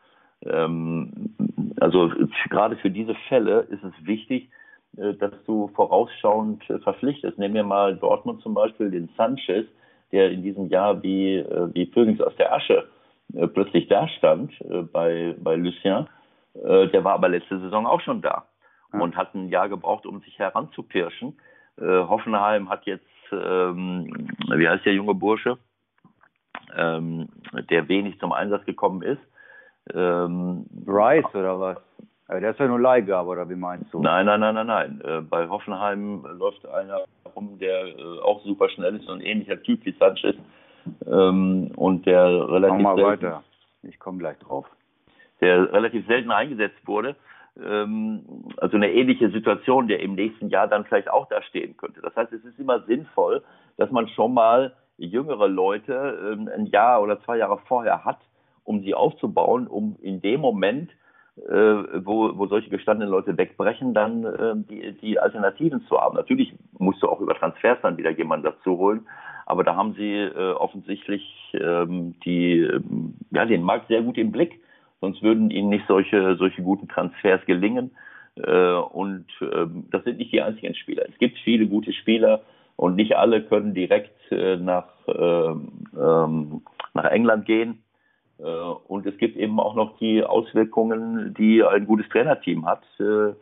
Ähm, 0.44 1.36
also 1.80 2.12
gerade 2.50 2.76
für 2.78 2.90
diese 2.90 3.16
Fälle 3.30 3.62
ist 3.70 3.84
es 3.84 3.94
wichtig, 4.06 4.50
äh, 4.98 5.14
dass 5.14 5.32
du 5.46 5.70
vorausschauend 5.76 6.64
verpflichtest. 6.84 7.38
Nehmen 7.38 7.54
wir 7.54 7.64
mal 7.64 7.96
Dortmund 7.96 8.42
zum 8.42 8.54
Beispiel, 8.54 8.90
den 8.90 9.10
Sanchez, 9.18 9.66
der 10.12 10.32
in 10.32 10.44
diesem 10.44 10.68
Jahr 10.68 11.02
wie, 11.04 11.38
äh, 11.38 11.74
wie 11.74 11.88
Phönix 11.88 12.22
aus 12.22 12.36
der 12.38 12.54
Asche 12.54 12.88
äh, 13.34 13.48
plötzlich 13.48 13.88
da 13.88 14.08
stand 14.08 14.52
äh, 14.62 14.82
bei, 14.82 15.36
bei 15.40 15.56
Lucien. 15.56 16.08
Der 16.56 17.04
war 17.04 17.14
aber 17.14 17.30
letzte 17.30 17.60
Saison 17.60 17.88
auch 17.88 18.02
schon 18.02 18.22
da 18.22 18.46
und 18.92 19.18
hat 19.18 19.34
ein 19.34 19.50
Jahr 19.50 19.70
gebraucht, 19.70 20.06
um 20.06 20.20
sich 20.20 20.38
heranzupirschen. 20.38 21.36
Hoffenheim 21.82 22.70
hat 22.70 22.86
jetzt, 22.86 23.08
ähm, 23.32 24.28
wie 24.56 24.68
heißt 24.68 24.86
der 24.86 24.94
junge 24.94 25.14
Bursche, 25.14 25.58
ähm, 26.76 27.30
der 27.70 27.88
wenig 27.88 28.20
zum 28.20 28.32
Einsatz 28.32 28.66
gekommen 28.66 29.02
ist. 29.02 29.22
Ähm, 29.94 30.66
Rice 30.88 31.36
oder 31.36 31.60
was? 31.60 31.78
Der 32.30 32.52
ist 32.52 32.60
ja 32.60 32.68
nur 32.68 32.80
Leihgabe, 32.80 33.30
oder 33.30 33.50
wie 33.50 33.56
meinst 33.56 33.94
du? 33.94 34.02
Nein, 34.02 34.26
nein, 34.26 34.40
nein, 34.40 34.56
nein, 34.56 34.68
nein. 34.68 35.02
Äh, 35.04 35.22
bei 35.22 35.48
Hoffenheim 35.48 36.26
läuft 36.38 36.66
einer 36.66 37.02
rum, 37.36 37.60
der 37.60 37.86
äh, 37.86 38.20
auch 38.22 38.44
super 38.44 38.70
schnell 38.70 38.96
ist, 38.96 39.10
ein 39.10 39.22
ähnlicher 39.22 39.62
Typ 39.62 39.86
wie 39.86 39.92
Sanchez. 40.00 40.36
Ähm, 41.06 41.72
und 41.76 42.06
der 42.06 42.50
relativ. 42.50 42.82
Mach 42.82 42.96
mal 42.96 42.96
selten, 42.96 43.26
weiter. 43.26 43.44
Ich 43.84 44.00
komme 44.00 44.18
gleich 44.20 44.38
drauf. 44.40 44.66
Der 45.42 45.72
relativ 45.74 46.08
selten 46.08 46.32
eingesetzt 46.32 46.80
wurde. 46.86 47.16
Ähm, 47.62 48.46
also 48.58 48.78
eine 48.78 48.92
ähnliche 48.92 49.30
Situation, 49.30 49.88
der 49.88 50.00
im 50.00 50.16
nächsten 50.16 50.50
Jahr 50.50 50.68
dann 50.68 50.86
vielleicht 50.86 51.10
auch 51.10 51.28
da 51.28 51.42
stehen 51.44 51.78
könnte. 51.78 52.02
Das 52.02 52.16
heißt, 52.16 52.34
es 52.34 52.44
ist 52.44 52.60
immer 52.60 52.82
sinnvoll, 52.82 53.44
dass 53.78 53.92
man 53.92 54.08
schon 54.10 54.34
mal 54.34 54.74
jüngere 54.98 55.48
Leute 55.48 56.34
ähm, 56.34 56.50
ein 56.54 56.66
Jahr 56.68 57.02
oder 57.02 57.22
zwei 57.22 57.38
Jahre 57.38 57.60
vorher 57.68 58.06
hat, 58.06 58.20
um 58.64 58.82
sie 58.82 58.94
aufzubauen, 58.94 59.68
um 59.68 59.98
in 60.02 60.22
dem 60.22 60.42
Moment 60.42 60.90
äh, 61.38 62.06
wo, 62.06 62.38
wo 62.38 62.46
solche 62.46 62.70
gestandenen 62.70 63.12
Leute 63.12 63.36
wegbrechen, 63.38 63.94
dann 63.94 64.24
äh, 64.24 64.54
die, 64.56 64.92
die 65.02 65.20
Alternativen 65.20 65.82
zu 65.88 66.00
haben. 66.00 66.16
Natürlich 66.16 66.54
musst 66.78 67.02
du 67.02 67.10
auch 67.10 67.20
über 67.22 67.34
Transfers 67.34 67.80
dann 67.82 67.98
wieder 67.98 68.12
jemanden 68.12 68.46
dazu 68.46 68.78
holen, 68.78 69.08
aber 69.48 69.64
da 69.64 69.76
haben 69.76 69.96
sie 69.96 70.14
äh, 70.14 70.52
offensichtlich 70.52 71.24
ähm, 71.54 72.16
die, 72.24 72.60
ähm, 72.60 73.16
ja, 73.32 73.46
den 73.46 73.64
Markt 73.64 73.88
sehr 73.88 74.04
gut 74.04 74.18
im 74.18 74.32
Blick. 74.32 74.60
Sonst 75.04 75.22
würden 75.22 75.52
ihnen 75.52 75.68
nicht 75.68 75.86
solche, 75.86 76.38
solche 76.38 76.62
guten 76.62 76.88
Transfers 76.88 77.46
gelingen. 77.46 77.92
Äh, 78.38 78.76
und 78.76 79.26
äh, 79.42 79.66
das 79.92 80.06
sind 80.06 80.18
nicht 80.18 80.32
die 80.32 80.42
einzigen 80.42 80.76
Spieler. 80.76 81.04
Es 81.10 81.18
gibt 81.18 81.38
viele 81.40 81.68
gute 81.68 81.92
Spieler 81.92 82.44
und 82.78 82.96
nicht 82.96 83.18
alle 83.18 83.44
können 83.44 83.74
direkt 83.74 84.16
äh, 84.32 84.56
nach, 84.56 84.88
äh, 85.08 85.54
ähm, 86.00 86.62
nach 86.94 87.04
England 87.12 87.46
gehen. 87.46 87.84
Äh, 88.40 88.44
und 88.46 89.06
es 89.06 89.18
gibt 89.18 89.36
eben 89.36 89.60
auch 89.60 89.76
noch 89.76 89.98
die 89.98 90.24
Auswirkungen, 90.24 91.34
die 91.34 91.62
ein 91.62 91.86
gutes 91.86 92.08
Trainerteam 92.08 92.66
hat 92.66 92.84
äh, 93.02 93.34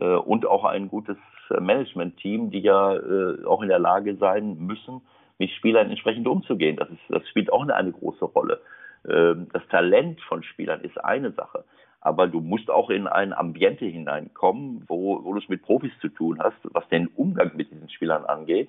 äh, 0.00 0.16
und 0.16 0.46
auch 0.46 0.64
ein 0.64 0.88
gutes 0.88 1.16
Managementteam, 1.48 2.50
die 2.50 2.58
ja 2.58 2.98
auch 3.46 3.62
in 3.62 3.68
der 3.68 3.78
Lage 3.78 4.16
sein 4.16 4.58
müssen, 4.58 5.00
mit 5.38 5.50
Spielern 5.52 5.90
entsprechend 5.90 6.26
umzugehen. 6.26 6.76
Das, 6.76 6.90
ist, 6.90 7.00
das 7.08 7.26
spielt 7.28 7.52
auch 7.52 7.62
eine, 7.62 7.76
eine 7.76 7.92
große 7.92 8.24
Rolle. 8.24 8.60
Ähm, 9.08 9.48
das 9.52 9.66
Talent 9.68 10.20
von 10.22 10.42
Spielern 10.42 10.80
ist 10.82 11.02
eine 11.02 11.32
Sache, 11.32 11.64
aber 12.00 12.26
du 12.26 12.40
musst 12.40 12.70
auch 12.70 12.90
in 12.90 13.06
ein 13.06 13.32
Ambiente 13.32 13.84
hineinkommen, 13.84 14.84
wo, 14.86 15.24
wo 15.24 15.32
du 15.32 15.40
es 15.40 15.48
mit 15.48 15.62
Profis 15.62 15.92
zu 16.00 16.08
tun 16.08 16.38
hast, 16.40 16.58
was 16.62 16.88
den 16.88 17.08
Umgang 17.08 17.52
mit 17.56 17.70
diesen 17.70 17.88
Spielern 17.88 18.24
angeht 18.24 18.68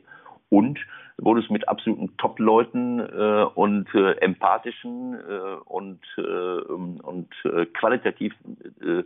und 0.49 0.79
wo 1.17 1.33
du 1.33 1.41
es 1.41 1.49
mit 1.49 1.67
absoluten 1.67 2.15
Top-Leuten 2.17 2.99
äh, 2.99 3.43
und 3.55 3.93
äh, 3.93 4.13
empathischen 4.21 5.15
äh, 5.15 5.55
und, 5.65 5.99
äh, 6.17 6.21
und 6.21 7.29
äh, 7.43 7.65
qualitativ 7.67 8.33
äh, 8.81 9.03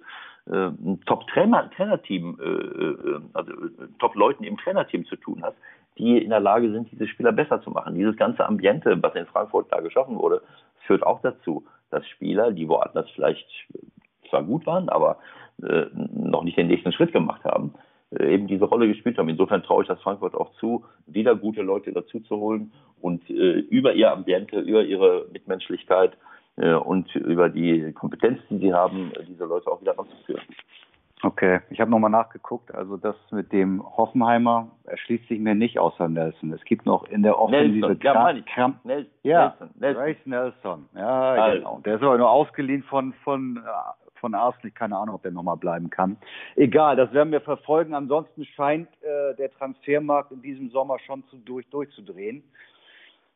äh, 0.51 0.71
Top-Trainer-Team, 1.05 2.37
äh, 2.39 2.45
äh, 2.45 3.21
also 3.33 3.51
äh, 3.51 3.87
Top-Leuten 3.99 4.43
im 4.43 4.57
Trainerteam 4.57 5.05
zu 5.05 5.15
tun 5.15 5.41
hast, 5.43 5.55
die 5.97 6.17
in 6.17 6.29
der 6.29 6.39
Lage 6.39 6.71
sind, 6.71 6.91
diese 6.91 7.07
Spieler 7.07 7.31
besser 7.31 7.61
zu 7.61 7.71
machen. 7.71 7.95
Dieses 7.95 8.17
ganze 8.17 8.45
Ambiente, 8.45 9.01
was 9.01 9.15
in 9.15 9.25
Frankfurt 9.25 9.71
da 9.71 9.79
geschaffen 9.79 10.17
wurde, 10.17 10.41
führt 10.85 11.03
auch 11.03 11.21
dazu, 11.21 11.65
dass 11.89 12.07
Spieler, 12.07 12.51
die 12.51 12.67
woanders 12.67 13.09
vielleicht 13.11 13.47
zwar 14.29 14.43
gut 14.43 14.65
waren, 14.65 14.89
aber 14.89 15.19
äh, 15.61 15.85
noch 15.93 16.43
nicht 16.43 16.57
den 16.57 16.67
nächsten 16.67 16.91
Schritt 16.91 17.11
gemacht 17.11 17.43
haben, 17.43 17.73
äh, 18.11 18.33
eben 18.33 18.47
diese 18.47 18.65
Rolle 18.65 18.87
gespielt 18.87 19.17
haben. 19.17 19.29
Insofern 19.29 19.63
traue 19.63 19.83
ich 19.83 19.87
das 19.87 20.01
Frankfurt 20.01 20.35
auch 20.35 20.51
zu, 20.55 20.85
wieder 21.05 21.35
gute 21.35 21.61
Leute 21.61 21.91
dazu 21.91 22.19
zu 22.21 22.37
holen 22.37 22.71
und 23.01 23.29
äh, 23.29 23.33
über 23.33 23.93
ihr 23.93 24.11
Ambiente, 24.11 24.59
über 24.59 24.83
ihre 24.83 25.27
Mitmenschlichkeit 25.31 26.17
äh, 26.57 26.73
und 26.73 27.13
über 27.15 27.49
die 27.49 27.91
Kompetenz, 27.93 28.39
die 28.49 28.57
sie 28.57 28.73
haben, 28.73 29.11
diese 29.27 29.45
Leute 29.45 29.71
auch 29.71 29.81
wieder 29.81 29.97
ranzuführen. 29.97 30.41
Okay, 31.23 31.61
ich 31.69 31.79
habe 31.79 31.89
nochmal 31.89 32.09
nachgeguckt. 32.09 32.75
Also 32.75 32.97
das 32.97 33.15
mit 33.31 33.53
dem 33.53 33.81
Hoffenheimer 33.81 34.67
erschließt 34.83 35.29
sich 35.29 35.39
mir 35.39 35.55
nicht 35.55 35.79
außer 35.79 36.09
Nelson. 36.09 36.51
Es 36.51 36.63
gibt 36.65 36.85
noch 36.85 37.05
in 37.05 37.23
der 37.23 37.39
Offensive 37.39 37.87
Nelson, 37.87 37.99
ja, 38.03 38.13
Kramp, 38.13 38.45
Kramp, 38.45 38.85
Nelson, 38.85 39.11
ja, 39.23 39.55
Nelson, 39.57 39.69
Nelson. 39.79 40.21
Nelson. 40.25 40.89
Ja, 40.95 41.33
also. 41.33 41.57
genau. 41.57 41.81
Der 41.85 41.95
ist 41.95 42.03
aber 42.03 42.17
nur 42.17 42.29
ausgeliehen 42.29 42.83
von 42.83 43.13
von 43.23 43.63
von 44.19 44.35
Arsenal. 44.35 44.71
Keine 44.71 44.97
Ahnung, 44.97 45.15
ob 45.15 45.21
der 45.21 45.31
nochmal 45.31 45.55
bleiben 45.55 45.89
kann. 45.89 46.17
Egal, 46.57 46.97
das 46.97 47.13
werden 47.13 47.31
wir 47.31 47.41
verfolgen. 47.41 47.93
Ansonsten 47.93 48.43
scheint 48.43 48.89
äh, 49.01 49.33
der 49.35 49.49
Transfermarkt 49.51 50.31
in 50.33 50.41
diesem 50.41 50.69
Sommer 50.71 50.99
schon 50.99 51.23
zu, 51.29 51.37
durch, 51.37 51.69
durchzudrehen. 51.69 52.43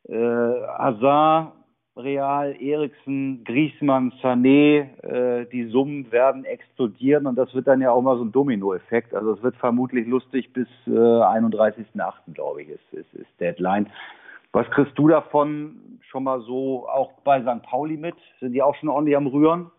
Äh, 0.09 0.13
Hazard, 0.15 1.53
Real, 1.97 2.55
Eriksen, 2.59 3.43
Griezmann, 3.43 4.13
Sané, 4.21 4.87
äh, 5.03 5.45
die 5.51 5.65
Summen 5.65 6.11
werden 6.11 6.45
explodieren 6.45 7.25
und 7.25 7.35
das 7.35 7.53
wird 7.55 7.67
dann 7.67 7.81
ja 7.81 7.91
auch 7.91 8.01
mal 8.01 8.17
so 8.17 8.23
ein 8.23 8.31
Dominoeffekt. 8.31 9.13
Also 9.13 9.33
es 9.33 9.43
wird 9.43 9.55
vermutlich 9.57 10.07
lustig 10.07 10.53
bis 10.53 10.67
äh, 10.85 10.91
31.08. 10.91 12.13
glaube 12.33 12.61
ich, 12.61 12.69
ist, 12.69 12.93
ist, 12.93 13.13
ist 13.13 13.39
Deadline. 13.39 13.87
Was 14.53 14.69
kriegst 14.71 14.97
du 14.97 15.07
davon 15.07 15.99
schon 16.09 16.23
mal 16.23 16.41
so 16.41 16.87
auch 16.87 17.11
bei 17.23 17.41
St. 17.41 17.63
Pauli 17.63 17.97
mit? 17.97 18.15
Sind 18.39 18.53
die 18.53 18.61
auch 18.61 18.75
schon 18.75 18.89
ordentlich 18.89 19.17
am 19.17 19.27
Rühren? 19.27 19.71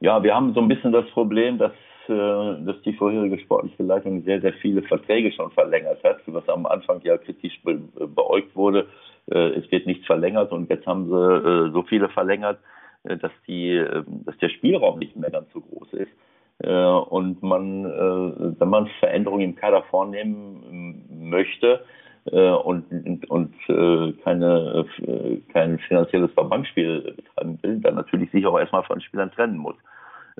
Ja, 0.00 0.22
wir 0.22 0.34
haben 0.34 0.54
so 0.54 0.60
ein 0.60 0.68
bisschen 0.68 0.92
das 0.92 1.08
Problem, 1.10 1.58
dass, 1.58 1.72
dass 2.14 2.82
die 2.82 2.92
vorherige 2.92 3.38
sportliche 3.38 3.82
Leitung 3.82 4.22
sehr, 4.22 4.40
sehr 4.40 4.52
viele 4.54 4.82
Verträge 4.82 5.32
schon 5.32 5.50
verlängert 5.50 6.02
hat, 6.04 6.18
was 6.26 6.48
am 6.48 6.66
Anfang 6.66 7.00
ja 7.02 7.16
kritisch 7.18 7.60
be 7.62 7.80
beäugt 8.06 8.54
wurde. 8.54 8.86
Äh, 9.30 9.58
es 9.58 9.70
wird 9.70 9.86
nichts 9.86 10.06
verlängert 10.06 10.52
und 10.52 10.68
jetzt 10.70 10.86
haben 10.86 11.06
sie 11.08 11.14
äh, 11.14 11.70
so 11.72 11.82
viele 11.82 12.08
verlängert, 12.08 12.58
äh, 13.04 13.16
dass, 13.16 13.32
die, 13.46 13.70
äh, 13.76 14.02
dass 14.26 14.36
der 14.38 14.48
Spielraum 14.50 14.98
nicht 14.98 15.16
mehr 15.16 15.30
ganz 15.30 15.52
so 15.52 15.60
groß 15.60 15.92
ist. 15.94 16.12
Äh, 16.58 16.74
und 16.74 17.42
man, 17.42 17.84
äh, 17.84 18.60
wenn 18.60 18.68
man 18.68 18.88
Veränderungen 18.98 19.50
im 19.50 19.56
Kader 19.56 19.82
vornehmen 19.90 21.04
möchte, 21.30 21.80
äh, 22.26 22.50
und, 22.50 22.84
und 23.30 23.54
äh, 23.68 24.12
keine, 24.22 24.84
äh, 25.06 25.36
kein 25.52 25.78
finanzielles 25.78 26.30
Verbandsspiel 26.32 27.14
betreiben 27.16 27.58
will, 27.62 27.80
dann 27.80 27.94
natürlich 27.94 28.30
sich 28.30 28.44
auch 28.46 28.58
erstmal 28.58 28.84
von 28.84 29.00
Spielern 29.00 29.30
trennen 29.30 29.56
muss. 29.56 29.76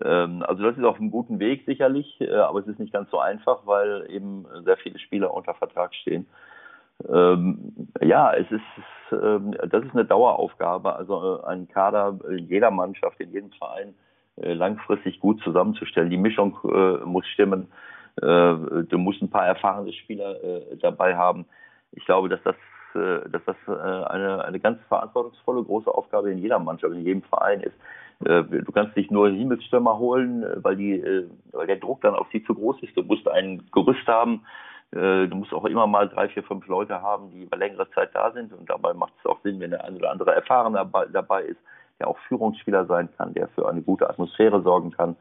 Ähm, 0.05 0.43
also 0.47 0.63
das 0.63 0.77
ist 0.77 0.85
auf 0.85 0.99
einem 0.99 1.11
guten 1.11 1.39
Weg 1.39 1.65
sicherlich, 1.67 2.21
äh, 2.21 2.35
aber 2.35 2.61
es 2.61 2.67
ist 2.67 2.79
nicht 2.79 2.93
ganz 2.93 3.11
so 3.11 3.19
einfach, 3.19 3.67
weil 3.67 4.07
eben 4.11 4.47
sehr 4.65 4.77
viele 4.77 4.99
Spieler 4.99 5.33
unter 5.35 5.55
Vertrag 5.55 5.95
stehen. 5.95 6.27
Ähm, 7.09 7.89
ja, 8.01 8.33
es 8.35 8.51
ist, 8.51 8.63
ähm, 9.13 9.57
das 9.69 9.85
ist 9.85 9.93
eine 9.93 10.05
Daueraufgabe, 10.05 10.95
also 10.95 11.41
äh, 11.43 11.47
einen 11.47 11.69
Kader 11.69 12.19
in 12.29 12.47
jeder 12.47 12.71
Mannschaft, 12.71 13.21
in 13.21 13.33
jedem 13.33 13.51
Verein 13.53 13.95
äh, 14.37 14.53
langfristig 14.53 15.21
gut 15.21 15.41
zusammenzustellen. 15.43 16.11
Die 16.11 16.19
Mischung 16.19 16.59
äh, 16.65 17.05
muss 17.05 17.27
stimmen. 17.29 17.73
Äh, 18.21 18.25
du 18.25 18.99
musst 18.99 19.23
ein 19.23 19.31
paar 19.31 19.47
erfahrene 19.47 19.93
Spieler 19.93 20.43
äh, 20.45 20.77
dabei 20.77 21.17
haben 21.17 21.47
ich 21.93 22.05
glaube, 22.05 22.29
dass 22.29 22.43
das, 22.43 22.55
äh, 22.55 22.59
dass 22.95 23.43
das 23.45 23.57
äh, 23.69 23.71
eine, 23.73 24.45
eine 24.45 24.61
ganz 24.61 24.79
verantwortungsvolle 24.89 25.63
große 25.63 25.93
Aufgabe 25.93 26.31
in 26.31 26.39
jeder 26.39 26.59
Mannschaft, 26.59 26.95
in 26.95 27.05
jedem 27.05 27.23
Verein 27.23 27.61
ist. 27.61 27.75
Äh, 28.25 28.43
du 28.45 28.73
kannst 28.73 28.97
nicht 28.97 29.11
nur 29.11 29.29
Himmelsstürmer 29.29 29.99
holen, 29.99 30.45
weil, 30.57 30.77
die, 30.77 31.03
weil 31.53 31.67
der 31.67 31.77
Druck 31.77 32.01
dann 32.03 32.15
auf 32.15 32.27
sie 32.33 32.43
zu 32.45 32.55
groß 32.55 32.83
ist. 32.83 32.97
Du 32.97 33.03
musst 33.03 33.29
ein 33.29 33.63
Gerüst 33.73 34.07
haben. 34.07 34.45
Du 34.93 35.37
musst 35.37 35.55
auch 35.55 35.67
immer 35.67 35.87
mal 35.87 36.09
drei, 36.09 36.29
vier, 36.29 36.43
fünf 36.43 36.67
Leute 36.67 37.01
haben, 37.01 37.31
die 37.31 37.45
über 37.45 37.57
längere 37.57 37.89
Zeit 37.93 38.11
da 38.13 38.33
sind. 38.33 38.53
Und 38.53 38.69
dabei 38.69 38.93
macht 38.93 39.13
es 39.21 39.31
auch 39.31 39.39
Sinn, 39.45 39.61
wenn 39.61 39.71
der 39.71 39.85
eine 39.85 39.97
oder 39.97 40.11
andere 40.11 40.35
Erfahrener 40.35 40.85
dabei 41.13 41.43
ist, 41.43 41.61
der 42.01 42.09
auch 42.09 42.19
Führungsspieler 42.27 42.87
sein 42.87 43.09
kann, 43.17 43.33
der 43.33 43.47
für 43.51 43.69
eine 43.69 43.83
gute 43.83 44.11
Atmosphäre 44.11 44.61
sorgen 44.63 44.91
kann. 44.91 45.15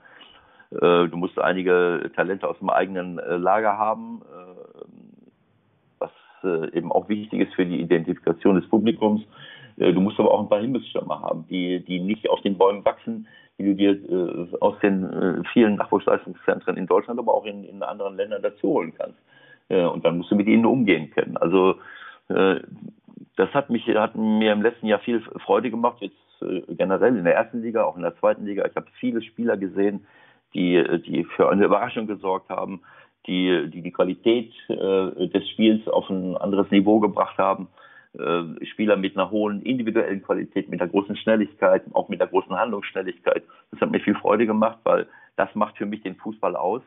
Du 0.71 1.11
musst 1.13 1.37
einige 1.37 2.09
Talente 2.15 2.47
aus 2.47 2.57
dem 2.57 2.71
eigenen 2.71 3.17
Lager 3.17 3.77
haben 3.77 4.23
äh, 4.23 4.58
eben 6.43 6.91
auch 6.91 7.09
wichtig 7.09 7.41
ist 7.41 7.53
für 7.53 7.65
die 7.65 7.81
Identifikation 7.81 8.55
des 8.55 8.69
Publikums. 8.69 9.21
Äh, 9.77 9.93
du 9.93 10.01
musst 10.01 10.19
aber 10.19 10.31
auch 10.31 10.41
ein 10.41 10.49
paar 10.49 10.61
Himmelsstürmer 10.61 11.21
haben, 11.21 11.45
die, 11.49 11.79
die 11.83 11.99
nicht 11.99 12.29
auf 12.29 12.41
den 12.41 12.57
Bäumen 12.57 12.85
wachsen, 12.85 13.27
die 13.57 13.65
du 13.65 13.75
dir 13.75 13.91
äh, 13.91 14.57
aus 14.59 14.75
den 14.81 15.03
äh, 15.03 15.43
vielen 15.53 15.75
Nachwuchsleistungszentren 15.75 16.77
in 16.77 16.87
Deutschland, 16.87 17.19
aber 17.19 17.33
auch 17.33 17.45
in, 17.45 17.63
in 17.63 17.83
anderen 17.83 18.15
Ländern 18.15 18.41
dazu 18.41 18.69
holen 18.69 18.93
kannst. 18.97 19.17
Äh, 19.69 19.83
und 19.83 20.05
dann 20.05 20.17
musst 20.17 20.31
du 20.31 20.35
mit 20.35 20.47
ihnen 20.47 20.65
umgehen 20.65 21.11
können. 21.11 21.37
Also 21.37 21.75
äh, 22.29 22.59
das 23.35 23.53
hat 23.53 23.69
mich 23.69 23.87
hat 23.87 24.15
mir 24.15 24.51
im 24.51 24.61
letzten 24.61 24.87
Jahr 24.87 24.99
viel 24.99 25.21
Freude 25.45 25.69
gemacht, 25.69 25.97
jetzt 26.01 26.15
äh, 26.41 26.61
generell 26.75 27.15
in 27.15 27.23
der 27.23 27.35
ersten 27.35 27.61
Liga, 27.61 27.83
auch 27.83 27.95
in 27.95 28.03
der 28.03 28.17
zweiten 28.17 28.45
Liga. 28.45 28.65
Ich 28.65 28.75
habe 28.75 28.87
viele 28.99 29.21
Spieler 29.21 29.57
gesehen, 29.57 30.05
die, 30.53 30.83
die 31.05 31.25
für 31.25 31.49
eine 31.49 31.65
Überraschung 31.65 32.07
gesorgt 32.07 32.49
haben, 32.49 32.81
die 33.27 33.69
die, 33.69 33.81
die 33.81 33.91
Qualität 33.91 34.51
äh, 34.69 35.27
des 35.27 35.49
Spiels 35.49 35.87
auf 35.87 36.09
ein 36.09 36.37
anderes 36.37 36.69
Niveau 36.71 36.99
gebracht 36.99 37.37
haben. 37.37 37.67
Äh, 38.17 38.65
Spieler 38.65 38.97
mit 38.97 39.15
einer 39.15 39.29
hohen 39.29 39.61
individuellen 39.61 40.23
Qualität, 40.23 40.69
mit 40.69 40.81
einer 40.81 40.89
großen 40.89 41.15
Schnelligkeit, 41.17 41.83
auch 41.93 42.09
mit 42.09 42.21
einer 42.21 42.29
großen 42.29 42.55
Handlungsschnelligkeit. 42.57 43.43
Das 43.71 43.81
hat 43.81 43.91
mir 43.91 43.99
viel 43.99 44.15
Freude 44.15 44.47
gemacht, 44.47 44.79
weil 44.83 45.07
das 45.35 45.53
macht 45.53 45.77
für 45.77 45.85
mich 45.85 46.01
den 46.01 46.15
Fußball 46.15 46.55
aus. 46.55 46.81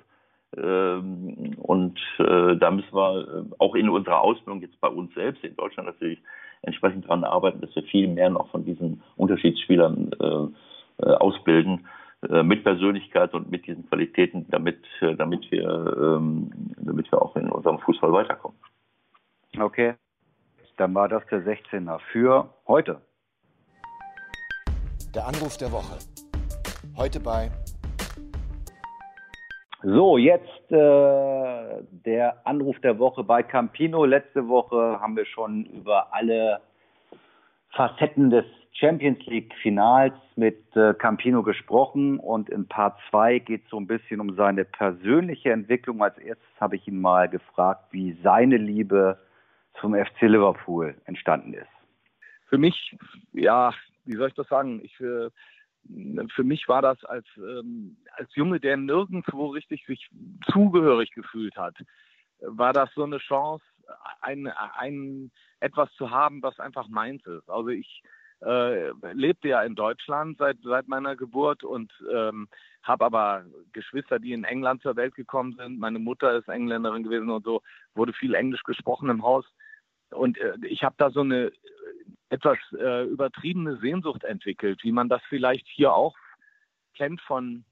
Ähm, 0.56 1.54
und 1.58 1.98
äh, 2.18 2.56
da 2.56 2.70
müssen 2.70 2.92
wir 2.92 3.20
äh, 3.20 3.54
auch 3.58 3.74
in 3.74 3.88
unserer 3.88 4.20
Ausbildung 4.20 4.60
jetzt 4.60 4.80
bei 4.80 4.88
uns 4.88 5.14
selbst 5.14 5.44
in 5.44 5.56
Deutschland 5.56 5.86
natürlich 5.86 6.20
entsprechend 6.62 7.04
daran 7.04 7.24
arbeiten, 7.24 7.60
dass 7.60 7.74
wir 7.74 7.82
viel 7.84 8.08
mehr 8.08 8.30
noch 8.30 8.50
von 8.50 8.64
diesen 8.64 9.02
Unterschiedsspielern 9.16 10.10
äh, 10.20 11.04
äh, 11.04 11.14
ausbilden 11.14 11.86
mit 12.22 12.62
Persönlichkeit 12.62 13.34
und 13.34 13.50
mit 13.50 13.66
diesen 13.66 13.88
Qualitäten, 13.88 14.46
damit, 14.50 14.78
äh, 15.00 15.14
damit, 15.16 15.50
wir, 15.50 15.66
ähm, 15.96 16.50
damit 16.76 17.10
wir 17.10 17.20
auch 17.20 17.34
in 17.36 17.50
unserem 17.50 17.78
Fußball 17.80 18.12
weiterkommen. 18.12 18.56
Okay, 19.58 19.94
dann 20.76 20.94
war 20.94 21.08
das 21.08 21.26
der 21.26 21.44
16er 21.44 21.98
für 22.12 22.48
heute. 22.66 23.00
Der 25.14 25.26
Anruf 25.26 25.56
der 25.56 25.72
Woche. 25.72 25.98
Heute 26.96 27.20
bei 27.20 27.50
so, 29.84 30.16
jetzt 30.16 30.70
äh, 30.70 31.82
der 31.90 32.46
Anruf 32.46 32.78
der 32.80 33.00
Woche 33.00 33.24
bei 33.24 33.42
Campino. 33.42 34.04
Letzte 34.04 34.46
Woche 34.46 35.00
haben 35.00 35.16
wir 35.16 35.26
schon 35.26 35.64
über 35.64 36.14
alle 36.14 36.60
Facetten 37.70 38.30
des 38.30 38.44
Champions 38.82 39.24
League 39.26 39.54
Finals 39.62 40.14
mit 40.34 40.58
äh, 40.74 40.92
Campino 40.94 41.44
gesprochen 41.44 42.18
und 42.18 42.50
in 42.50 42.66
Part 42.66 42.98
2 43.10 43.38
geht 43.38 43.62
es 43.62 43.70
so 43.70 43.78
ein 43.78 43.86
bisschen 43.86 44.18
um 44.18 44.34
seine 44.34 44.64
persönliche 44.64 45.52
Entwicklung. 45.52 46.02
Als 46.02 46.18
erstes 46.18 46.48
habe 46.58 46.74
ich 46.74 46.88
ihn 46.88 47.00
mal 47.00 47.28
gefragt, 47.28 47.92
wie 47.92 48.18
seine 48.24 48.56
Liebe 48.56 49.20
zum 49.80 49.94
FC 49.94 50.22
Liverpool 50.22 50.96
entstanden 51.04 51.54
ist. 51.54 51.70
Für 52.48 52.58
mich, 52.58 52.96
ja, 53.32 53.72
wie 54.04 54.16
soll 54.16 54.30
ich 54.30 54.34
das 54.34 54.48
sagen? 54.48 54.80
Ich, 54.82 54.98
äh, 54.98 55.30
für 56.34 56.42
mich 56.42 56.66
war 56.66 56.82
das 56.82 57.04
als, 57.04 57.26
ähm, 57.36 57.96
als 58.16 58.34
Junge, 58.34 58.58
der 58.58 58.76
nirgendwo 58.76 59.46
richtig 59.46 59.86
sich 59.86 60.10
zugehörig 60.50 61.12
gefühlt 61.12 61.56
hat, 61.56 61.76
war 62.40 62.72
das 62.72 62.92
so 62.94 63.04
eine 63.04 63.18
Chance, 63.18 63.64
ein, 64.20 64.48
ein 64.48 65.30
etwas 65.60 65.92
zu 65.92 66.10
haben, 66.10 66.42
was 66.42 66.58
einfach 66.58 66.88
meins 66.88 67.24
ist. 67.26 67.48
Also 67.48 67.68
ich 67.68 68.02
äh, 68.44 68.90
lebte 69.12 69.48
ja 69.48 69.62
in 69.62 69.74
Deutschland 69.74 70.38
seit, 70.38 70.58
seit 70.62 70.88
meiner 70.88 71.16
Geburt 71.16 71.64
und 71.64 71.92
ähm, 72.12 72.48
habe 72.82 73.04
aber 73.04 73.44
Geschwister, 73.72 74.18
die 74.18 74.32
in 74.32 74.44
England 74.44 74.82
zur 74.82 74.96
Welt 74.96 75.14
gekommen 75.14 75.54
sind. 75.56 75.78
Meine 75.78 75.98
Mutter 75.98 76.36
ist 76.36 76.48
Engländerin 76.48 77.04
gewesen 77.04 77.30
und 77.30 77.44
so, 77.44 77.62
wurde 77.94 78.12
viel 78.12 78.34
Englisch 78.34 78.62
gesprochen 78.64 79.08
im 79.08 79.22
Haus. 79.22 79.44
Und 80.10 80.38
äh, 80.38 80.54
ich 80.66 80.82
habe 80.82 80.94
da 80.98 81.10
so 81.10 81.20
eine 81.20 81.52
etwas 82.30 82.58
äh, 82.78 83.04
übertriebene 83.04 83.76
Sehnsucht 83.76 84.24
entwickelt, 84.24 84.82
wie 84.82 84.92
man 84.92 85.08
das 85.08 85.22
vielleicht 85.28 85.68
hier 85.68 85.92
auch 85.92 86.16
kennt 86.94 87.20
von, 87.20 87.64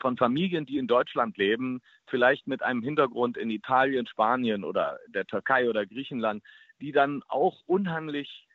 von 0.00 0.16
Familien, 0.16 0.66
die 0.66 0.78
in 0.78 0.88
Deutschland 0.88 1.36
leben, 1.38 1.80
vielleicht 2.06 2.46
mit 2.46 2.62
einem 2.62 2.82
Hintergrund 2.82 3.36
in 3.36 3.48
Italien, 3.48 4.06
Spanien 4.06 4.64
oder 4.64 4.98
der 5.08 5.24
Türkei 5.26 5.68
oder 5.68 5.86
Griechenland, 5.86 6.42
die 6.80 6.92
dann 6.92 7.22
auch 7.28 7.62
unheimlich 7.66 8.45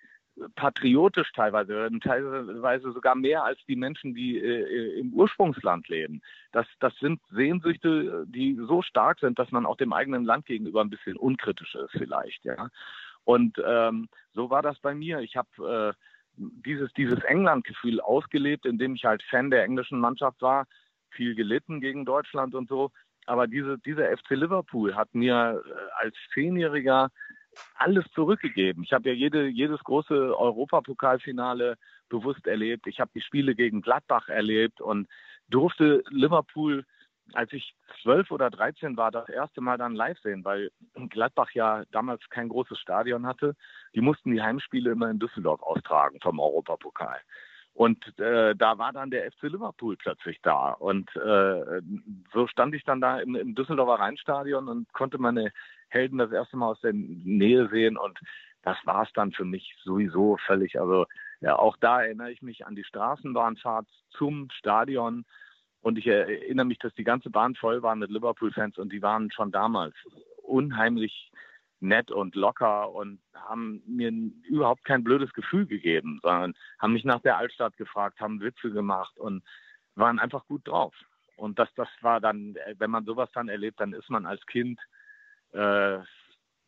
patriotisch 0.55 1.31
teilweise 1.33 1.89
teilweise 2.03 2.91
sogar 2.91 3.15
mehr 3.15 3.43
als 3.43 3.59
die 3.67 3.75
Menschen, 3.75 4.13
die 4.13 4.37
äh, 4.37 4.99
im 4.99 5.13
Ursprungsland 5.13 5.87
leben. 5.87 6.21
Das, 6.51 6.65
das 6.79 6.93
sind 6.99 7.19
Sehnsüchte, 7.31 8.25
die 8.27 8.55
so 8.67 8.81
stark 8.81 9.19
sind, 9.19 9.39
dass 9.39 9.51
man 9.51 9.65
auch 9.65 9.77
dem 9.77 9.93
eigenen 9.93 10.25
Land 10.25 10.45
gegenüber 10.45 10.81
ein 10.81 10.89
bisschen 10.89 11.17
unkritisch 11.17 11.75
ist 11.75 11.91
vielleicht. 11.91 12.43
Ja. 12.45 12.69
Und 13.23 13.61
ähm, 13.65 14.09
so 14.33 14.49
war 14.49 14.61
das 14.61 14.79
bei 14.79 14.95
mir. 14.95 15.19
Ich 15.19 15.35
habe 15.35 15.95
äh, 15.97 16.01
dieses, 16.35 16.91
dieses 16.93 17.19
England-Gefühl 17.19 18.01
ausgelebt, 18.01 18.65
indem 18.65 18.95
ich 18.95 19.05
halt 19.05 19.23
Fan 19.23 19.51
der 19.51 19.63
englischen 19.63 19.99
Mannschaft 19.99 20.41
war, 20.41 20.65
viel 21.11 21.35
gelitten 21.35 21.81
gegen 21.81 22.05
Deutschland 22.05 22.55
und 22.55 22.69
so. 22.69 22.91
Aber 23.25 23.47
diese, 23.47 23.77
dieser 23.79 24.05
FC 24.17 24.31
Liverpool 24.31 24.95
hat 24.95 25.13
mir 25.13 25.61
äh, 25.63 26.03
als 26.03 26.15
Zehnjähriger 26.33 27.09
alles 27.75 28.05
zurückgegeben. 28.13 28.83
Ich 28.83 28.93
habe 28.93 29.09
ja 29.09 29.15
jede, 29.15 29.47
jedes 29.47 29.79
große 29.83 30.37
Europapokalfinale 30.37 31.77
bewusst 32.09 32.45
erlebt. 32.47 32.87
Ich 32.87 32.99
habe 32.99 33.11
die 33.13 33.21
Spiele 33.21 33.55
gegen 33.55 33.81
Gladbach 33.81 34.29
erlebt 34.29 34.81
und 34.81 35.07
durfte 35.49 36.03
Liverpool 36.09 36.85
als 37.33 37.53
ich 37.53 37.75
zwölf 38.01 38.31
oder 38.31 38.49
dreizehn 38.49 38.97
war, 38.97 39.11
das 39.11 39.29
erste 39.29 39.61
Mal 39.61 39.77
dann 39.77 39.95
live 39.95 40.19
sehen, 40.19 40.43
weil 40.43 40.71
Gladbach 41.09 41.51
ja 41.51 41.83
damals 41.91 42.21
kein 42.29 42.49
großes 42.49 42.79
Stadion 42.79 43.25
hatte. 43.25 43.55
Die 43.95 44.01
mussten 44.01 44.31
die 44.31 44.41
Heimspiele 44.41 44.91
immer 44.91 45.09
in 45.09 45.19
Düsseldorf 45.19 45.61
austragen 45.61 46.19
vom 46.21 46.39
Europapokal. 46.39 47.19
Und 47.73 48.19
äh, 48.19 48.55
da 48.55 48.77
war 48.77 48.91
dann 48.91 49.11
der 49.11 49.31
FC 49.31 49.43
Liverpool 49.43 49.95
plötzlich 49.95 50.39
da. 50.41 50.71
Und 50.71 51.15
äh, 51.15 51.81
so 52.33 52.47
stand 52.47 52.75
ich 52.75 52.83
dann 52.83 53.01
da 53.01 53.19
im, 53.19 53.35
im 53.35 53.55
Düsseldorfer 53.55 54.03
Rheinstadion 54.03 54.67
und 54.67 54.91
konnte 54.93 55.17
meine 55.17 55.51
Helden 55.89 56.17
das 56.17 56.31
erste 56.31 56.57
Mal 56.57 56.67
aus 56.67 56.81
der 56.81 56.93
Nähe 56.93 57.69
sehen. 57.69 57.97
Und 57.97 58.19
das 58.63 58.77
war 58.85 59.03
es 59.03 59.13
dann 59.13 59.31
für 59.31 59.45
mich 59.45 59.75
sowieso 59.83 60.37
völlig. 60.45 60.79
Also 60.79 61.05
ja, 61.39 61.57
auch 61.57 61.77
da 61.77 62.03
erinnere 62.03 62.31
ich 62.31 62.41
mich 62.41 62.65
an 62.65 62.75
die 62.75 62.83
Straßenbahnfahrt 62.83 63.87
zum 64.11 64.49
Stadion 64.51 65.25
und 65.81 65.97
ich 65.97 66.05
erinnere 66.07 66.65
mich, 66.65 66.77
dass 66.77 66.93
die 66.93 67.03
ganze 67.03 67.31
Bahn 67.31 67.55
voll 67.55 67.81
war 67.81 67.95
mit 67.95 68.11
Liverpool-Fans 68.11 68.77
und 68.77 68.93
die 68.93 69.01
waren 69.01 69.31
schon 69.31 69.51
damals 69.51 69.95
unheimlich 70.43 71.31
nett 71.81 72.11
und 72.11 72.35
locker 72.35 72.91
und 72.91 73.19
haben 73.33 73.81
mir 73.85 74.11
überhaupt 74.47 74.85
kein 74.85 75.03
blödes 75.03 75.33
Gefühl 75.33 75.65
gegeben, 75.65 76.19
sondern 76.21 76.53
haben 76.79 76.93
mich 76.93 77.03
nach 77.03 77.21
der 77.21 77.37
Altstadt 77.37 77.75
gefragt, 77.77 78.19
haben 78.19 78.39
Witze 78.39 78.71
gemacht 78.71 79.17
und 79.17 79.43
waren 79.95 80.19
einfach 80.19 80.45
gut 80.47 80.67
drauf. 80.67 80.93
Und 81.35 81.57
das, 81.57 81.69
das 81.75 81.89
war 82.01 82.21
dann, 82.21 82.55
wenn 82.77 82.91
man 82.91 83.05
sowas 83.05 83.29
dann 83.33 83.49
erlebt, 83.49 83.79
dann 83.79 83.93
ist 83.93 84.09
man 84.09 84.25
als 84.25 84.45
Kind 84.45 84.79
äh, 85.53 85.97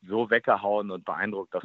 so 0.01 0.29
weggehauen 0.29 0.91
und 0.91 1.05
beeindruckt, 1.05 1.53
das 1.53 1.63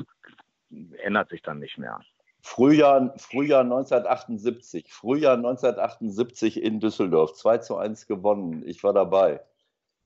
ändert 0.98 1.30
sich 1.30 1.42
dann 1.42 1.58
nicht 1.58 1.78
mehr. 1.78 2.00
Frühjahr, 2.42 3.14
Frühjahr 3.18 3.62
1978. 3.62 4.92
Frühjahr 4.92 5.36
1978 5.36 6.62
in 6.62 6.80
Düsseldorf. 6.80 7.32
2 7.34 7.58
zu 7.58 7.76
1 7.76 8.06
gewonnen. 8.06 8.62
Ich 8.66 8.84
war 8.84 8.92
dabei. 8.92 9.40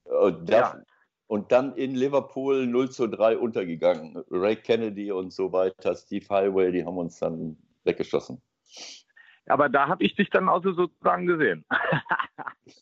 Und, 0.03 0.49
das, 0.49 0.73
ja. 0.73 0.81
Und 1.27 1.51
dann 1.51 1.75
in 1.75 1.95
Liverpool 1.95 2.67
0 2.67 2.91
zu 2.91 3.07
3 3.07 3.37
untergegangen. 3.37 4.23
Ray 4.29 4.55
Kennedy 4.55 5.11
und 5.11 5.33
so 5.33 5.51
weiter, 5.51 5.95
Steve 5.95 6.25
Highway, 6.29 6.71
die 6.71 6.85
haben 6.85 6.97
uns 6.97 7.19
dann 7.19 7.57
weggeschossen. 7.83 8.41
Aber 9.47 9.69
da 9.69 9.87
habe 9.87 10.03
ich 10.03 10.15
dich 10.15 10.29
dann 10.29 10.47
also 10.47 10.73
sozusagen 10.73 11.25
gesehen. 11.25 11.65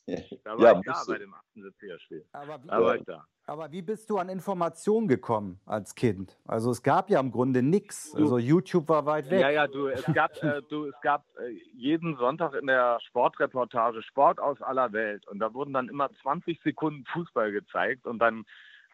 da 0.43 0.57
war 0.57 0.73
ja, 0.73 0.79
ich 0.79 0.85
da 0.85 1.03
bei 1.07 1.17
dem 1.17 1.33
78er-Spiel. 1.55 2.25
Aber, 2.33 2.63
wie, 2.63 3.05
aber 3.45 3.71
wie 3.71 3.81
bist 3.81 4.09
du 4.09 4.17
an 4.17 4.29
Informationen 4.29 5.07
gekommen 5.07 5.59
als 5.65 5.95
Kind? 5.95 6.37
Also 6.45 6.71
es 6.71 6.83
gab 6.83 7.09
ja 7.09 7.19
im 7.19 7.31
Grunde 7.31 7.63
nichts. 7.63 8.13
Also 8.15 8.37
YouTube 8.37 8.87
war 8.89 9.05
weit 9.05 9.29
weg. 9.29 9.41
Ja, 9.41 9.49
ja, 9.49 9.67
du, 9.67 9.87
es 9.87 10.05
gab, 10.13 10.41
äh, 10.43 10.61
du, 10.69 10.85
es 10.85 11.01
gab 11.01 11.25
äh, 11.39 11.49
jeden 11.73 12.15
Sonntag 12.17 12.53
in 12.53 12.67
der 12.67 12.99
Sportreportage 13.07 14.03
Sport 14.03 14.39
aus 14.39 14.61
aller 14.61 14.93
Welt. 14.93 15.27
Und 15.27 15.39
da 15.39 15.53
wurden 15.53 15.73
dann 15.73 15.89
immer 15.89 16.09
20 16.21 16.61
Sekunden 16.61 17.05
Fußball 17.05 17.51
gezeigt 17.51 18.05
und 18.05 18.19
dann 18.19 18.45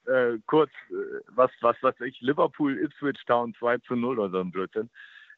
äh, 0.05 0.37
kurz, 0.45 0.71
äh, 0.89 1.21
was, 1.35 1.51
was 1.61 1.75
weiß 1.81 1.99
ich, 2.01 2.21
Liverpool, 2.21 2.77
Ipswich 2.79 3.23
Town 3.25 3.53
2 3.59 3.79
zu 3.79 3.95
0 3.95 4.19
oder 4.19 4.31
so 4.31 4.39
ein 4.39 4.51
Blödsinn. 4.51 4.89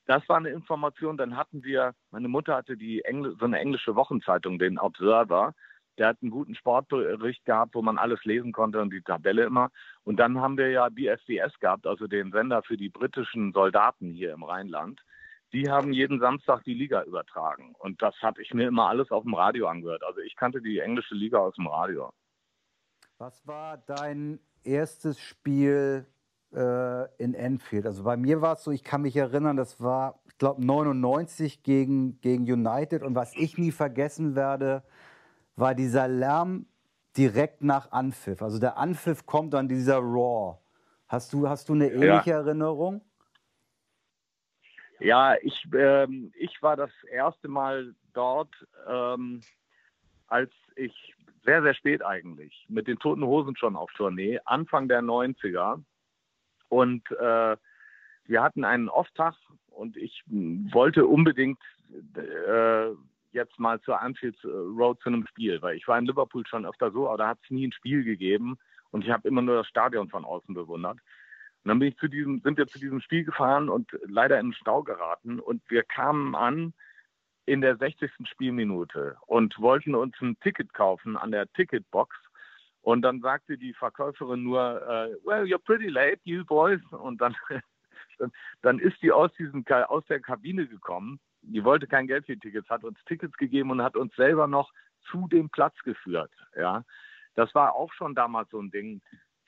Das 0.09 0.27
war 0.27 0.37
eine 0.37 0.49
Information. 0.49 1.17
Dann 1.17 1.37
hatten 1.37 1.63
wir, 1.63 1.93
meine 2.09 2.29
Mutter 2.29 2.55
hatte 2.55 2.75
die 2.75 3.05
Engl 3.05 3.35
so 3.39 3.45
eine 3.45 3.59
englische 3.59 3.95
Wochenzeitung, 3.95 4.57
den 4.57 4.79
Observer. 4.79 5.53
Der 5.99 6.07
hat 6.07 6.17
einen 6.23 6.31
guten 6.31 6.55
Sportbericht 6.55 7.45
gehabt, 7.45 7.75
wo 7.75 7.83
man 7.83 7.99
alles 7.99 8.25
lesen 8.25 8.51
konnte 8.51 8.81
und 8.81 8.91
die 8.91 9.03
Tabelle 9.03 9.43
immer. 9.43 9.69
Und 10.03 10.19
dann 10.19 10.41
haben 10.41 10.57
wir 10.57 10.71
ja 10.71 10.89
die 10.89 11.05
SDS 11.05 11.59
gehabt, 11.59 11.85
also 11.85 12.07
den 12.07 12.31
Sender 12.31 12.63
für 12.63 12.75
die 12.75 12.89
britischen 12.89 13.53
Soldaten 13.53 14.09
hier 14.09 14.33
im 14.33 14.41
Rheinland. 14.41 14.99
Die 15.53 15.69
haben 15.69 15.93
jeden 15.93 16.19
Samstag 16.19 16.63
die 16.63 16.73
Liga 16.73 17.03
übertragen. 17.03 17.75
Und 17.77 18.01
das 18.01 18.15
habe 18.23 18.41
ich 18.41 18.51
mir 18.51 18.67
immer 18.67 18.89
alles 18.89 19.11
auf 19.11 19.21
dem 19.21 19.35
Radio 19.35 19.67
angehört. 19.67 20.01
Also 20.03 20.21
ich 20.21 20.35
kannte 20.35 20.59
die 20.59 20.79
englische 20.79 21.13
Liga 21.13 21.37
aus 21.37 21.53
dem 21.53 21.67
Radio. 21.67 22.11
Was 23.19 23.45
war 23.45 23.77
dein 23.77 24.39
erstes 24.63 25.19
Spiel 25.19 26.07
äh, 26.53 27.05
in 27.21 27.33
Enfield. 27.33 27.85
Also 27.85 28.03
bei 28.03 28.17
mir 28.17 28.41
war 28.41 28.53
es 28.53 28.63
so, 28.63 28.71
ich 28.71 28.83
kann 28.83 29.01
mich 29.01 29.15
erinnern, 29.15 29.57
das 29.57 29.81
war, 29.81 30.19
ich 30.27 30.37
glaube 30.37 30.65
99 30.65 31.63
gegen, 31.63 32.19
gegen 32.21 32.43
United. 32.43 33.03
Und 33.03 33.15
was 33.15 33.35
ich 33.35 33.57
nie 33.57 33.71
vergessen 33.71 34.35
werde, 34.35 34.83
war 35.55 35.75
dieser 35.75 36.07
Lärm 36.07 36.65
direkt 37.17 37.63
nach 37.63 37.91
Anpfiff. 37.91 38.41
Also 38.41 38.59
der 38.59 38.77
Anpfiff 38.77 39.25
kommt 39.25 39.53
dann 39.53 39.67
dieser 39.67 39.97
Raw. 39.97 40.57
Hast 41.07 41.33
du, 41.33 41.49
hast 41.49 41.69
du 41.69 41.73
eine 41.73 41.87
ähnliche 41.87 42.29
ja. 42.29 42.37
Erinnerung? 42.37 43.01
Ja, 44.99 45.35
ich, 45.41 45.65
ähm, 45.73 46.31
ich 46.37 46.61
war 46.61 46.75
das 46.75 46.91
erste 47.09 47.47
Mal 47.47 47.95
dort, 48.13 48.53
ähm, 48.87 49.41
als 50.27 50.51
ich 50.75 50.93
sehr, 51.45 51.63
sehr 51.63 51.73
spät 51.73 52.03
eigentlich, 52.03 52.65
mit 52.67 52.87
den 52.87 52.99
Toten 52.99 53.23
Hosen 53.23 53.55
schon 53.55 53.75
auf 53.75 53.91
Tournee, 53.93 54.39
Anfang 54.45 54.87
der 54.87 55.01
90er. 55.01 55.81
Und 56.69 57.09
äh, 57.11 57.57
wir 58.25 58.43
hatten 58.43 58.63
einen 58.63 58.89
Off-Tag 58.89 59.35
und 59.69 59.97
ich 59.97 60.23
wollte 60.27 61.05
unbedingt 61.05 61.59
äh, 62.15 62.89
jetzt 63.31 63.59
mal 63.59 63.81
zur 63.81 63.99
Anfield 63.99 64.37
Road 64.43 64.99
zu 65.01 65.09
einem 65.09 65.27
Spiel, 65.27 65.61
weil 65.61 65.75
ich 65.75 65.87
war 65.87 65.97
in 65.97 66.05
Liverpool 66.05 66.45
schon 66.47 66.65
öfter 66.65 66.91
so, 66.91 67.07
aber 67.07 67.17
da 67.17 67.27
hat 67.29 67.39
es 67.43 67.49
nie 67.49 67.67
ein 67.67 67.71
Spiel 67.71 68.03
gegeben 68.03 68.57
und 68.91 69.03
ich 69.03 69.11
habe 69.11 69.27
immer 69.27 69.41
nur 69.41 69.57
das 69.57 69.67
Stadion 69.67 70.09
von 70.09 70.25
außen 70.25 70.53
bewundert. 70.53 70.97
Und 71.63 71.69
dann 71.69 71.79
bin 71.79 71.89
ich 71.89 71.97
zu 71.97 72.07
diesem, 72.07 72.41
sind 72.41 72.57
wir 72.57 72.67
zu 72.67 72.79
diesem 72.79 73.01
Spiel 73.01 73.23
gefahren 73.23 73.69
und 73.69 73.91
leider 74.05 74.39
in 74.39 74.47
den 74.47 74.53
Stau 74.53 74.83
geraten 74.83 75.39
und 75.39 75.61
wir 75.69 75.83
kamen 75.83 76.35
an 76.35 76.73
in 77.45 77.61
der 77.61 77.77
60. 77.77 78.11
Spielminute 78.25 79.17
und 79.25 79.59
wollten 79.59 79.95
uns 79.95 80.15
ein 80.21 80.39
Ticket 80.39 80.73
kaufen 80.73 81.17
an 81.17 81.31
der 81.31 81.51
Ticketbox. 81.53 82.15
Und 82.81 83.01
dann 83.01 83.19
sagte 83.21 83.57
die 83.57 83.73
Verkäuferin 83.73 84.43
nur, 84.43 84.81
uh, 84.81 85.27
well, 85.27 85.43
you're 85.43 85.63
pretty 85.63 85.87
late, 85.87 86.19
you 86.23 86.45
boys. 86.45 86.79
Und 86.91 87.19
dann, 87.19 87.35
dann 88.61 88.79
ist 88.79 89.01
die 89.01 89.11
aus, 89.11 89.31
diesem, 89.33 89.65
aus 89.87 90.05
der 90.05 90.19
Kabine 90.19 90.67
gekommen. 90.67 91.19
Die 91.41 91.63
wollte 91.63 91.87
kein 91.87 92.07
Geld 92.07 92.25
für 92.25 92.37
Tickets, 92.37 92.69
hat 92.69 92.83
uns 92.83 92.97
Tickets 93.05 93.35
gegeben 93.37 93.71
und 93.71 93.81
hat 93.81 93.95
uns 93.95 94.13
selber 94.15 94.47
noch 94.47 94.71
zu 95.09 95.27
dem 95.27 95.49
Platz 95.49 95.75
geführt. 95.83 96.31
Ja, 96.55 96.83
das 97.35 97.53
war 97.55 97.73
auch 97.73 97.93
schon 97.93 98.15
damals 98.15 98.49
so 98.49 98.61
ein 98.61 98.71
Ding. 98.71 99.01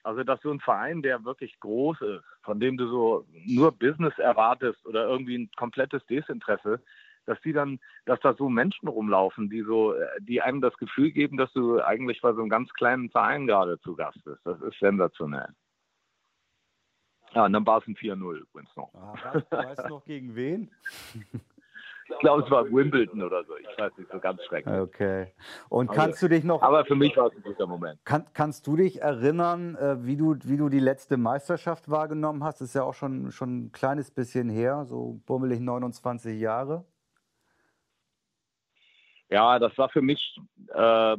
Also, 0.04 0.24
dass 0.24 0.42
so 0.42 0.52
ein 0.52 0.60
Verein, 0.60 1.02
der 1.02 1.24
wirklich 1.26 1.60
groß 1.60 2.02
ist, 2.02 2.24
von 2.42 2.60
dem 2.60 2.76
du 2.78 2.88
so 2.88 3.28
nur 3.46 3.72
Business 3.72 4.18
erwartest 4.18 4.84
oder 4.86 5.08
irgendwie 5.08 5.38
ein 5.38 5.52
komplettes 5.58 6.04
Desinteresse, 6.08 6.82
dass 7.26 7.40
die 7.42 7.54
dann, 7.54 7.80
dass 8.06 8.20
da 8.22 8.34
so 8.34 8.50
Menschen 8.50 8.88
rumlaufen, 8.88 9.50
die 9.50 9.62
so, 9.62 9.94
die 10.20 10.42
einem 10.42 10.62
das 10.62 10.76
Gefühl 10.78 11.12
geben, 11.12 11.38
dass 11.38 11.52
du 11.54 11.82
eigentlich 11.82 12.22
bei 12.22 12.34
so 12.34 12.42
einem 12.42 12.50
ganz 12.50 12.72
kleinen 12.74 13.10
Verein 13.10 13.48
gerade 13.48 13.80
zu 13.80 13.96
Gast 13.96 14.24
bist. 14.24 14.42
Das 14.46 14.62
ist 14.62 14.80
sensationell. 14.80 15.50
Ja, 17.34 17.46
und 17.46 17.54
dann 17.54 17.66
war 17.66 17.80
es 17.80 17.88
ein 17.88 17.96
4-0 17.96 18.42
übrigens 18.42 18.76
noch. 18.76 18.94
Ah, 18.94 19.14
weißt 19.50 19.86
du 19.86 19.90
noch 19.90 20.04
gegen 20.04 20.36
wen? 20.36 20.70
Ich 22.10 22.20
glaube, 22.20 22.44
es 22.44 22.52
war 22.52 22.66
Wimbledon 22.66 23.24
oder 23.24 23.44
so. 23.46 23.54
Ich 23.58 23.80
weiß 23.80 23.98
nicht, 23.98 24.12
so 24.12 24.20
ganz 24.20 24.44
schrecklich. 24.44 24.80
Okay. 24.80 25.28
Und 25.70 25.90
also, 25.90 26.02
kannst 26.02 26.22
du 26.22 26.28
dich 26.28 26.44
noch. 26.44 26.62
Aber 26.62 26.86
für 26.86 26.96
mich 26.96 27.16
war 27.16 27.28
es 27.28 27.36
ein 27.36 27.42
guter 27.42 27.68
Moment. 27.68 28.00
Kann, 28.04 28.26
kannst 28.34 28.68
du 28.68 28.76
dich 28.76 29.02
erinnern, 29.02 29.76
äh, 29.76 30.06
wie, 30.06 30.18
du, 30.18 30.36
wie 30.44 30.58
du 30.58 30.70
die 30.70 30.80
letzte 30.80 31.18
Meisterschaft 31.18 31.90
wahrgenommen 31.90 32.44
hast? 32.44 32.60
Das 32.60 32.70
ist 32.70 32.74
ja 32.74 32.84
auch 32.84 32.94
schon, 32.94 33.32
schon 33.32 33.66
ein 33.66 33.72
kleines 33.72 34.12
bisschen 34.12 34.50
her, 34.50 34.86
so 34.86 35.22
bummelig 35.26 35.62
29 35.62 36.40
Jahre. 36.40 36.86
Ja, 39.32 39.60
das 39.60 39.78
war 39.78 39.90
für 39.90 40.02
mich 40.02 40.38
äh, 40.74 41.16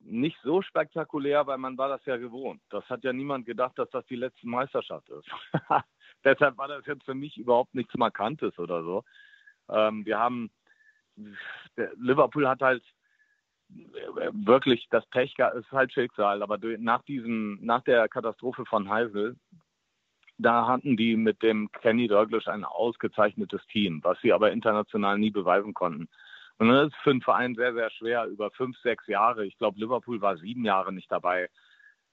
nicht 0.00 0.36
so 0.42 0.60
spektakulär, 0.60 1.46
weil 1.46 1.58
man 1.58 1.78
war 1.78 1.88
das 1.88 2.04
ja 2.04 2.16
gewohnt. 2.16 2.60
Das 2.68 2.84
hat 2.90 3.04
ja 3.04 3.12
niemand 3.12 3.46
gedacht, 3.46 3.78
dass 3.78 3.88
das 3.90 4.04
die 4.06 4.16
letzte 4.16 4.48
Meisterschaft 4.48 5.08
ist. 5.08 5.28
Deshalb 6.24 6.58
war 6.58 6.66
das 6.66 6.84
jetzt 6.86 7.04
für 7.04 7.14
mich 7.14 7.38
überhaupt 7.38 7.74
nichts 7.74 7.94
Markantes 7.94 8.58
oder 8.58 8.82
so. 8.82 9.04
Ähm, 9.68 10.04
wir 10.04 10.18
haben, 10.18 10.50
Liverpool 11.96 12.48
hat 12.48 12.60
halt 12.60 12.82
wirklich 13.68 14.88
das 14.90 15.06
Pech, 15.06 15.36
ist 15.38 15.70
halt 15.70 15.92
Schicksal, 15.92 16.42
aber 16.42 16.58
nach 16.78 17.02
diesem, 17.02 17.58
nach 17.62 17.82
der 17.82 18.08
Katastrophe 18.08 18.64
von 18.64 18.88
Heisel, 18.88 19.36
da 20.38 20.66
hatten 20.66 20.96
die 20.96 21.16
mit 21.16 21.42
dem 21.42 21.70
Kenny 21.72 22.08
Douglas 22.08 22.46
ein 22.46 22.64
ausgezeichnetes 22.64 23.64
Team, 23.66 24.00
was 24.02 24.18
sie 24.20 24.32
aber 24.32 24.52
international 24.52 25.18
nie 25.18 25.30
beweisen 25.30 25.74
konnten. 25.74 26.08
Und 26.58 26.68
das 26.68 26.88
ist 26.88 26.96
für 27.02 27.10
einen 27.10 27.22
Verein 27.22 27.54
sehr, 27.54 27.72
sehr 27.72 27.90
schwer, 27.90 28.26
über 28.26 28.50
fünf, 28.50 28.76
sechs 28.78 29.06
Jahre, 29.06 29.46
ich 29.46 29.56
glaube, 29.58 29.78
Liverpool 29.78 30.20
war 30.20 30.36
sieben 30.38 30.64
Jahre 30.64 30.92
nicht 30.92 31.10
dabei, 31.10 31.48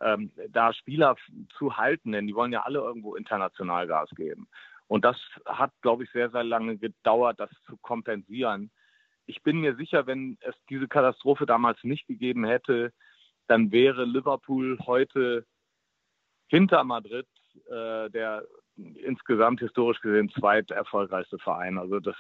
ähm, 0.02 0.32
da 0.50 0.74
Spieler 0.74 1.16
zu 1.58 1.78
halten, 1.78 2.12
denn 2.12 2.28
die 2.28 2.36
wollen 2.36 2.52
ja 2.52 2.62
alle 2.64 2.80
irgendwo 2.80 3.16
international 3.16 3.88
Gas 3.88 4.10
geben. 4.12 4.48
Und 4.88 5.04
das 5.04 5.18
hat, 5.46 5.72
glaube 5.82 6.04
ich, 6.04 6.12
sehr, 6.12 6.30
sehr 6.30 6.44
lange 6.44 6.78
gedauert, 6.78 7.40
das 7.40 7.50
zu 7.66 7.78
kompensieren. 7.78 8.70
Ich 9.26 9.42
bin 9.42 9.62
mir 9.62 9.76
sicher, 9.76 10.06
wenn 10.06 10.38
es 10.42 10.54
diese 10.70 10.88
Katastrophe 10.88 11.48
damals 11.48 11.84
nicht 11.84 12.06
gegeben 12.06 12.46
hätte, 12.46 12.94
dann 13.48 13.72
wäre 13.72 14.06
Liverpool 14.06 14.78
heute 14.86 15.46
hinter 16.48 16.84
Madrid 16.84 17.28
äh, 17.70 18.10
der 18.10 18.44
insgesamt 18.76 19.60
historisch 19.62 20.02
gesehen 20.02 20.30
zweit 20.30 20.72
erfolgreichste 20.72 21.38
Verein. 21.40 21.78
Also 21.78 22.00
das 22.00 22.16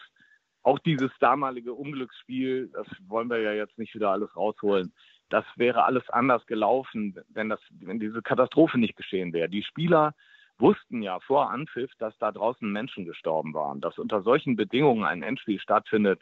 auch 0.65 0.79
dieses 0.79 1.11
damalige 1.19 1.73
Unglücksspiel, 1.73 2.69
das 2.73 2.87
wollen 3.07 3.29
wir 3.29 3.39
ja 3.39 3.53
jetzt 3.53 3.77
nicht 3.77 3.93
wieder 3.93 4.09
alles 4.09 4.35
rausholen. 4.35 4.93
Das 5.29 5.45
wäre 5.55 5.83
alles 5.83 6.09
anders 6.09 6.45
gelaufen, 6.47 7.15
wenn 7.29 7.49
das, 7.49 7.59
wenn 7.69 7.99
diese 7.99 8.23
Katastrophe 8.23 8.79
nicht 8.79 8.95
geschehen 8.95 9.31
wäre. 9.31 9.47
Die 9.47 9.63
Spieler 9.63 10.15
wussten 10.57 11.03
ja 11.03 11.19
vor 11.19 11.51
Anpfiff, 11.51 11.91
dass 11.99 12.17
da 12.17 12.31
draußen 12.31 12.71
Menschen 12.71 13.05
gestorben 13.05 13.53
waren. 13.53 13.79
Dass 13.79 13.99
unter 13.99 14.23
solchen 14.23 14.55
Bedingungen 14.55 15.03
ein 15.03 15.21
Endspiel 15.21 15.59
stattfindet, 15.59 16.21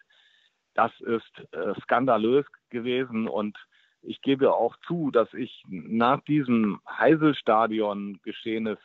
das 0.74 0.92
ist 1.00 1.54
äh, 1.54 1.80
skandalös 1.82 2.46
gewesen 2.70 3.30
und 3.30 3.58
ich 4.02 4.22
gebe 4.22 4.54
auch 4.54 4.76
zu, 4.86 5.12
dass 5.12 5.34
ich 5.34 5.64
nach 5.70 6.20
diesem 6.26 6.82
Heiselstadion 6.90 8.20
geschehenes 8.24 8.80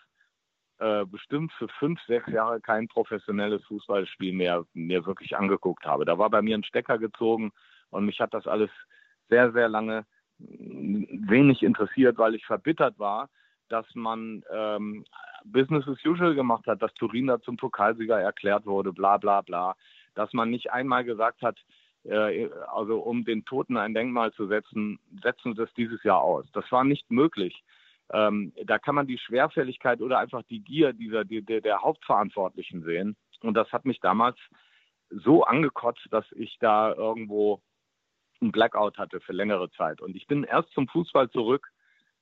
äh, 0.78 1.04
bestimmt 1.04 1.52
für 1.52 1.68
fünf, 1.78 2.00
sechs 2.06 2.28
Jahre 2.28 2.60
kein 2.60 2.88
professionelles 2.88 3.64
Fußballspiel 3.64 4.32
mehr 4.32 4.64
mir 4.74 5.04
wirklich 5.06 5.36
angeguckt 5.36 5.84
habe. 5.84 6.04
Da 6.04 6.18
war 6.18 6.30
bei 6.30 6.42
mir 6.42 6.56
ein 6.56 6.64
Stecker 6.64 6.98
gezogen 6.98 7.52
und 7.90 8.04
mich 8.04 8.20
hat 8.20 8.34
das 8.34 8.46
alles 8.46 8.70
sehr, 9.28 9.52
sehr 9.52 9.68
lange 9.68 10.04
wenig 10.38 11.62
interessiert, 11.62 12.18
weil 12.18 12.34
ich 12.34 12.46
verbittert 12.46 12.98
war, 12.98 13.28
dass 13.68 13.86
man 13.94 14.44
ähm, 14.52 15.04
Business 15.44 15.86
as 15.88 16.04
usual 16.04 16.34
gemacht 16.34 16.66
hat, 16.66 16.80
dass 16.80 16.94
Turin 16.94 17.26
da 17.26 17.40
zum 17.40 17.56
Pokalsieger 17.56 18.20
erklärt 18.20 18.66
wurde, 18.66 18.92
bla 18.92 19.16
bla 19.16 19.40
bla, 19.40 19.74
dass 20.14 20.32
man 20.32 20.50
nicht 20.50 20.72
einmal 20.72 21.04
gesagt 21.04 21.42
hat, 21.42 21.58
äh, 22.04 22.48
also 22.72 23.00
um 23.00 23.24
den 23.24 23.44
Toten 23.44 23.76
ein 23.76 23.94
Denkmal 23.94 24.32
zu 24.32 24.46
setzen, 24.46 24.98
setzen 25.22 25.56
wir 25.56 25.66
das 25.66 25.74
dieses 25.74 26.02
Jahr 26.04 26.20
aus. 26.20 26.46
Das 26.52 26.70
war 26.70 26.84
nicht 26.84 27.10
möglich. 27.10 27.62
Ähm, 28.12 28.52
da 28.64 28.78
kann 28.78 28.94
man 28.94 29.06
die 29.06 29.18
Schwerfälligkeit 29.18 30.00
oder 30.00 30.18
einfach 30.18 30.42
die 30.44 30.60
Gier 30.60 30.92
dieser 30.92 31.24
die, 31.24 31.42
der, 31.44 31.82
Hauptverantwortlichen 31.82 32.82
sehen. 32.82 33.16
Und 33.42 33.54
das 33.54 33.70
hat 33.72 33.84
mich 33.84 34.00
damals 34.00 34.38
so 35.10 35.44
angekotzt, 35.44 36.06
dass 36.10 36.24
ich 36.32 36.56
da 36.58 36.92
irgendwo 36.94 37.62
ein 38.40 38.52
Blackout 38.52 38.98
hatte 38.98 39.20
für 39.20 39.32
längere 39.32 39.70
Zeit. 39.70 40.00
Und 40.00 40.16
ich 40.16 40.26
bin 40.26 40.44
erst 40.44 40.70
zum 40.72 40.88
Fußball 40.88 41.30
zurück, 41.30 41.68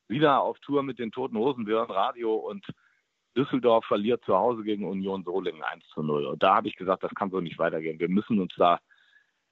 wieder 0.08 0.40
auf 0.40 0.58
Tour 0.60 0.82
mit 0.82 0.98
den 0.98 1.12
Toten 1.12 1.36
Hosen, 1.36 1.66
wir 1.66 1.76
hören 1.76 1.90
Radio 1.90 2.34
und 2.34 2.64
Düsseldorf 3.36 3.84
verliert 3.84 4.24
zu 4.24 4.34
Hause 4.34 4.62
gegen 4.62 4.88
Union 4.88 5.22
Solingen 5.24 5.62
1 5.62 5.86
zu 5.88 6.02
0. 6.02 6.26
Und 6.26 6.42
da 6.42 6.56
habe 6.56 6.68
ich 6.68 6.76
gesagt, 6.76 7.02
das 7.02 7.14
kann 7.14 7.30
so 7.30 7.40
nicht 7.40 7.58
weitergehen. 7.58 8.00
Wir 8.00 8.08
müssen 8.08 8.40
uns 8.40 8.54
da, 8.56 8.80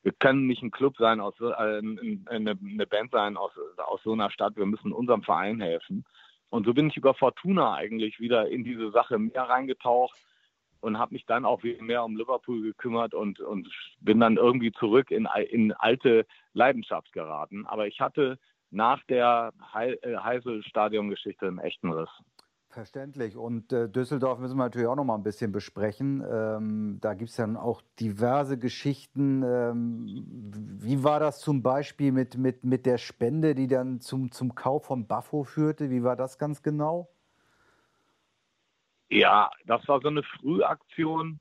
wir 0.02 0.12
können 0.12 0.46
nicht 0.46 0.62
ein 0.62 0.70
Club 0.70 0.96
sein, 0.96 1.20
aus, 1.20 1.34
äh, 1.40 1.44
eine, 1.44 2.58
eine 2.62 2.86
Band 2.86 3.10
sein 3.10 3.36
aus, 3.36 3.52
aus 3.76 4.02
so 4.02 4.12
einer 4.12 4.30
Stadt. 4.30 4.56
Wir 4.56 4.66
müssen 4.66 4.92
unserem 4.92 5.22
Verein 5.22 5.60
helfen. 5.60 6.04
Und 6.54 6.66
so 6.66 6.72
bin 6.72 6.88
ich 6.88 6.96
über 6.96 7.14
Fortuna 7.14 7.74
eigentlich 7.74 8.20
wieder 8.20 8.48
in 8.48 8.62
diese 8.62 8.92
Sache 8.92 9.18
mehr 9.18 9.42
reingetaucht 9.42 10.16
und 10.80 11.00
habe 11.00 11.14
mich 11.14 11.26
dann 11.26 11.44
auch 11.44 11.64
mehr 11.64 12.04
um 12.04 12.16
Liverpool 12.16 12.62
gekümmert 12.62 13.12
und, 13.12 13.40
und 13.40 13.68
bin 13.98 14.20
dann 14.20 14.36
irgendwie 14.36 14.70
zurück 14.70 15.10
in, 15.10 15.26
in 15.50 15.72
alte 15.72 16.24
Leidenschaft 16.52 17.12
geraten. 17.12 17.66
Aber 17.66 17.88
ich 17.88 18.00
hatte 18.00 18.38
nach 18.70 19.02
der 19.08 19.52
äh, 19.74 19.96
Heisel-Stadion-Geschichte 20.16 21.48
einen 21.48 21.58
echten 21.58 21.90
Riss. 21.90 22.10
Verständlich. 22.74 23.36
Und 23.36 23.72
äh, 23.72 23.88
Düsseldorf 23.88 24.40
müssen 24.40 24.56
wir 24.56 24.64
natürlich 24.64 24.88
auch 24.88 24.96
noch 24.96 25.04
mal 25.04 25.14
ein 25.14 25.22
bisschen 25.22 25.52
besprechen. 25.52 26.24
Ähm, 26.28 26.98
da 27.00 27.14
gibt 27.14 27.30
es 27.30 27.36
dann 27.36 27.56
auch 27.56 27.82
diverse 28.00 28.58
Geschichten. 28.58 29.44
Ähm, 29.44 30.24
wie 30.82 31.04
war 31.04 31.20
das 31.20 31.38
zum 31.38 31.62
Beispiel 31.62 32.10
mit, 32.10 32.36
mit, 32.36 32.64
mit 32.64 32.84
der 32.84 32.98
Spende, 32.98 33.54
die 33.54 33.68
dann 33.68 34.00
zum, 34.00 34.32
zum 34.32 34.56
Kauf 34.56 34.86
von 34.86 35.06
Baffo 35.06 35.44
führte? 35.44 35.88
Wie 35.88 36.02
war 36.02 36.16
das 36.16 36.36
ganz 36.36 36.64
genau? 36.64 37.08
Ja, 39.08 39.52
das 39.66 39.86
war 39.86 40.00
so 40.00 40.08
eine 40.08 40.24
Frühaktion. 40.24 41.38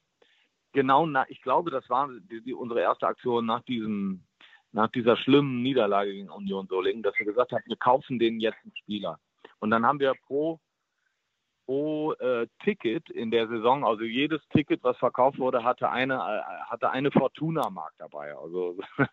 Genau, 0.71 1.07
na, 1.07 1.25
ich 1.29 1.41
glaube, 1.41 1.71
das 1.71 1.89
war 1.89 2.09
die, 2.29 2.43
die, 2.43 2.53
unsere 2.53 2.81
erste 2.81 3.07
Aktion 3.07 3.47
nach 3.47 3.63
diesem 3.63 4.23
nach 4.71 4.89
dieser 4.89 5.17
schlimmen 5.17 5.63
Niederlage 5.63 6.11
gegen 6.11 6.29
Union 6.29 6.67
Solingen, 6.67 7.01
dass 7.01 7.17
wir 7.17 7.25
gesagt 7.25 7.53
haben, 7.53 7.63
wir 7.65 7.77
kaufen 7.77 8.19
den 8.19 8.39
jetzt 8.39 8.57
einen 8.63 8.75
Spieler. 8.75 9.19
Und 9.59 9.71
dann 9.71 9.83
haben 9.83 9.99
wir 9.99 10.13
pro 10.27 10.59
pro 11.65 12.13
äh, 12.13 12.47
Ticket 12.63 13.09
in 13.09 13.31
der 13.31 13.47
Saison, 13.47 13.85
also 13.85 14.03
jedes 14.03 14.41
Ticket, 14.49 14.83
was 14.83 14.97
verkauft 14.97 15.39
wurde, 15.39 15.63
hatte 15.63 15.89
eine, 15.89 16.15
äh, 16.15 16.41
hatte 16.69 16.89
eine 16.89 17.11
Fortuna-Mark 17.11 17.93
dabei. 17.97 18.35
Also 18.35 18.77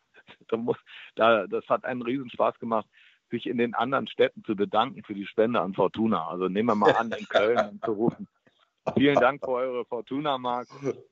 da 0.48 0.56
muss, 0.56 0.76
da, 1.14 1.46
das 1.46 1.64
hat 1.68 1.84
einen 1.84 2.02
Riesenspaß 2.02 2.58
gemacht, 2.58 2.86
sich 3.30 3.46
in 3.46 3.58
den 3.58 3.74
anderen 3.74 4.08
Städten 4.08 4.42
zu 4.44 4.56
bedanken 4.56 5.04
für 5.04 5.14
die 5.14 5.26
Spende 5.26 5.60
an 5.60 5.74
Fortuna. 5.74 6.26
Also 6.28 6.48
nehmen 6.48 6.68
wir 6.68 6.74
mal 6.74 6.92
an, 6.92 7.12
in 7.12 7.26
Köln 7.26 7.80
zu 7.84 7.92
rufen. 7.92 8.26
Vielen 8.96 9.16
Dank 9.16 9.44
für 9.44 9.52
eure 9.52 9.84
Fortuna-Mark. 9.84 10.66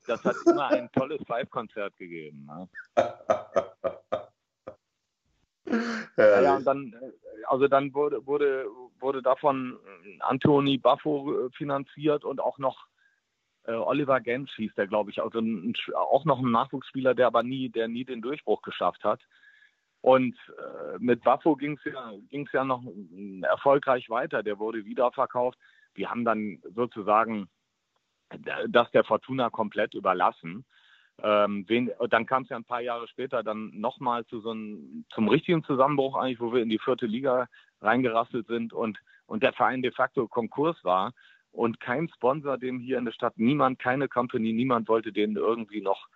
Das 0.07 0.25
hat 0.25 0.35
immer 0.45 0.69
ein 0.69 0.89
tolles 0.91 1.21
Live-Konzert 1.27 1.95
gegeben. 1.97 2.45
Ne? 2.45 2.67
ja, 6.17 6.55
und 6.55 6.65
dann, 6.65 6.93
äh, 6.93 7.11
also 7.47 7.67
dann 7.67 7.93
wurde, 7.93 8.25
wurde, 8.25 8.65
wurde 9.01 9.21
davon 9.21 9.77
Anthony 10.19 10.77
Baffo 10.77 11.47
äh, 11.47 11.49
finanziert 11.51 12.23
und 12.23 12.39
auch 12.39 12.57
noch 12.57 12.87
äh, 13.65 13.73
Oliver 13.73 14.19
Gensch 14.19 14.55
hieß 14.55 14.73
der, 14.75 14.87
glaube 14.87 15.11
ich, 15.11 15.21
also 15.21 15.39
ein, 15.39 15.73
auch 15.95 16.25
noch 16.25 16.39
ein 16.39 16.51
Nachwuchsspieler, 16.51 17.13
der 17.13 17.27
aber 17.27 17.43
nie, 17.43 17.69
der 17.69 17.87
nie 17.87 18.05
den 18.05 18.21
Durchbruch 18.21 18.61
geschafft 18.61 19.03
hat. 19.03 19.21
Und 20.01 20.35
äh, 20.57 20.97
mit 20.99 21.23
Baffo 21.23 21.55
ging 21.55 21.77
es 21.77 21.83
ja, 21.91 22.13
ja 22.53 22.63
noch 22.63 22.83
erfolgreich 23.43 24.09
weiter. 24.09 24.43
Der 24.43 24.57
wurde 24.57 24.85
wiederverkauft. 24.85 25.57
Wir 25.93 26.09
haben 26.09 26.23
dann 26.23 26.61
sozusagen 26.73 27.49
das 28.67 28.89
der 28.91 29.03
Fortuna 29.03 29.49
komplett 29.49 29.93
überlassen. 29.93 30.65
Ähm, 31.23 31.65
wen, 31.67 31.91
dann 32.09 32.25
kam 32.25 32.43
es 32.43 32.49
ja 32.49 32.57
ein 32.57 32.63
paar 32.63 32.81
Jahre 32.81 33.07
später 33.07 33.43
dann 33.43 33.71
nochmal 33.79 34.25
zu 34.25 34.41
so 34.41 34.51
einem, 34.51 35.05
zum 35.13 35.27
richtigen 35.27 35.63
Zusammenbruch 35.63 36.15
eigentlich, 36.15 36.39
wo 36.39 36.53
wir 36.53 36.61
in 36.61 36.69
die 36.69 36.79
vierte 36.79 37.05
Liga 37.05 37.47
reingerasselt 37.81 38.47
sind 38.47 38.73
und, 38.73 38.99
und 39.25 39.43
der 39.43 39.53
Verein 39.53 39.81
de 39.81 39.91
facto 39.91 40.27
Konkurs 40.27 40.77
war 40.83 41.13
und 41.51 41.79
kein 41.79 42.09
Sponsor, 42.09 42.57
dem 42.57 42.79
hier 42.79 42.97
in 42.97 43.05
der 43.05 43.11
Stadt 43.11 43.37
niemand, 43.37 43.79
keine 43.79 44.07
Company, 44.07 44.53
niemand 44.53 44.87
wollte 44.87 45.11
denen 45.11 45.35
irgendwie 45.35 45.81
noch 45.81 46.07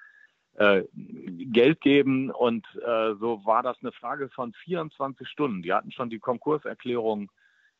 äh, 0.55 0.83
Geld 0.93 1.81
geben 1.81 2.29
und 2.29 2.65
äh, 2.75 3.15
so 3.15 3.43
war 3.45 3.63
das 3.63 3.77
eine 3.81 3.91
Frage 3.91 4.29
von 4.29 4.53
24 4.53 5.27
Stunden. 5.27 5.63
Die 5.63 5.73
hatten 5.73 5.91
schon 5.91 6.09
die 6.09 6.19
Konkurserklärung 6.19 7.31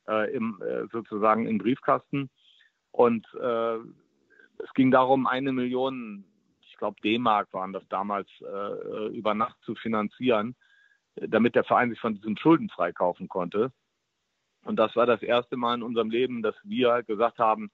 äh, 0.07 0.33
im, 0.33 0.61
äh, 0.61 0.87
sozusagen 0.91 1.47
im 1.47 1.59
Briefkasten 1.59 2.29
und 2.91 3.27
äh, 3.39 3.77
es 4.57 4.73
ging 4.73 4.91
darum, 4.91 5.27
eine 5.27 5.51
Million 5.51 6.25
ich 6.73 6.79
glaube 6.79 6.99
D-Mark 7.03 7.53
waren 7.53 7.71
das 7.71 7.87
damals, 7.87 8.27
äh, 8.41 9.07
über 9.15 9.35
Nacht 9.35 9.55
zu 9.63 9.75
finanzieren, 9.75 10.55
damit 11.15 11.53
der 11.53 11.63
Verein 11.63 11.91
sich 11.91 11.99
von 11.99 12.15
diesen 12.15 12.35
Schulden 12.35 12.69
freikaufen 12.69 13.27
konnte. 13.27 13.71
Und 14.65 14.77
das 14.77 14.95
war 14.95 15.05
das 15.05 15.21
erste 15.21 15.55
Mal 15.55 15.75
in 15.75 15.83
unserem 15.83 16.09
Leben, 16.09 16.41
dass 16.41 16.55
wir 16.63 17.03
gesagt 17.03 17.37
haben, 17.37 17.69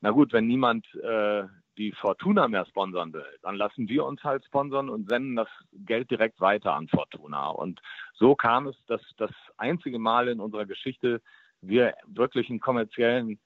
na 0.00 0.10
gut, 0.12 0.32
wenn 0.32 0.46
niemand 0.46 0.86
äh, 0.94 1.44
die 1.78 1.90
Fortuna 1.92 2.46
mehr 2.46 2.64
sponsern 2.66 3.12
will, 3.12 3.26
dann 3.42 3.56
lassen 3.56 3.88
wir 3.88 4.04
uns 4.04 4.22
halt 4.22 4.44
sponsern 4.44 4.88
und 4.88 5.08
senden 5.08 5.34
das 5.34 5.48
Geld 5.72 6.08
direkt 6.10 6.40
weiter 6.40 6.74
an 6.74 6.86
Fortuna. 6.86 7.48
Und 7.48 7.80
so 8.14 8.36
kam 8.36 8.68
es, 8.68 8.76
dass 8.86 9.02
das 9.16 9.32
einzige 9.56 9.98
Mal 9.98 10.28
in 10.28 10.38
unserer 10.38 10.66
Geschichte 10.66 11.20
wir 11.60 11.94
wirklich 12.06 12.48
einen 12.50 12.60
kommerziellen 12.60 13.40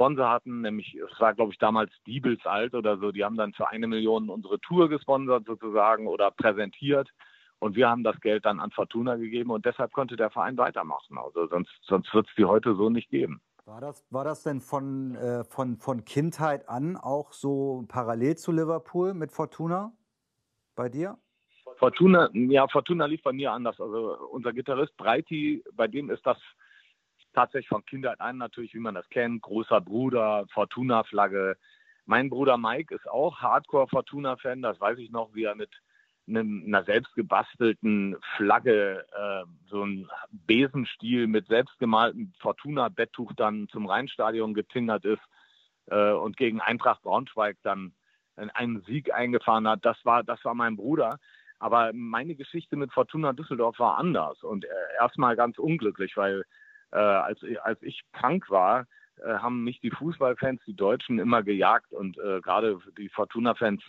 Sponsor 0.00 0.30
hatten, 0.30 0.62
nämlich 0.62 0.94
es 0.94 1.20
war, 1.20 1.34
glaube 1.34 1.52
ich, 1.52 1.58
damals 1.58 1.92
Diebels 2.06 2.46
Alt 2.46 2.74
oder 2.74 2.96
so, 2.96 3.12
die 3.12 3.22
haben 3.22 3.36
dann 3.36 3.52
für 3.52 3.68
eine 3.68 3.86
Million 3.86 4.30
unsere 4.30 4.58
Tour 4.60 4.88
gesponsert 4.88 5.44
sozusagen 5.46 6.06
oder 6.06 6.30
präsentiert. 6.30 7.10
Und 7.58 7.76
wir 7.76 7.90
haben 7.90 8.02
das 8.02 8.18
Geld 8.22 8.46
dann 8.46 8.60
an 8.60 8.70
Fortuna 8.70 9.16
gegeben 9.16 9.50
und 9.50 9.66
deshalb 9.66 9.92
konnte 9.92 10.16
der 10.16 10.30
Verein 10.30 10.56
weitermachen. 10.56 11.18
Also 11.18 11.46
sonst, 11.48 11.70
sonst 11.82 12.14
wird 12.14 12.26
es 12.26 12.34
die 12.34 12.46
heute 12.46 12.74
so 12.76 12.88
nicht 12.88 13.10
geben. 13.10 13.42
War 13.66 13.82
das, 13.82 14.02
war 14.10 14.24
das 14.24 14.42
denn 14.42 14.62
von, 14.62 15.16
äh, 15.16 15.44
von, 15.44 15.76
von 15.76 16.06
Kindheit 16.06 16.66
an 16.66 16.96
auch 16.96 17.34
so 17.34 17.84
parallel 17.86 18.38
zu 18.38 18.52
Liverpool 18.52 19.12
mit 19.12 19.32
Fortuna 19.32 19.92
bei 20.76 20.88
dir? 20.88 21.18
Fortuna, 21.76 22.30
ja, 22.32 22.66
Fortuna 22.68 23.04
lief 23.04 23.22
bei 23.22 23.32
mir 23.32 23.52
anders. 23.52 23.78
Also 23.78 24.16
unser 24.30 24.54
Gitarrist 24.54 24.96
Breiti, 24.96 25.62
bei 25.74 25.88
dem 25.88 26.08
ist 26.08 26.24
das 26.24 26.38
tatsächlich 27.32 27.68
von 27.68 27.84
Kindheit 27.84 28.20
an 28.20 28.38
natürlich, 28.38 28.74
wie 28.74 28.80
man 28.80 28.94
das 28.94 29.08
kennt, 29.10 29.42
großer 29.42 29.80
Bruder, 29.80 30.46
Fortuna-Flagge. 30.52 31.56
Mein 32.06 32.30
Bruder 32.30 32.58
Mike 32.58 32.94
ist 32.94 33.08
auch 33.08 33.40
Hardcore-Fortuna-Fan, 33.40 34.62
das 34.62 34.80
weiß 34.80 34.98
ich 34.98 35.10
noch, 35.10 35.34
wie 35.34 35.44
er 35.44 35.54
mit 35.54 35.70
einem, 36.28 36.64
einer 36.66 36.84
selbstgebastelten 36.84 38.16
Flagge, 38.36 39.04
äh, 39.12 39.44
so 39.66 39.84
ein 39.84 40.08
Besenstiel 40.30 41.26
mit 41.26 41.46
selbstgemaltem 41.48 42.32
Fortuna-Betttuch 42.40 43.32
dann 43.36 43.68
zum 43.68 43.86
Rheinstadion 43.86 44.54
getingert 44.54 45.04
ist 45.04 45.22
äh, 45.86 46.12
und 46.12 46.36
gegen 46.36 46.60
Eintracht 46.60 47.02
Braunschweig 47.02 47.56
dann 47.62 47.92
einen 48.54 48.80
Sieg 48.82 49.12
eingefahren 49.12 49.68
hat. 49.68 49.84
Das 49.84 49.98
war, 50.04 50.22
das 50.24 50.42
war 50.44 50.54
mein 50.54 50.76
Bruder. 50.76 51.18
Aber 51.58 51.90
meine 51.92 52.34
Geschichte 52.34 52.76
mit 52.76 52.90
Fortuna 52.92 53.34
Düsseldorf 53.34 53.78
war 53.78 53.98
anders 53.98 54.42
und 54.42 54.64
äh, 54.64 54.68
erstmal 54.98 55.36
ganz 55.36 55.58
unglücklich, 55.58 56.16
weil 56.16 56.44
äh, 56.92 56.98
als, 56.98 57.40
als 57.62 57.82
ich 57.82 58.02
Punk 58.12 58.50
war, 58.50 58.86
äh, 59.18 59.34
haben 59.34 59.64
mich 59.64 59.80
die 59.80 59.90
Fußballfans, 59.90 60.60
die 60.66 60.74
Deutschen, 60.74 61.18
immer 61.18 61.42
gejagt 61.42 61.92
und 61.92 62.18
äh, 62.18 62.40
gerade 62.40 62.78
die 62.98 63.08
Fortuna-Fans 63.08 63.82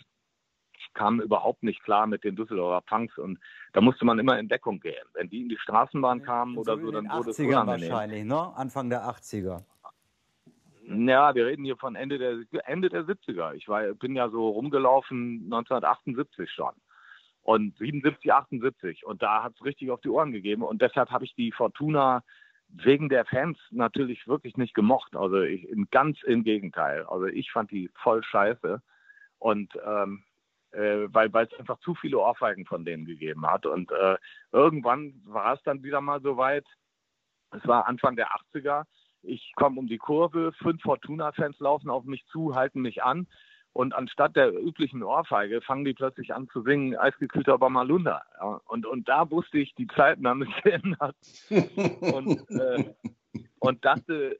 kamen 0.94 1.20
überhaupt 1.20 1.62
nicht 1.62 1.82
klar 1.82 2.06
mit 2.06 2.24
den 2.24 2.36
Düsseldorfer 2.36 2.84
Punks 2.86 3.16
und 3.16 3.38
da 3.72 3.80
musste 3.80 4.04
man 4.04 4.18
immer 4.18 4.38
in 4.38 4.48
Deckung 4.48 4.80
gehen. 4.80 5.06
Wenn 5.14 5.28
die 5.30 5.42
in 5.42 5.48
die 5.48 5.58
Straßenbahn 5.58 6.22
kamen 6.22 6.58
oder 6.58 6.76
so, 6.78 6.90
dann 6.90 7.08
wurde 7.08 7.30
es 7.30 7.38
unangenehm. 7.38 7.90
wahrscheinlich, 7.90 8.24
ne? 8.24 8.52
Anfang 8.56 8.90
der 8.90 9.04
80er. 9.04 9.62
Ja, 10.84 11.34
wir 11.34 11.46
reden 11.46 11.64
hier 11.64 11.76
von 11.76 11.94
Ende 11.94 12.18
der, 12.18 12.68
Ende 12.68 12.88
der 12.88 13.04
70er. 13.04 13.54
Ich 13.54 13.68
war, 13.68 13.82
bin 13.94 14.16
ja 14.16 14.28
so 14.28 14.48
rumgelaufen 14.48 15.44
1978 15.44 16.50
schon. 16.50 16.72
Und 17.42 17.76
77, 17.78 18.32
78. 18.32 19.06
Und 19.06 19.22
da 19.22 19.44
hat 19.44 19.54
es 19.54 19.64
richtig 19.64 19.90
auf 19.90 20.00
die 20.00 20.08
Ohren 20.08 20.32
gegeben. 20.32 20.62
Und 20.62 20.82
deshalb 20.82 21.10
habe 21.10 21.24
ich 21.24 21.34
die 21.34 21.52
Fortuna 21.52 22.22
wegen 22.72 23.08
der 23.08 23.24
Fans 23.24 23.58
natürlich 23.70 24.26
wirklich 24.26 24.56
nicht 24.56 24.74
gemocht. 24.74 25.14
Also 25.14 25.40
ich, 25.42 25.66
ganz 25.90 26.22
im 26.22 26.42
Gegenteil. 26.42 27.04
Also 27.04 27.26
ich 27.26 27.50
fand 27.52 27.70
die 27.70 27.90
voll 28.02 28.22
scheiße. 28.24 28.80
Und 29.38 29.72
ähm, 29.84 30.24
äh, 30.72 31.06
weil 31.12 31.30
es 31.34 31.58
einfach 31.58 31.78
zu 31.80 31.94
viele 31.94 32.18
Ohrfeigen 32.18 32.64
von 32.64 32.84
denen 32.84 33.04
gegeben 33.04 33.46
hat. 33.46 33.66
Und 33.66 33.90
äh, 33.92 34.16
irgendwann 34.52 35.20
war 35.24 35.54
es 35.54 35.62
dann 35.64 35.82
wieder 35.82 36.00
mal 36.00 36.20
so 36.22 36.36
weit. 36.36 36.66
Es 37.50 37.66
war 37.66 37.86
Anfang 37.86 38.16
der 38.16 38.28
80er. 38.54 38.84
Ich 39.22 39.52
komme 39.54 39.78
um 39.78 39.86
die 39.86 39.98
Kurve, 39.98 40.52
fünf 40.52 40.82
Fortuna-Fans 40.82 41.58
laufen 41.60 41.90
auf 41.90 42.04
mich 42.04 42.24
zu, 42.26 42.54
halten 42.54 42.80
mich 42.80 43.02
an. 43.02 43.28
Und 43.72 43.94
anstatt 43.94 44.36
der 44.36 44.52
üblichen 44.52 45.02
Ohrfeige 45.02 45.62
fangen 45.62 45.84
die 45.84 45.94
plötzlich 45.94 46.34
an 46.34 46.48
zu 46.48 46.62
singen, 46.62 46.96
eisgekühlter 46.96 47.56
Bamalunda. 47.58 48.22
Ja, 48.38 48.60
und, 48.66 48.84
und 48.86 49.08
da 49.08 49.30
wusste 49.30 49.58
ich, 49.58 49.74
die 49.74 49.86
Zeiten 49.86 50.26
haben 50.28 50.44
sich 50.44 50.62
geändert. 50.62 51.16
und, 52.00 52.50
äh, 52.50 52.94
und 53.60 53.84
dachte, 53.84 54.38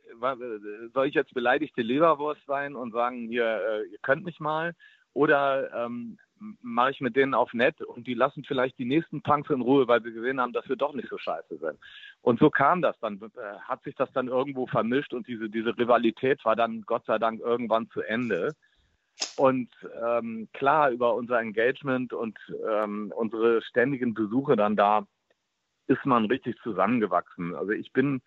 soll 0.93 1.07
ich 1.07 1.15
jetzt 1.15 1.33
beleidigte 1.33 1.83
Leberwurst 1.83 2.45
sein 2.47 2.77
und 2.77 2.93
sagen, 2.93 3.29
hier, 3.29 3.45
äh, 3.45 3.85
ihr 3.91 3.99
könnt 4.03 4.25
mich 4.25 4.39
mal? 4.39 4.75
Oder 5.15 5.85
ähm, 5.85 6.19
mache 6.61 6.91
ich 6.91 7.01
mit 7.01 7.17
denen 7.17 7.35
auf 7.35 7.55
nett 7.55 7.81
und 7.83 8.07
die 8.07 8.15
lassen 8.15 8.45
vielleicht 8.45 8.79
die 8.79 8.85
nächsten 8.85 9.23
Punks 9.23 9.51
in 9.51 9.61
Ruhe, 9.61 9.87
weil 9.87 10.03
sie 10.03 10.13
gesehen 10.13 10.41
haben, 10.41 10.53
dass 10.53 10.69
wir 10.69 10.77
doch 10.77 10.93
nicht 10.93 11.09
so 11.09 11.19
scheiße 11.19 11.59
sind. 11.59 11.79
Und 12.21 12.41
so 12.41 12.51
kam 12.51 12.83
das 12.83 12.99
dann, 13.01 13.21
äh, 13.37 13.59
hat 13.61 13.83
sich 13.83 13.95
das 13.95 14.13
dann 14.13 14.29
irgendwo 14.29 14.67
vermischt 14.67 15.15
und 15.15 15.27
diese, 15.29 15.49
diese 15.49 15.77
Rivalität 15.79 16.45
war 16.45 16.57
dann 16.57 16.83
Gott 16.83 17.05
sei 17.07 17.19
Dank 17.19 17.41
irgendwann 17.41 17.89
zu 17.91 18.01
Ende. 18.03 18.55
Und 19.37 19.69
ähm, 20.05 20.49
klar, 20.53 20.91
über 20.91 21.15
unser 21.15 21.41
Engagement 21.41 22.13
und 22.13 22.39
ähm, 22.69 23.13
unsere 23.15 23.63
ständigen 23.63 24.15
Besuche 24.15 24.57
dann 24.57 24.77
da 24.77 25.07
ist 25.87 26.05
man 26.05 26.27
richtig 26.27 26.57
zusammengewachsen. 26.63 27.55
Also 27.55 27.73
ich 27.73 27.93
bin 27.93 28.23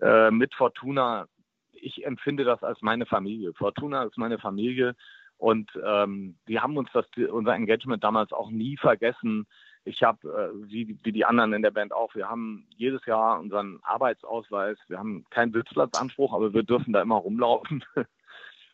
äh, 0.00 0.30
mit 0.30 0.54
Fortuna, 0.54 1.26
ich 1.72 2.04
empfinde 2.06 2.44
das 2.44 2.62
als 2.62 2.80
meine 2.82 3.06
Familie. 3.06 3.52
Fortuna 3.54 4.04
ist 4.04 4.18
meine 4.18 4.38
Familie 4.38 4.94
und 5.42 5.70
ähm, 5.84 6.36
wir 6.46 6.62
haben 6.62 6.76
uns 6.76 6.88
das, 6.92 7.06
unser 7.30 7.54
Engagement 7.54 8.04
damals 8.04 8.32
auch 8.32 8.50
nie 8.50 8.76
vergessen. 8.76 9.46
Ich 9.84 10.02
habe, 10.02 10.28
äh, 10.28 10.70
wie, 10.70 10.96
wie 11.02 11.12
die 11.12 11.24
anderen 11.24 11.52
in 11.52 11.62
der 11.62 11.72
Band 11.72 11.92
auch, 11.92 12.14
wir 12.14 12.28
haben 12.28 12.68
jedes 12.76 13.04
Jahr 13.06 13.40
unseren 13.40 13.80
Arbeitsausweis. 13.82 14.78
Wir 14.86 14.98
haben 14.98 15.24
keinen 15.30 15.52
Sitzplatzanspruch, 15.52 16.32
aber 16.32 16.54
wir 16.54 16.62
dürfen 16.62 16.92
da 16.92 17.02
immer 17.02 17.16
rumlaufen. 17.16 17.84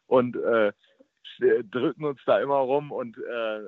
und 0.06 0.36
äh, 0.36 0.72
drücken 1.38 2.04
uns 2.04 2.20
da 2.26 2.38
immer 2.40 2.56
rum 2.56 2.92
und 2.92 3.16
äh, 3.18 3.66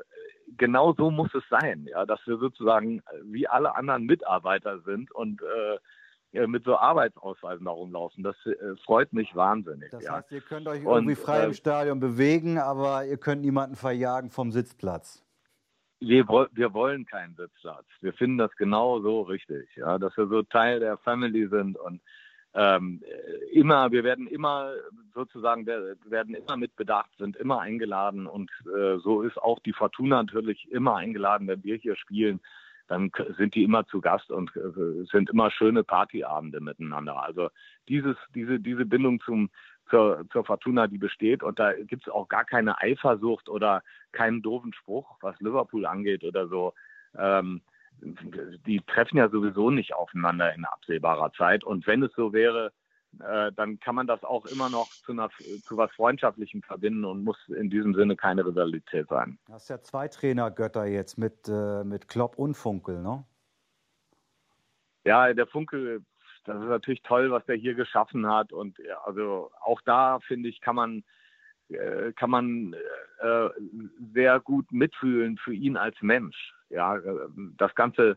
genau 0.56 0.94
so 0.94 1.10
muss 1.10 1.32
es 1.34 1.44
sein, 1.48 1.86
ja, 1.90 2.06
dass 2.06 2.20
wir 2.26 2.38
sozusagen 2.38 3.02
wie 3.24 3.46
alle 3.48 3.74
anderen 3.74 4.04
Mitarbeiter 4.04 4.80
sind 4.80 5.10
und 5.12 5.40
äh, 5.42 6.46
mit 6.46 6.64
so 6.64 6.76
Arbeitsausweisen 6.76 7.64
da 7.64 7.72
rumlaufen. 7.72 8.22
Das 8.22 8.36
äh, 8.46 8.76
freut 8.84 9.12
mich 9.12 9.34
wahnsinnig. 9.34 9.90
Das 9.90 10.04
ja. 10.04 10.16
heißt, 10.16 10.30
ihr 10.30 10.40
könnt 10.40 10.68
euch 10.68 10.84
irgendwie 10.84 11.12
und, 11.12 11.18
frei 11.18 11.44
im 11.44 11.50
äh, 11.50 11.54
Stadion 11.54 12.00
bewegen, 12.00 12.58
aber 12.58 13.04
ihr 13.04 13.16
könnt 13.16 13.42
niemanden 13.42 13.76
verjagen 13.76 14.30
vom 14.30 14.52
Sitzplatz. 14.52 15.24
Wir, 16.00 16.26
wir 16.26 16.72
wollen 16.72 17.04
keinen 17.04 17.34
Sitzplatz. 17.34 17.84
Wir 18.00 18.14
finden 18.14 18.38
das 18.38 18.54
genau 18.56 19.00
so 19.00 19.22
richtig, 19.22 19.68
ja, 19.76 19.98
dass 19.98 20.16
wir 20.16 20.28
so 20.28 20.42
Teil 20.42 20.80
der 20.80 20.96
Family 20.98 21.48
sind 21.48 21.76
und 21.76 22.00
ähm, 22.54 23.02
immer, 23.52 23.92
wir 23.92 24.04
werden 24.04 24.26
immer 24.26 24.72
sozusagen, 25.14 25.66
wir 25.66 25.96
werden 26.06 26.34
immer 26.34 26.56
mit 26.56 26.74
Bedacht, 26.76 27.10
sind 27.18 27.36
immer 27.36 27.60
eingeladen 27.60 28.26
und 28.26 28.50
äh, 28.66 28.98
so 28.98 29.22
ist 29.22 29.38
auch 29.38 29.60
die 29.60 29.72
Fortuna 29.72 30.22
natürlich 30.22 30.70
immer 30.70 30.96
eingeladen, 30.96 31.48
wenn 31.48 31.64
wir 31.64 31.76
hier 31.76 31.96
spielen 31.96 32.40
dann 32.90 33.12
sind 33.38 33.54
die 33.54 33.62
immer 33.62 33.86
zu 33.86 34.00
Gast 34.00 34.32
und 34.32 34.50
äh, 34.56 35.04
sind 35.12 35.30
immer 35.30 35.52
schöne 35.52 35.84
Partyabende 35.84 36.60
miteinander. 36.60 37.22
Also 37.22 37.48
dieses, 37.88 38.16
diese, 38.34 38.58
diese 38.58 38.84
Bindung 38.84 39.20
zum, 39.20 39.48
zur, 39.90 40.24
zur 40.32 40.44
Fortuna, 40.44 40.88
die 40.88 40.98
besteht 40.98 41.44
und 41.44 41.60
da 41.60 41.72
gibt 41.72 42.08
es 42.08 42.12
auch 42.12 42.28
gar 42.28 42.44
keine 42.44 42.80
Eifersucht 42.80 43.48
oder 43.48 43.84
keinen 44.10 44.42
doofen 44.42 44.72
Spruch, 44.72 45.18
was 45.20 45.38
Liverpool 45.38 45.86
angeht 45.86 46.24
oder 46.24 46.48
so. 46.48 46.74
Ähm, 47.16 47.60
die 48.02 48.80
treffen 48.86 49.18
ja 49.18 49.28
sowieso 49.28 49.70
nicht 49.70 49.94
aufeinander 49.94 50.54
in 50.54 50.64
absehbarer 50.64 51.32
Zeit. 51.32 51.64
Und 51.64 51.86
wenn 51.86 52.02
es 52.02 52.12
so 52.14 52.32
wäre, 52.32 52.72
äh, 53.18 53.50
dann 53.52 53.80
kann 53.80 53.94
man 53.94 54.06
das 54.06 54.22
auch 54.22 54.46
immer 54.46 54.70
noch 54.70 54.88
zu, 55.04 55.12
einer, 55.12 55.30
zu 55.64 55.76
was 55.76 55.90
Freundschaftlichem 55.92 56.62
verbinden 56.62 57.04
und 57.04 57.24
muss 57.24 57.36
in 57.48 57.68
diesem 57.68 57.94
Sinne 57.94 58.16
keine 58.16 58.46
Rivalität 58.46 59.08
sein. 59.08 59.38
Du 59.46 59.52
hast 59.52 59.68
ja 59.68 59.80
zwei 59.80 60.08
Trainergötter 60.08 60.86
jetzt 60.86 61.18
mit, 61.18 61.48
äh, 61.48 61.84
mit 61.84 62.08
Klopp 62.08 62.38
und 62.38 62.54
Funkel, 62.54 63.02
ne? 63.02 63.24
Ja, 65.04 65.32
der 65.32 65.46
Funkel, 65.46 66.04
das 66.44 66.62
ist 66.62 66.68
natürlich 66.68 67.02
toll, 67.02 67.30
was 67.30 67.44
der 67.46 67.56
hier 67.56 67.74
geschaffen 67.74 68.26
hat. 68.26 68.52
Und 68.52 68.78
also 69.04 69.50
auch 69.60 69.80
da, 69.80 70.20
finde 70.20 70.48
ich, 70.48 70.60
kann 70.60 70.76
man, 70.76 71.02
äh, 71.68 72.12
kann 72.12 72.30
man 72.30 72.76
äh, 73.20 73.48
sehr 74.12 74.40
gut 74.40 74.70
mitfühlen 74.70 75.36
für 75.38 75.54
ihn 75.54 75.76
als 75.76 75.96
Mensch. 76.00 76.54
Ja, 76.70 76.96
äh, 76.96 77.28
das 77.56 77.74
Ganze 77.74 78.16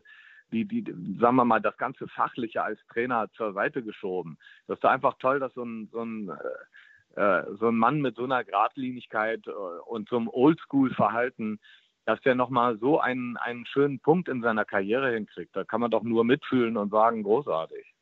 die, 0.54 0.66
die, 0.66 0.84
sagen 1.20 1.36
wir 1.36 1.44
mal, 1.44 1.60
das 1.60 1.76
ganze 1.76 2.06
Fachliche 2.08 2.62
als 2.62 2.78
Trainer 2.92 3.28
zur 3.36 3.52
Seite 3.52 3.82
geschoben. 3.82 4.38
Das 4.66 4.78
ist 4.78 4.84
einfach 4.84 5.14
toll, 5.18 5.40
dass 5.40 5.52
so 5.54 5.64
ein, 5.64 5.88
so 5.92 6.02
ein, 6.02 6.30
äh, 6.30 7.20
äh, 7.20 7.56
so 7.58 7.68
ein 7.68 7.76
Mann 7.76 8.00
mit 8.00 8.16
so 8.16 8.24
einer 8.24 8.44
Gradlinigkeit 8.44 9.46
äh, 9.46 9.50
und 9.50 10.08
so 10.08 10.16
einem 10.16 10.28
Oldschool-Verhalten, 10.28 11.60
dass 12.06 12.20
der 12.20 12.34
nochmal 12.34 12.78
so 12.78 13.00
einen, 13.00 13.36
einen 13.36 13.66
schönen 13.66 13.98
Punkt 14.00 14.28
in 14.28 14.42
seiner 14.42 14.64
Karriere 14.64 15.12
hinkriegt. 15.12 15.56
Da 15.56 15.64
kann 15.64 15.80
man 15.80 15.90
doch 15.90 16.02
nur 16.02 16.24
mitfühlen 16.24 16.76
und 16.76 16.90
sagen, 16.90 17.22
großartig. 17.22 17.94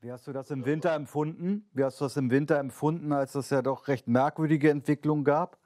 Wie 0.00 0.12
hast 0.12 0.28
du 0.28 0.32
das 0.32 0.50
im 0.52 0.64
Winter 0.64 0.94
empfunden? 0.94 1.68
Wie 1.72 1.82
hast 1.82 2.00
du 2.00 2.04
das 2.04 2.16
im 2.16 2.30
Winter 2.30 2.58
empfunden, 2.58 3.12
als 3.12 3.34
es 3.34 3.50
ja 3.50 3.62
doch 3.62 3.88
recht 3.88 4.06
merkwürdige 4.06 4.70
Entwicklung 4.70 5.24
gab? 5.24 5.58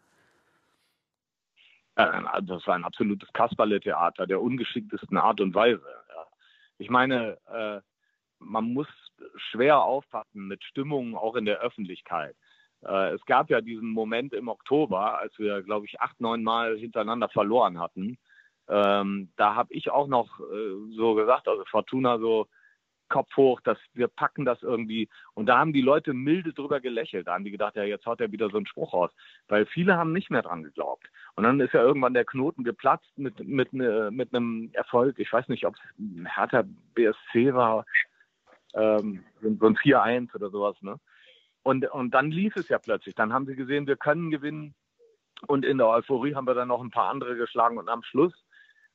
Äh, 1.97 2.23
das 2.43 2.67
war 2.67 2.75
ein 2.75 2.85
absolutes 2.85 3.33
Kasperle-Theater 3.33 4.27
der 4.27 4.41
ungeschicktesten 4.41 5.17
Art 5.19 5.41
und 5.41 5.55
Weise. 5.55 5.83
Ich 6.79 6.91
meine, 6.91 7.39
äh, 7.53 7.81
man 8.39 8.73
muss 8.73 8.89
schwer 9.37 9.83
aufpassen 9.83 10.49
mit 10.49 10.65
Stimmungen 10.65 11.15
auch 11.15 11.37
in 11.37 11.45
der 11.45 11.61
Öffentlichkeit. 11.61 12.35
Äh, 12.85 13.15
es 13.15 13.25
gab 13.27 13.51
ja 13.51 13.61
diesen 13.61 13.91
Moment 13.91 14.33
im 14.33 14.49
Oktober, 14.49 15.19
als 15.19 15.39
wir, 15.39 15.63
glaube 15.63 15.87
ich, 15.87 16.01
acht, 16.01 16.21
neun 16.21 16.43
Mal 16.43 16.77
hintereinander 16.77 17.29
verloren 17.29 17.79
hatten. 17.79 18.19
Ähm, 18.69 19.33
da 19.37 19.55
habe 19.55 19.73
ich 19.75 19.91
auch 19.91 20.07
noch 20.07 20.39
so 20.97 21.15
gesagt, 21.15 21.49
also 21.49 21.65
Fortuna 21.67 22.19
so, 22.19 22.47
Kopf 23.13 23.37
hoch, 23.37 23.61
dass 23.61 23.79
wir 23.93 24.09
packen 24.09 24.45
das 24.45 24.63
irgendwie. 24.63 25.09
Und 25.35 25.47
da 25.47 25.59
haben 25.59 25.73
die 25.73 25.83
Leute 25.83 26.15
milde 26.15 26.53
drüber 26.53 26.81
gelächelt. 26.81 27.27
Da 27.27 27.35
haben 27.35 27.45
die 27.45 27.51
gedacht, 27.51 27.77
ja, 27.77 27.85
jetzt 27.85 28.07
haut 28.07 28.21
er 28.21 28.33
wieder 28.33 28.49
so 28.49 28.57
einen 28.57 28.67
Spruch 28.67 28.93
raus. 28.95 29.11
Weil 29.49 29.67
viele 29.67 29.97
haben 29.97 30.13
nicht 30.13 30.31
mehr 30.31 30.43
dran 30.43 30.63
geglaubt. 30.63 31.07
Und 31.37 31.45
dann 31.45 31.61
ist 31.61 31.75
ja 31.75 31.83
irgendwann 31.83 32.15
der 32.15 32.25
Knoten 32.25 32.65
geplatzt 32.65 33.13
mit, 33.17 33.39
mit, 33.47 33.73
ne, 33.73 34.11
mit 34.11 34.35
einem 34.35 34.71
Erfolg. 34.73 35.19
Ich 35.19 35.33
weiß 35.33 35.49
nicht, 35.49 35.67
ob 35.67 35.77
es 35.77 35.81
Hertha 36.35 36.65
BSC 36.95 37.55
war, 37.55 37.85
ähm, 38.75 39.23
so 39.43 39.67
ein 39.67 39.77
4-1 39.77 40.35
oder 40.35 40.51
sowas. 40.51 40.77
Ne? 40.81 40.99
Und, 41.63 41.89
und 41.91 42.13
dann 42.13 42.31
lief 42.31 42.57
es 42.57 42.69
ja 42.69 42.79
plötzlich. 42.79 43.15
Dann 43.15 43.33
haben 43.33 43.47
sie 43.47 43.55
gesehen, 43.55 43.87
wir 43.87 43.97
können 43.97 44.31
gewinnen. 44.31 44.75
Und 45.47 45.65
in 45.65 45.79
der 45.79 45.89
Euphorie 45.89 46.35
haben 46.35 46.47
wir 46.47 46.55
dann 46.55 46.69
noch 46.69 46.83
ein 46.83 46.91
paar 46.91 47.11
andere 47.11 47.37
geschlagen. 47.37 47.77
Und 47.77 47.89
am 47.89 48.03
Schluss 48.03 48.33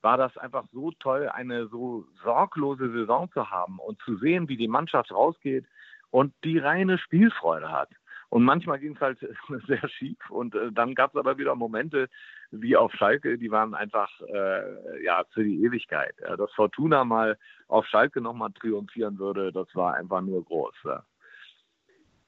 war 0.01 0.17
das 0.17 0.37
einfach 0.37 0.65
so 0.71 0.91
toll, 0.99 1.29
eine 1.29 1.67
so 1.67 2.05
sorglose 2.23 2.91
Saison 2.91 3.31
zu 3.31 3.49
haben 3.49 3.79
und 3.79 3.99
zu 4.01 4.17
sehen, 4.17 4.47
wie 4.47 4.57
die 4.57 4.67
Mannschaft 4.67 5.11
rausgeht 5.11 5.65
und 6.11 6.33
die 6.43 6.57
reine 6.57 6.97
Spielfreude 6.97 7.71
hat. 7.71 7.89
Und 8.29 8.43
manchmal 8.43 8.79
ging 8.79 8.95
es 8.95 9.01
halt 9.01 9.19
sehr 9.67 9.87
schief 9.89 10.29
und 10.29 10.53
äh, 10.55 10.71
dann 10.71 10.95
gab 10.95 11.11
es 11.11 11.19
aber 11.19 11.37
wieder 11.37 11.55
Momente 11.55 12.09
wie 12.51 12.75
auf 12.75 12.93
Schalke, 12.93 13.37
die 13.37 13.51
waren 13.51 13.73
einfach 13.73 14.09
äh, 14.21 15.03
ja 15.03 15.23
für 15.33 15.43
die 15.43 15.63
Ewigkeit. 15.63 16.13
Ja, 16.21 16.35
dass 16.35 16.51
Fortuna 16.53 17.05
mal 17.05 17.37
auf 17.67 17.85
Schalke 17.85 18.19
nochmal 18.19 18.51
triumphieren 18.51 19.17
würde, 19.17 19.51
das 19.53 19.67
war 19.75 19.95
einfach 19.95 20.21
nur 20.21 20.43
groß. 20.43 20.75
Ja. 20.83 21.03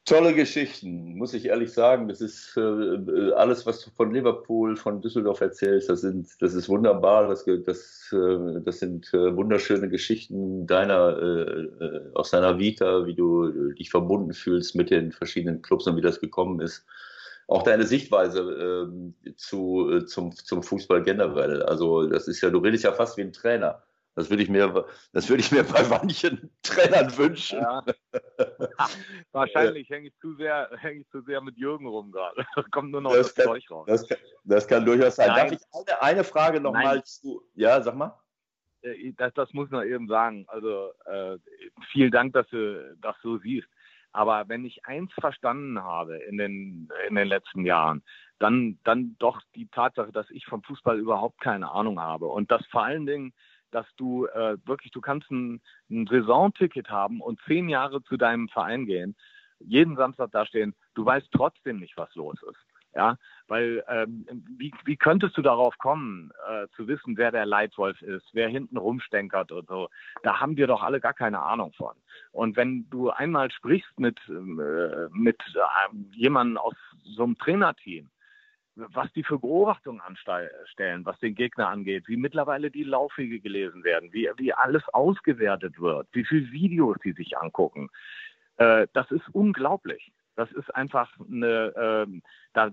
Tolle 0.05 0.33
Geschichten, 0.33 1.17
muss 1.17 1.33
ich 1.35 1.45
ehrlich 1.45 1.71
sagen. 1.71 2.07
Das 2.07 2.19
ist 2.19 2.57
äh, 2.57 3.31
alles, 3.33 3.65
was 3.65 3.83
du 3.83 3.91
von 3.91 4.11
Liverpool, 4.11 4.75
von 4.75 5.01
Düsseldorf 5.01 5.41
erzählst, 5.41 5.89
das, 5.89 6.01
sind, 6.01 6.29
das 6.39 6.53
ist 6.55 6.67
wunderbar. 6.67 7.27
Das, 7.27 7.45
das, 7.45 8.11
äh, 8.11 8.61
das 8.61 8.79
sind 8.79 9.13
äh, 9.13 9.35
wunderschöne 9.35 9.87
Geschichten 9.87 10.65
deiner, 10.65 11.17
äh, 11.21 11.85
äh, 11.85 12.13
aus 12.15 12.31
deiner 12.31 12.57
Vita, 12.57 13.05
wie 13.05 13.13
du 13.13 13.71
dich 13.73 13.91
verbunden 13.91 14.33
fühlst 14.33 14.75
mit 14.75 14.89
den 14.89 15.11
verschiedenen 15.11 15.61
Clubs 15.61 15.85
und 15.85 15.95
wie 15.95 16.01
das 16.01 16.19
gekommen 16.19 16.59
ist. 16.59 16.85
Auch 17.47 17.63
deine 17.63 17.85
Sichtweise 17.85 18.87
ähm, 18.89 19.13
zu, 19.35 19.91
äh, 19.91 20.05
zum, 20.05 20.35
zum 20.35 20.63
Fußball 20.63 21.03
generell. 21.03 21.61
Also, 21.63 22.07
das 22.07 22.27
ist 22.27 22.41
ja, 22.41 22.49
du 22.49 22.59
redest 22.59 22.83
ja 22.83 22.93
fast 22.93 23.17
wie 23.17 23.21
ein 23.21 23.33
Trainer. 23.33 23.83
Das 24.19 24.29
würde 24.29 24.43
ich 24.43 24.49
mir, 24.49 24.85
das 25.13 25.29
würde 25.29 25.41
ich 25.41 25.49
mir 25.49 25.63
bei 25.63 25.81
manchen 25.87 26.51
Trainern 26.61 27.17
wünschen. 27.17 27.61
Ja. 27.61 27.85
Wahrscheinlich 29.31 29.89
hänge 29.89 30.09
ich 30.09 30.17
zu 30.19 30.35
sehr, 30.35 30.69
hänge 30.77 31.01
ich 31.01 31.09
zu 31.09 31.21
sehr 31.21 31.39
mit 31.39 31.55
Jürgen 31.57 31.87
rum 31.87 32.11
gerade. 32.11 32.45
Da 32.53 32.63
kommt 32.71 32.91
nur 32.91 32.99
noch 32.99 33.13
das, 33.13 33.33
das 33.33 33.45
kann, 33.45 33.45
Zeug 33.45 33.71
raus. 33.71 33.85
Das 33.87 34.07
kann, 34.09 34.17
das 34.43 34.67
kann 34.67 34.85
durchaus 34.85 35.15
sein. 35.15 35.29
Nein. 35.29 35.37
Darf 35.37 35.51
ich 35.53 35.61
eine, 35.71 36.01
eine 36.01 36.23
Frage 36.25 36.59
noch 36.59 36.73
Nein. 36.73 36.83
mal 36.83 37.03
zu? 37.05 37.41
Ja, 37.55 37.81
sag 37.81 37.95
mal. 37.95 38.19
Äh, 38.81 39.13
das, 39.15 39.33
das 39.35 39.53
muss 39.53 39.69
man 39.69 39.87
eben 39.87 40.09
sagen. 40.09 40.43
Also 40.49 40.91
äh, 41.05 41.37
vielen 41.93 42.11
Dank, 42.11 42.33
dass 42.33 42.47
du 42.49 42.97
das 42.99 43.15
so 43.23 43.37
siehst. 43.37 43.69
Aber 44.11 44.49
wenn 44.49 44.65
ich 44.65 44.85
eins 44.85 45.13
verstanden 45.13 45.81
habe 45.81 46.17
in 46.17 46.37
den, 46.37 46.89
in 47.07 47.15
den 47.15 47.27
letzten 47.29 47.63
Jahren, 47.63 48.03
dann, 48.39 48.79
dann 48.83 49.15
doch 49.19 49.41
die 49.55 49.67
Tatsache, 49.67 50.11
dass 50.11 50.29
ich 50.29 50.45
vom 50.45 50.61
Fußball 50.63 50.99
überhaupt 50.99 51.39
keine 51.39 51.71
Ahnung 51.71 52.01
habe. 52.01 52.25
Und 52.27 52.51
dass 52.51 52.65
vor 52.67 52.83
allen 52.83 53.05
Dingen 53.05 53.33
dass 53.71 53.87
du 53.97 54.25
äh, 54.27 54.57
wirklich, 54.65 54.91
du 54.91 55.01
kannst 55.01 55.29
ein, 55.31 55.61
ein 55.89 56.07
Saisonticket 56.07 56.89
haben 56.89 57.21
und 57.21 57.39
zehn 57.45 57.69
Jahre 57.69 58.03
zu 58.03 58.17
deinem 58.17 58.49
Verein 58.49 58.85
gehen, 58.85 59.15
jeden 59.59 59.95
Samstag 59.95 60.31
dastehen, 60.31 60.73
du 60.93 61.05
weißt 61.05 61.27
trotzdem 61.31 61.79
nicht, 61.79 61.97
was 61.97 62.13
los 62.15 62.37
ist. 62.43 62.59
Ja, 62.95 63.17
weil 63.47 63.83
ähm, 63.87 64.25
wie, 64.57 64.73
wie 64.83 64.97
könntest 64.97 65.37
du 65.37 65.43
darauf 65.43 65.77
kommen, 65.77 66.31
äh, 66.49 66.65
zu 66.75 66.87
wissen, 66.87 67.17
wer 67.17 67.31
der 67.31 67.45
Leitwolf 67.45 68.01
ist, 68.01 68.25
wer 68.33 68.49
hinten 68.49 68.77
rumstenkert 68.77 69.51
und 69.51 69.67
so? 69.67 69.89
Da 70.23 70.39
haben 70.39 70.57
wir 70.57 70.65
doch 70.65 70.81
alle 70.81 70.99
gar 70.99 71.13
keine 71.13 71.39
Ahnung 71.39 71.71
von. 71.73 71.93
Und 72.31 72.55
wenn 72.55 72.89
du 72.89 73.11
einmal 73.11 73.51
sprichst 73.51 73.99
mit, 73.99 74.17
äh, 74.27 75.07
mit 75.11 75.39
äh, 75.53 75.95
jemandem 76.15 76.57
aus 76.57 76.73
so 77.03 77.25
einem 77.25 77.37
Trainerteam, 77.37 78.09
was 78.93 79.11
die 79.13 79.23
für 79.23 79.39
Beobachtungen 79.39 80.01
anstellen, 80.01 81.05
was 81.05 81.19
den 81.19 81.35
Gegner 81.35 81.69
angeht, 81.69 82.07
wie 82.07 82.17
mittlerweile 82.17 82.71
die 82.71 82.83
Laufwege 82.83 83.39
gelesen 83.39 83.83
werden, 83.83 84.11
wie, 84.13 84.29
wie 84.37 84.53
alles 84.53 84.83
ausgewertet 84.89 85.79
wird, 85.79 86.07
wie 86.11 86.25
viele 86.25 86.51
Videos 86.51 86.97
sie 87.03 87.13
sich 87.13 87.37
angucken. 87.37 87.89
Äh, 88.57 88.87
das 88.93 89.09
ist 89.11 89.27
unglaublich. 89.33 90.11
Das 90.35 90.51
ist 90.53 90.73
einfach 90.73 91.11
eine, 91.19 91.73
ähm, 91.75 92.21
da, 92.53 92.71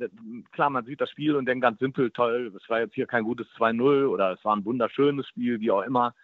klar, 0.53 0.71
man 0.71 0.85
sieht 0.85 1.01
das 1.01 1.11
Spiel 1.11 1.35
und 1.35 1.47
denkt 1.47 1.63
ganz 1.63 1.81
simpel, 1.81 2.13
toll, 2.13 2.53
es 2.57 2.69
war 2.69 2.81
jetzt 2.81 2.95
hier 2.95 3.07
kein 3.07 3.25
gutes 3.25 3.49
2-0 3.57 4.07
oder 4.07 4.33
es 4.33 4.45
war 4.45 4.55
ein 4.55 4.65
wunderschönes 4.65 5.27
Spiel, 5.27 5.61
wie 5.61 5.73
auch 5.73 5.83
immer. 5.83 6.15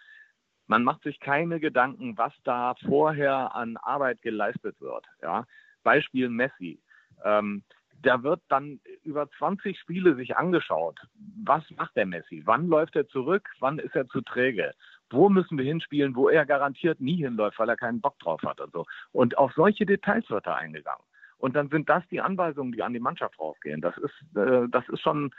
Man 0.67 0.83
macht 0.85 1.03
sich 1.03 1.19
keine 1.19 1.59
Gedanken, 1.59 2.17
was 2.17 2.33
da 2.45 2.75
vorher 2.87 3.53
an 3.55 3.75
Arbeit 3.77 4.21
geleistet 4.21 4.79
wird. 4.79 5.05
Ja? 5.21 5.45
Beispiel 5.83 6.29
Messi. 6.29 6.81
Ähm, 7.25 7.63
da 8.03 8.21
wird 8.23 8.41
dann 8.49 8.79
über 9.03 9.29
20 9.37 9.79
Spiele 9.79 10.15
sich 10.15 10.37
angeschaut. 10.37 10.99
Was 11.43 11.63
macht 11.71 11.95
der 11.95 12.05
Messi? 12.05 12.43
Wann 12.45 12.67
läuft 12.67 12.95
er 12.95 13.07
zurück? 13.07 13.49
Wann 13.59 13.79
ist 13.79 13.95
er 13.95 14.07
zu 14.07 14.21
träge? 14.21 14.73
Wo 15.09 15.29
müssen 15.29 15.57
wir 15.57 15.65
hinspielen, 15.65 16.15
wo 16.15 16.29
er 16.29 16.45
garantiert 16.45 16.99
nie 16.99 17.17
hinläuft, 17.17 17.59
weil 17.59 17.69
er 17.69 17.77
keinen 17.77 18.01
Bock 18.01 18.19
drauf 18.19 18.41
hat 18.43 18.59
und 18.59 18.71
so. 18.73 18.85
Und 19.11 19.37
auf 19.37 19.53
solche 19.53 19.85
Details 19.85 20.29
wird 20.29 20.45
er 20.45 20.55
eingegangen. 20.55 21.03
Und 21.37 21.55
dann 21.55 21.69
sind 21.69 21.89
das 21.89 22.03
die 22.09 22.21
Anweisungen, 22.21 22.71
die 22.71 22.83
an 22.83 22.93
die 22.93 22.99
Mannschaft 22.99 23.37
rausgehen. 23.39 23.81
Das 23.81 23.97
ist, 23.97 24.37
äh, 24.37 24.67
das 24.69 24.87
ist 24.89 25.01
schon 25.01 25.33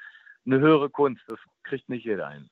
eine 0.47 0.61
höhere 0.61 0.91
Kunst. 0.91 1.23
Das 1.29 1.39
kriegt 1.62 1.89
nicht 1.89 2.05
jeder 2.05 2.31
hin. 2.31 2.49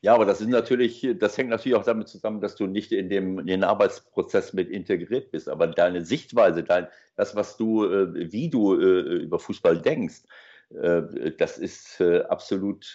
Ja, 0.00 0.14
aber 0.14 0.26
das 0.26 0.40
ist 0.40 0.48
natürlich, 0.48 1.06
das 1.18 1.36
hängt 1.36 1.50
natürlich 1.50 1.76
auch 1.76 1.84
damit 1.84 2.06
zusammen, 2.06 2.40
dass 2.40 2.54
du 2.54 2.66
nicht 2.66 2.92
in, 2.92 3.08
dem, 3.08 3.40
in 3.40 3.46
den 3.48 3.64
Arbeitsprozess 3.64 4.52
mit 4.52 4.70
integriert 4.70 5.32
bist. 5.32 5.48
Aber 5.48 5.66
deine 5.66 6.04
Sichtweise, 6.04 6.62
dein, 6.62 6.86
das, 7.16 7.34
was 7.34 7.56
du, 7.56 7.84
äh, 7.84 8.32
wie 8.32 8.48
du 8.48 8.78
äh, 8.78 9.22
über 9.22 9.40
Fußball 9.40 9.82
denkst, 9.82 10.22
äh, 10.70 11.32
das 11.36 11.58
ist 11.58 12.00
absolut 12.00 12.94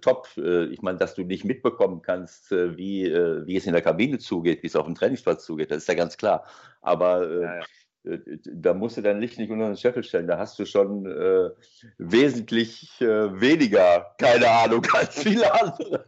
top. 0.00 0.28
Ich 0.36 0.82
meine, 0.82 0.98
dass 0.98 1.14
du 1.14 1.22
nicht 1.22 1.44
mitbekommen 1.44 2.02
kannst, 2.02 2.50
wie, 2.50 3.04
wie 3.04 3.56
es 3.56 3.66
in 3.66 3.72
der 3.72 3.82
Kabine 3.82 4.18
zugeht, 4.18 4.62
wie 4.64 4.66
es 4.66 4.76
auf 4.76 4.86
dem 4.86 4.96
Trainingsplatz 4.96 5.44
zugeht, 5.44 5.70
das 5.70 5.78
ist 5.78 5.88
ja 5.88 5.94
ganz 5.94 6.16
klar. 6.16 6.46
Aber 6.80 7.30
ja, 7.30 7.56
ja. 7.58 7.62
Äh, 8.04 8.18
da 8.44 8.74
musst 8.74 8.96
du 8.96 9.02
dein 9.02 9.20
Licht 9.20 9.38
nicht 9.38 9.50
unter 9.50 9.66
den 9.66 9.76
Scheffel 9.76 10.02
stellen. 10.02 10.26
Da 10.26 10.38
hast 10.38 10.58
du 10.58 10.64
schon 10.64 11.06
äh, 11.06 11.50
wesentlich 11.98 13.00
äh, 13.00 13.40
weniger, 13.40 14.14
keine 14.18 14.48
Ahnung, 14.48 14.86
als 14.92 15.22
viele 15.22 15.52
andere. 15.52 16.06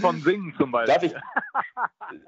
Von 0.00 0.20
Singen 0.20 0.54
zum 0.56 0.72
Beispiel. 0.72 0.94
Darf 0.94 1.02
ich, 1.02 1.14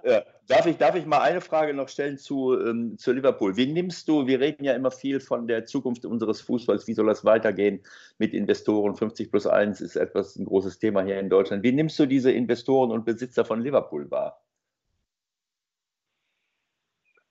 äh, 0.04 0.22
darf 0.46 0.66
ich, 0.66 0.76
darf 0.76 0.94
ich 0.94 1.06
mal 1.06 1.20
eine 1.20 1.40
Frage 1.40 1.74
noch 1.74 1.88
stellen 1.88 2.18
zu, 2.18 2.58
ähm, 2.58 2.96
zu 2.98 3.12
Liverpool? 3.12 3.56
Wie 3.56 3.66
nimmst 3.66 4.08
du, 4.08 4.26
wir 4.26 4.40
reden 4.40 4.64
ja 4.64 4.74
immer 4.74 4.90
viel 4.90 5.20
von 5.20 5.46
der 5.46 5.64
Zukunft 5.64 6.04
unseres 6.04 6.40
Fußballs, 6.40 6.86
wie 6.86 6.94
soll 6.94 7.06
das 7.06 7.24
weitergehen 7.24 7.80
mit 8.18 8.32
Investoren? 8.32 8.94
50 8.94 9.30
plus 9.30 9.46
1 9.46 9.80
ist 9.80 9.96
etwas 9.96 10.36
ein 10.36 10.44
großes 10.44 10.78
Thema 10.78 11.02
hier 11.02 11.18
in 11.18 11.30
Deutschland. 11.30 11.62
Wie 11.62 11.72
nimmst 11.72 11.98
du 11.98 12.06
diese 12.06 12.30
Investoren 12.30 12.92
und 12.92 13.04
Besitzer 13.04 13.44
von 13.44 13.60
Liverpool 13.60 14.10
wahr? 14.10 14.40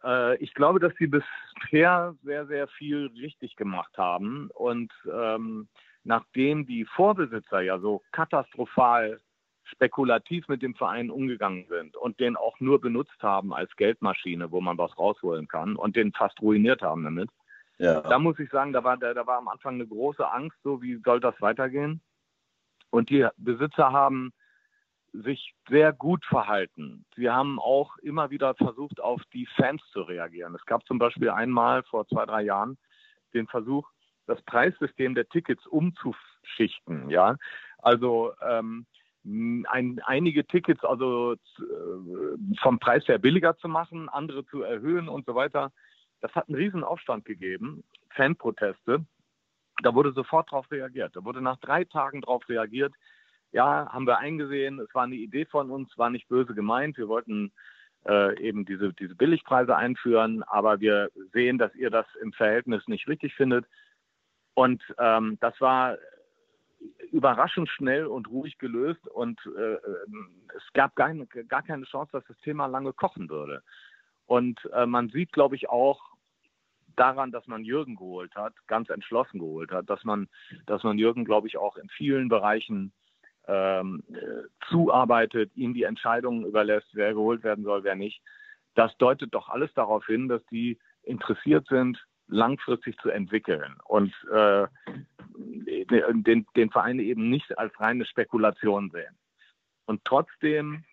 Äh, 0.07 0.37
ich 0.37 0.53
glaube, 0.53 0.79
dass 0.79 0.93
sie 0.97 1.07
bisher 1.07 2.15
sehr, 2.23 2.47
sehr 2.47 2.67
viel 2.67 3.11
richtig 3.19 3.55
gemacht 3.55 3.97
haben. 3.97 4.49
Und 4.53 4.91
ähm, 5.11 5.67
nachdem 6.03 6.65
die 6.65 6.85
Vorbesitzer 6.85 7.61
ja 7.61 7.79
so 7.79 8.01
katastrophal 8.11 9.19
spekulativ 9.65 10.47
mit 10.47 10.61
dem 10.61 10.75
Verein 10.75 11.11
umgegangen 11.11 11.65
sind 11.67 11.97
und 11.97 12.21
den 12.21 12.37
auch 12.37 12.57
nur 12.61 12.79
benutzt 12.79 13.21
haben 13.21 13.53
als 13.53 13.75
Geldmaschine, 13.75 14.49
wo 14.49 14.61
man 14.61 14.77
was 14.77 14.97
rausholen 14.97 15.49
kann 15.49 15.75
und 15.75 15.97
den 15.97 16.13
fast 16.13 16.41
ruiniert 16.41 16.81
haben 16.81 17.03
damit. 17.03 17.29
Ja. 17.77 17.99
Da 17.99 18.17
muss 18.17 18.39
ich 18.39 18.49
sagen, 18.49 18.71
da 18.71 18.85
war, 18.85 18.95
da, 18.97 19.13
da 19.13 19.27
war 19.27 19.37
am 19.37 19.49
Anfang 19.49 19.75
eine 19.75 19.85
große 19.85 20.25
Angst, 20.25 20.57
so 20.63 20.81
wie 20.81 21.01
soll 21.03 21.19
das 21.19 21.35
weitergehen. 21.41 22.01
Und 22.91 23.09
die 23.09 23.27
Besitzer 23.35 23.91
haben 23.91 24.31
sich 25.13 25.53
sehr 25.69 25.93
gut 25.93 26.23
verhalten. 26.25 27.05
Sie 27.15 27.29
haben 27.29 27.59
auch 27.59 27.97
immer 27.97 28.29
wieder 28.29 28.55
versucht, 28.55 28.99
auf 28.99 29.21
die 29.33 29.47
Fans 29.55 29.81
zu 29.91 30.01
reagieren. 30.01 30.55
Es 30.55 30.65
gab 30.65 30.85
zum 30.85 30.99
Beispiel 30.99 31.29
einmal 31.29 31.83
vor 31.83 32.07
zwei, 32.07 32.25
drei 32.25 32.43
Jahren 32.43 32.77
den 33.33 33.47
Versuch, 33.47 33.89
das 34.25 34.41
Preissystem 34.43 35.15
der 35.15 35.27
Tickets 35.29 35.65
umzuschichten. 35.67 37.09
Ja, 37.09 37.37
also 37.79 38.33
ähm, 38.41 38.85
ein, 39.23 39.99
einige 40.05 40.45
Tickets 40.45 40.83
also 40.83 41.33
äh, 41.33 42.57
vom 42.61 42.79
Preis 42.79 43.07
her 43.07 43.17
billiger 43.17 43.57
zu 43.57 43.67
machen, 43.67 44.09
andere 44.09 44.45
zu 44.45 44.61
erhöhen 44.61 45.09
und 45.09 45.25
so 45.25 45.35
weiter. 45.35 45.71
Das 46.21 46.33
hat 46.35 46.47
einen 46.47 46.57
riesen 46.57 46.83
Aufstand 46.83 47.25
gegeben, 47.25 47.83
Fanproteste. 48.09 49.05
Da 49.83 49.93
wurde 49.93 50.11
sofort 50.11 50.51
darauf 50.51 50.69
reagiert. 50.71 51.15
Da 51.15 51.23
wurde 51.23 51.41
nach 51.41 51.57
drei 51.57 51.83
Tagen 51.83 52.21
darauf 52.21 52.47
reagiert 52.49 52.93
ja, 53.51 53.91
haben 53.91 54.07
wir 54.07 54.19
eingesehen, 54.19 54.79
es 54.79 54.93
war 54.93 55.03
eine 55.03 55.15
Idee 55.15 55.45
von 55.45 55.71
uns, 55.71 55.97
war 55.97 56.09
nicht 56.09 56.27
böse 56.27 56.53
gemeint. 56.53 56.97
Wir 56.97 57.07
wollten 57.07 57.51
äh, 58.07 58.39
eben 58.41 58.65
diese, 58.65 58.93
diese 58.93 59.15
Billigpreise 59.15 59.75
einführen, 59.75 60.43
aber 60.43 60.79
wir 60.79 61.09
sehen, 61.33 61.57
dass 61.57 61.73
ihr 61.75 61.89
das 61.89 62.05
im 62.21 62.33
Verhältnis 62.33 62.87
nicht 62.87 63.07
richtig 63.07 63.33
findet. 63.35 63.65
Und 64.53 64.83
ähm, 64.97 65.37
das 65.39 65.59
war 65.61 65.97
überraschend 67.11 67.69
schnell 67.69 68.05
und 68.05 68.29
ruhig 68.29 68.57
gelöst 68.57 69.07
und 69.07 69.39
äh, 69.57 69.77
es 70.55 70.73
gab 70.73 70.95
gar, 70.95 71.13
gar 71.47 71.63
keine 71.63 71.85
Chance, 71.85 72.11
dass 72.11 72.25
das 72.27 72.37
Thema 72.39 72.67
lange 72.67 72.93
kochen 72.93 73.29
würde. 73.29 73.63
Und 74.25 74.59
äh, 74.73 74.85
man 74.85 75.09
sieht, 75.09 75.31
glaube 75.31 75.55
ich, 75.55 75.69
auch 75.69 76.01
daran, 76.95 77.31
dass 77.31 77.47
man 77.47 77.63
Jürgen 77.63 77.95
geholt 77.95 78.35
hat, 78.35 78.53
ganz 78.67 78.89
entschlossen 78.89 79.39
geholt 79.39 79.71
hat, 79.71 79.89
dass 79.89 80.03
man, 80.03 80.27
dass 80.65 80.83
man 80.83 80.97
Jürgen, 80.97 81.25
glaube 81.25 81.47
ich, 81.47 81.57
auch 81.57 81.77
in 81.77 81.89
vielen 81.89 82.27
Bereichen 82.27 82.91
ähm, 83.47 84.03
zuarbeitet, 84.69 85.55
ihm 85.55 85.73
die 85.73 85.83
Entscheidungen 85.83 86.45
überlässt, 86.45 86.89
wer 86.93 87.13
geholt 87.13 87.43
werden 87.43 87.63
soll, 87.63 87.83
wer 87.83 87.95
nicht. 87.95 88.21
Das 88.75 88.95
deutet 88.97 89.33
doch 89.33 89.49
alles 89.49 89.73
darauf 89.73 90.05
hin, 90.05 90.27
dass 90.27 90.45
die 90.47 90.77
interessiert 91.03 91.67
sind, 91.67 92.05
langfristig 92.27 92.97
zu 92.99 93.09
entwickeln 93.09 93.75
und 93.85 94.13
äh, 94.31 94.67
den, 95.37 96.45
den 96.55 96.69
Verein 96.69 96.99
eben 96.99 97.29
nicht 97.29 97.57
als 97.57 97.77
reine 97.79 98.05
Spekulation 98.05 98.91
sehen. 98.91 99.17
Und 99.85 100.03
trotzdem 100.03 100.83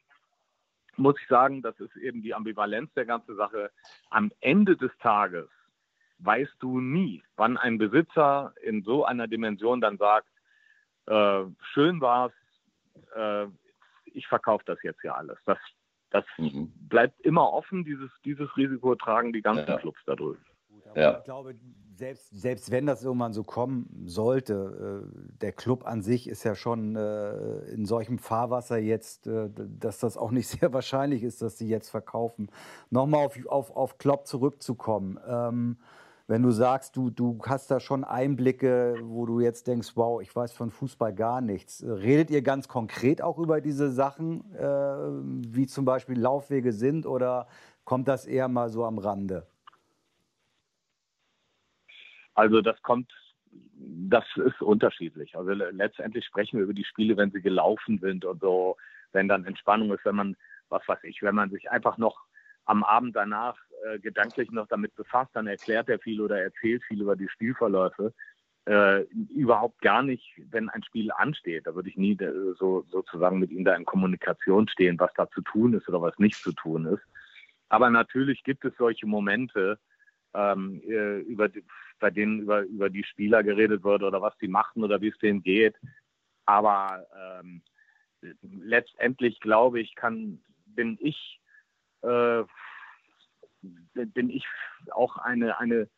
muss 0.97 1.17
ich 1.21 1.27
sagen, 1.27 1.63
das 1.63 1.79
ist 1.81 1.97
eben 1.97 2.23
die 2.23 2.35
Ambivalenz 2.35 2.93
der 2.95 3.05
ganzen 3.05 3.37
Sache. 3.37 3.73
Am 4.11 4.31
Ende 4.41 4.77
des 4.77 4.93
Tages 4.99 5.49
weißt 6.19 6.55
du 6.61 6.81
nie, 6.81 7.23
wann 7.37 7.57
ein 7.57 7.79
Besitzer 7.79 8.55
in 8.63 8.83
so 8.83 9.05
einer 9.05 9.27
Dimension 9.27 9.81
dann 9.81 9.99
sagt, 9.99 10.29
äh, 11.07 11.45
schön 11.73 12.01
war 12.01 12.29
es, 12.29 12.33
äh, 13.15 13.47
ich 14.07 14.27
verkaufe 14.27 14.65
das 14.67 14.79
jetzt 14.83 15.03
ja 15.03 15.15
alles. 15.15 15.39
Das, 15.47 15.59
das 16.11 16.25
mhm. 16.39 16.73
bleibt 16.89 17.21
immer 17.21 17.53
offen, 17.53 17.85
dieses, 17.85 18.11
dieses 18.25 18.57
Risiko 18.57 18.95
tragen 18.95 19.33
die 19.33 19.43
ganzen 19.43 19.69
ja. 19.69 19.79
Clubs 19.79 20.01
da 20.07 20.15
drüben. 20.15 20.45
Ja. 20.95 21.19
Ich 21.19 21.25
glaube, 21.25 21.57
selbst, 21.97 22.29
selbst 22.31 22.71
wenn 22.71 22.87
das 22.87 23.05
irgendwann 23.05 23.33
so 23.33 23.45
kommen 23.45 24.05
sollte, 24.07 25.05
äh, 25.07 25.39
der 25.41 25.53
Club 25.53 25.87
an 25.87 26.03
sich 26.03 26.29
ist 26.29 26.45
ja 26.45 26.55
schon 26.55 26.97
äh, 26.97 27.59
in 27.71 27.87
solchem 27.87 28.19
Fahrwasser 28.19 28.79
jetzt, 28.79 29.27
äh, 29.27 29.49
dass 29.55 29.99
das 29.99 30.17
auch 30.17 30.31
nicht 30.31 30.49
sehr 30.61 30.73
wahrscheinlich 30.73 31.23
ist, 31.23 31.43
dass 31.43 31.59
sie 31.59 31.69
jetzt 31.69 31.91
verkaufen. 31.91 32.51
Nochmal 32.91 33.27
auf, 33.27 33.39
auf, 33.47 33.77
auf 33.77 33.99
Klopp 33.99 34.27
zurückzukommen. 34.27 35.19
Ähm, 35.27 35.79
wenn 36.27 36.43
du 36.43 36.51
sagst, 36.51 36.97
du, 36.97 37.11
du 37.11 37.39
hast 37.45 37.71
da 37.71 37.81
schon 37.81 38.03
Einblicke, 38.03 38.97
wo 39.03 39.27
du 39.27 39.41
jetzt 39.41 39.67
denkst, 39.67 39.93
wow, 39.95 40.23
ich 40.23 40.35
weiß 40.35 40.53
von 40.55 40.71
Fußball 40.71 41.15
gar 41.15 41.41
nichts. 41.41 41.85
Redet 41.87 42.31
ihr 42.31 42.41
ganz 42.41 42.67
konkret 42.67 43.21
auch 43.21 43.39
über 43.39 43.61
diese 43.61 43.91
Sachen, 43.91 44.55
äh, 44.55 44.65
wie 45.55 45.67
zum 45.67 45.85
Beispiel 45.85 46.19
Laufwege 46.19 46.73
sind, 46.73 47.05
oder 47.05 47.47
kommt 47.85 48.09
das 48.09 48.27
eher 48.27 48.49
mal 48.49 48.71
so 48.71 48.85
am 48.85 48.99
Rande? 48.99 49.47
Also 52.35 52.63
das 52.63 52.81
kommt, 52.83 53.13
das 53.75 54.25
ist 54.37 54.63
unterschiedlich. 54.63 55.37
Also 55.37 55.53
letztendlich 55.53 56.25
sprechen 56.25 56.57
wir 56.57 56.65
über 56.65 56.75
die 56.75 56.85
Spiele, 56.85 57.19
wenn 57.19 57.31
sie 57.33 57.43
gelaufen 57.43 57.99
sind 57.99 58.25
und 58.25 58.41
so, 58.41 58.77
wenn 59.13 59.29
dann 59.29 59.45
Entspannung 59.45 59.93
ist, 59.93 60.05
wenn 60.07 60.17
man, 60.17 60.37
was 60.71 60.83
weiß 60.89 61.05
ich, 61.05 61.23
wenn 61.23 61.35
man 61.35 61.51
sich 61.51 61.71
einfach 61.71 61.99
noch 61.99 62.25
am 62.65 62.83
Abend 62.83 63.15
danach 63.15 63.57
äh, 63.85 63.99
gedanklich 63.99 64.51
noch 64.51 64.67
damit 64.69 64.95
befasst, 64.95 65.31
dann 65.35 65.47
erklärt 65.47 65.89
er 65.89 65.99
viel 65.99 66.21
oder 66.21 66.41
erzählt 66.41 66.83
viel 66.85 67.03
über 67.03 67.17
die 67.17 67.29
Spielverläufe. 67.29 68.13
Äh, 68.67 69.03
überhaupt 69.35 69.83
gar 69.83 70.03
nicht, 70.03 70.41
wenn 70.51 70.71
ein 70.71 70.83
Spiel 70.83 71.13
ansteht. 71.13 71.67
Da 71.67 71.75
würde 71.75 71.91
ich 71.91 71.97
nie 71.97 72.13
äh, 72.13 72.55
so 72.59 72.87
sozusagen 72.91 73.39
mit 73.39 73.51
ihm 73.51 73.65
da 73.65 73.75
in 73.75 73.85
Kommunikation 73.85 74.69
stehen, 74.69 74.99
was 74.99 75.13
da 75.15 75.29
zu 75.31 75.43
tun 75.43 75.75
ist 75.75 75.87
oder 75.89 76.01
was 76.01 76.19
nicht 76.19 76.37
zu 76.37 76.53
tun 76.53 76.87
ist. 76.87 77.03
Aber 77.69 77.91
natürlich 77.91 78.43
gibt 78.43 78.65
es 78.65 78.73
solche 78.79 79.07
Momente, 79.07 79.79
ähm, 80.33 80.81
äh, 80.87 81.21
über 81.21 81.49
die, 81.49 81.65
bei 82.01 82.11
denen 82.11 82.41
über, 82.41 82.63
über 82.63 82.89
die 82.89 83.05
Spieler 83.05 83.43
geredet 83.43 83.85
wird 83.85 84.03
oder 84.03 84.23
was 84.23 84.35
sie 84.41 84.49
machten 84.49 84.83
oder 84.83 85.01
wie 85.01 85.09
es 85.09 85.19
denen 85.19 85.43
geht. 85.43 85.77
Aber 86.47 87.07
ähm, 87.41 87.63
letztendlich 88.43 89.41
glaube 89.41 89.81
ich, 89.81 89.95
kann, 89.95 90.41
bin 90.67 90.99
ich 91.01 91.41
äh, 92.03 92.45
bin 93.95 94.31
ich 94.31 94.47
auch 94.93 95.17
eine, 95.17 95.59
eine, 95.59 95.89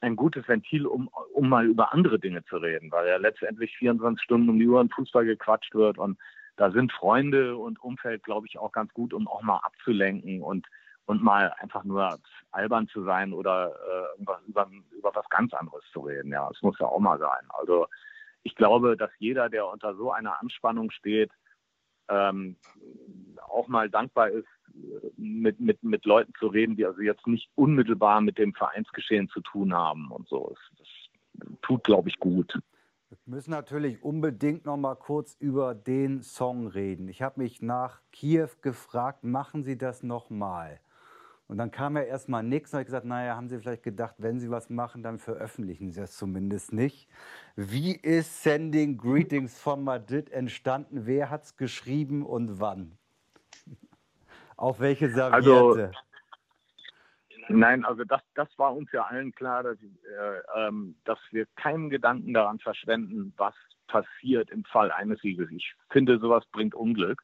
ein 0.00 0.16
gutes 0.16 0.46
Ventil, 0.48 0.86
um, 0.86 1.08
um 1.32 1.48
mal 1.48 1.66
über 1.66 1.92
andere 1.92 2.18
Dinge 2.18 2.44
zu 2.44 2.56
reden, 2.56 2.90
weil 2.90 3.08
ja 3.08 3.16
letztendlich 3.16 3.76
24 3.78 4.22
Stunden 4.22 4.48
um 4.48 4.58
die 4.58 4.68
Uhr 4.68 4.80
im 4.80 4.90
Fußball 4.90 5.24
gequatscht 5.24 5.74
wird 5.74 5.98
und 5.98 6.18
da 6.56 6.70
sind 6.70 6.92
Freunde 6.92 7.56
und 7.56 7.82
Umfeld, 7.82 8.22
glaube 8.22 8.46
ich, 8.46 8.58
auch 8.58 8.72
ganz 8.72 8.92
gut, 8.92 9.12
um 9.12 9.26
auch 9.26 9.42
mal 9.42 9.58
abzulenken 9.58 10.40
und, 10.40 10.66
und 11.06 11.22
mal 11.22 11.52
einfach 11.58 11.84
nur 11.84 12.18
albern 12.52 12.86
zu 12.88 13.02
sein 13.02 13.32
oder 13.32 13.72
äh, 13.72 14.22
über, 14.22 14.40
über, 14.46 14.70
über 14.96 15.14
was 15.14 15.28
ganz 15.30 15.52
anderes 15.52 15.84
zu 15.92 16.00
reden. 16.00 16.30
Ja, 16.30 16.48
es 16.52 16.62
muss 16.62 16.78
ja 16.78 16.86
auch 16.86 17.00
mal 17.00 17.18
sein. 17.18 17.48
Also 17.48 17.88
ich 18.44 18.54
glaube, 18.54 18.96
dass 18.96 19.10
jeder, 19.18 19.48
der 19.48 19.66
unter 19.66 19.96
so 19.96 20.12
einer 20.12 20.40
Anspannung 20.40 20.90
steht, 20.90 21.32
ähm, 22.08 22.56
auch 23.48 23.66
mal 23.66 23.90
dankbar 23.90 24.28
ist, 24.28 24.46
mit, 25.16 25.60
mit, 25.60 25.82
mit 25.82 26.04
Leuten 26.04 26.32
zu 26.38 26.46
reden, 26.46 26.76
die 26.76 26.86
also 26.86 27.00
jetzt 27.00 27.26
nicht 27.26 27.50
unmittelbar 27.54 28.20
mit 28.20 28.38
dem 28.38 28.54
Vereinsgeschehen 28.54 29.28
zu 29.28 29.40
tun 29.40 29.74
haben 29.74 30.10
und 30.10 30.28
so. 30.28 30.54
Das, 30.78 30.88
das 31.38 31.48
tut, 31.62 31.84
glaube 31.84 32.08
ich, 32.08 32.18
gut. 32.18 32.58
Wir 33.10 33.18
müssen 33.26 33.52
natürlich 33.52 34.02
unbedingt 34.02 34.64
noch 34.64 34.76
mal 34.76 34.96
kurz 34.96 35.36
über 35.38 35.74
den 35.74 36.22
Song 36.22 36.66
reden. 36.66 37.08
Ich 37.08 37.22
habe 37.22 37.40
mich 37.40 37.62
nach 37.62 38.00
Kiew 38.10 38.48
gefragt, 38.60 39.22
machen 39.22 39.62
Sie 39.62 39.78
das 39.78 40.02
noch 40.02 40.30
mal? 40.30 40.80
Und 41.46 41.58
dann 41.58 41.70
kam 41.70 41.96
ja 41.96 42.02
erstmal 42.02 42.42
nichts. 42.42 42.72
Und 42.72 42.80
ich 42.80 42.86
gesagt, 42.86 43.06
naja, 43.06 43.36
haben 43.36 43.48
Sie 43.48 43.58
vielleicht 43.58 43.82
gedacht, 43.82 44.16
wenn 44.18 44.40
Sie 44.40 44.50
was 44.50 44.70
machen, 44.70 45.02
dann 45.02 45.18
veröffentlichen 45.18 45.92
Sie 45.92 46.00
es 46.00 46.16
zumindest 46.16 46.72
nicht. 46.72 47.08
Wie 47.54 47.94
ist 47.94 48.42
Sending 48.42 48.96
Greetings 48.96 49.60
von 49.60 49.84
Madrid 49.84 50.30
entstanden? 50.30 51.06
Wer 51.06 51.30
hat 51.30 51.44
es 51.44 51.56
geschrieben 51.56 52.24
und 52.24 52.60
wann? 52.60 52.98
Auf 54.56 54.80
welche 54.80 55.08
Serviette? 55.10 55.34
Also, 55.34 55.90
Nein, 57.48 57.84
also 57.84 58.04
das, 58.04 58.22
das 58.34 58.48
war 58.56 58.74
uns 58.74 58.90
ja 58.92 59.02
allen 59.02 59.32
klar, 59.32 59.62
dass, 59.62 59.76
äh, 59.76 60.66
ähm, 60.66 60.96
dass 61.04 61.18
wir 61.30 61.46
keinen 61.56 61.90
Gedanken 61.90 62.32
daran 62.32 62.58
verschwenden, 62.58 63.34
was 63.36 63.54
passiert 63.86 64.50
im 64.50 64.64
Fall 64.64 64.90
eines 64.90 65.20
Sieges. 65.20 65.50
Ich 65.50 65.74
finde, 65.90 66.18
sowas 66.18 66.44
bringt 66.52 66.74
Unglück. 66.74 67.22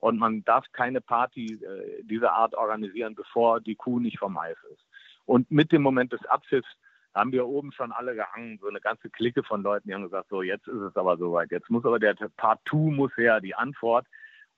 Und 0.00 0.18
man 0.18 0.42
darf 0.44 0.66
keine 0.72 1.00
Party 1.00 1.62
äh, 1.62 2.02
dieser 2.02 2.32
Art 2.32 2.54
organisieren, 2.56 3.14
bevor 3.14 3.60
die 3.60 3.76
Kuh 3.76 4.00
nicht 4.00 4.18
vom 4.18 4.36
Eis 4.36 4.56
ist. 4.72 4.84
Und 5.26 5.48
mit 5.50 5.70
dem 5.70 5.82
Moment 5.82 6.12
des 6.12 6.24
Abpfiffs 6.26 6.66
haben 7.14 7.30
wir 7.30 7.46
oben 7.46 7.70
schon 7.72 7.92
alle 7.92 8.16
gehangen, 8.16 8.58
so 8.60 8.66
eine 8.66 8.80
ganze 8.80 9.10
Clique 9.10 9.44
von 9.44 9.62
Leuten, 9.62 9.88
die 9.88 9.94
haben 9.94 10.02
gesagt, 10.02 10.28
so 10.28 10.42
jetzt 10.42 10.66
ist 10.66 10.80
es 10.80 10.96
aber 10.96 11.16
soweit. 11.18 11.52
Jetzt 11.52 11.70
muss 11.70 11.84
aber 11.84 12.00
der 12.00 12.14
Part 12.36 12.60
2 12.68 12.76
muss 12.90 13.16
her, 13.16 13.40
die 13.40 13.54
Antwort. 13.54 14.06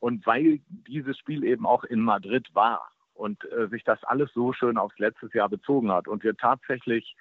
Und 0.00 0.26
weil 0.26 0.60
dieses 0.68 1.18
Spiel 1.18 1.44
eben 1.44 1.66
auch 1.66 1.84
in 1.84 2.00
Madrid 2.00 2.48
war 2.52 2.90
und 3.14 3.44
äh, 3.52 3.68
sich 3.68 3.84
das 3.84 4.02
alles 4.04 4.30
so 4.34 4.52
schön 4.52 4.76
aufs 4.76 4.98
letzte 4.98 5.30
Jahr 5.32 5.48
bezogen 5.48 5.90
hat 5.90 6.08
und 6.08 6.24
wir 6.24 6.36
tatsächlich 6.36 7.16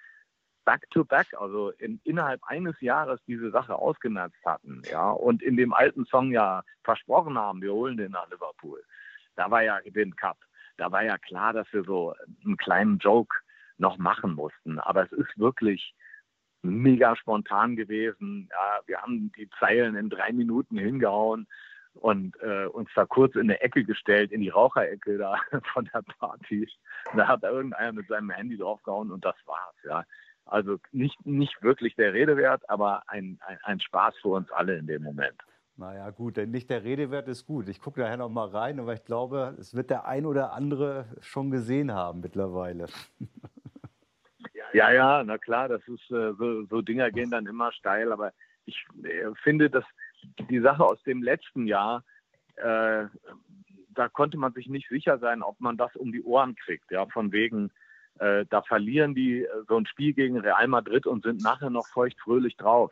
back-to-back, 0.66 1.28
-back, 1.28 1.42
also 1.42 1.72
in, 1.72 2.00
innerhalb 2.04 2.42
eines 2.44 2.80
Jahres 2.82 3.20
diese 3.28 3.52
Sache 3.52 3.76
ausgenutzt 3.76 4.44
hatten, 4.46 4.82
ja, 4.90 5.12
und 5.12 5.42
in 5.42 5.58
dem 5.58 5.74
alten 5.74 6.06
Song 6.06 6.32
ja 6.32 6.64
versprochen 6.84 7.38
haben, 7.38 7.62
wir 7.62 7.74
holen 7.74 7.98
den 7.98 8.12
nach 8.12 8.30
Liverpool. 8.30 8.84
Da 9.36 9.52
war 9.52 9.64
ja 9.64 9.80
den 9.82 10.16
Cup. 10.16 10.38
Da 10.78 10.92
war 10.92 11.04
ja 11.04 11.18
klar, 11.18 11.54
dass 11.54 11.72
wir 11.72 11.84
so 11.84 12.14
einen 12.44 12.58
kleinen 12.58 12.98
Joke 12.98 13.36
noch 13.78 13.98
machen 13.98 14.34
mussten. 14.34 14.80
Aber 14.80 15.04
es 15.04 15.12
ist 15.12 15.38
wirklich 15.38 15.94
mega 16.62 17.16
spontan 17.16 17.76
gewesen. 17.76 18.50
Ja, 18.52 18.80
wir 18.86 19.02
haben 19.02 19.32
die 19.38 19.50
Zeilen 19.60 19.96
in 19.96 20.10
drei 20.10 20.32
Minuten 20.32 20.78
hingehauen 20.78 21.48
und 21.96 22.36
äh, 22.42 22.66
uns 22.66 22.90
da 22.96 23.06
kurz 23.06 23.36
in 23.36 23.42
eine 23.42 23.62
Ecke 23.62 23.84
gestellt, 23.84 24.32
in 24.32 24.42
die 24.42 24.50
Raucherecke 24.50 25.18
da 25.18 25.38
von 25.74 25.90
der 25.94 26.02
Party. 26.20 26.68
Da 27.16 27.28
hat 27.28 27.44
da 27.44 27.50
irgendeiner 27.50 27.92
mit 27.94 28.08
seinem 28.08 28.30
Handy 28.30 28.58
draufgehauen 28.58 29.12
und 29.12 29.24
das 29.24 29.36
war's, 29.46 29.76
ja. 29.84 30.04
Also 30.46 30.78
nicht, 30.92 31.26
nicht 31.26 31.62
wirklich 31.64 31.96
der 31.96 32.14
Rede 32.14 32.36
wert, 32.36 32.70
aber 32.70 33.04
ein, 33.08 33.40
ein, 33.48 33.58
ein 33.64 33.80
Spaß 33.80 34.16
für 34.22 34.30
uns 34.30 34.52
alle 34.52 34.78
in 34.78 34.88
dem 34.88 35.02
Moment. 35.04 35.42
Naja, 35.78 36.10
gut, 36.12 36.38
denn 36.38 36.52
nicht 36.52 36.70
der 36.70 36.84
Redewert 36.84 37.28
ist 37.28 37.46
gut. 37.46 37.68
Ich 37.70 37.80
gucke 37.80 38.02
nachher 38.02 38.18
noch 38.18 38.30
mal 38.30 38.50
rein, 38.50 38.80
aber 38.80 38.94
ich 38.94 39.06
glaube, 39.06 39.56
es 39.60 39.74
wird 39.74 39.90
der 39.90 40.06
ein 40.06 40.26
oder 40.26 40.54
andere 40.54 41.06
schon 41.22 41.50
gesehen 41.50 41.94
haben 41.94 42.22
mittlerweile. 42.22 42.88
Ja, 44.74 44.92
ja, 44.92 45.24
na 45.24 45.38
klar, 45.38 45.70
das 45.70 45.88
ist 45.88 46.10
äh, 46.10 46.34
so, 46.34 46.66
so 46.66 46.82
Dinger 46.82 47.12
gehen 47.12 47.30
dann 47.30 47.46
immer 47.46 47.72
steil, 47.72 48.12
aber 48.12 48.34
ich 48.66 48.88
äh, 49.04 49.30
finde, 49.44 49.70
dass 49.70 49.86
die 50.50 50.60
Sache 50.60 50.84
aus 50.84 51.02
dem 51.04 51.22
letzten 51.22 51.68
Jahr, 51.68 52.04
äh, 52.56 53.06
da 53.90 54.10
konnte 54.10 54.38
man 54.38 54.54
sich 54.54 54.68
nicht 54.68 54.90
sicher 54.90 55.20
sein, 55.20 55.44
ob 55.44 55.60
man 55.60 55.78
das 55.78 55.96
um 55.96 56.12
die 56.12 56.24
Ohren 56.24 56.56
kriegt, 56.56 56.92
ja, 56.92 57.06
von 57.08 57.32
wegen, 57.32 57.72
äh, 58.20 58.46
da 58.50 58.62
verlieren 58.62 59.16
die 59.16 59.44
äh, 59.44 59.48
so 59.68 59.78
ein 59.78 59.86
Spiel 59.86 60.14
gegen 60.14 60.40
Real 60.40 60.68
Madrid 60.68 61.06
und 61.06 61.24
sind 61.24 61.42
nachher 61.42 61.70
noch 61.70 61.88
feuchtfröhlich 61.88 62.58
drauf. 62.58 62.92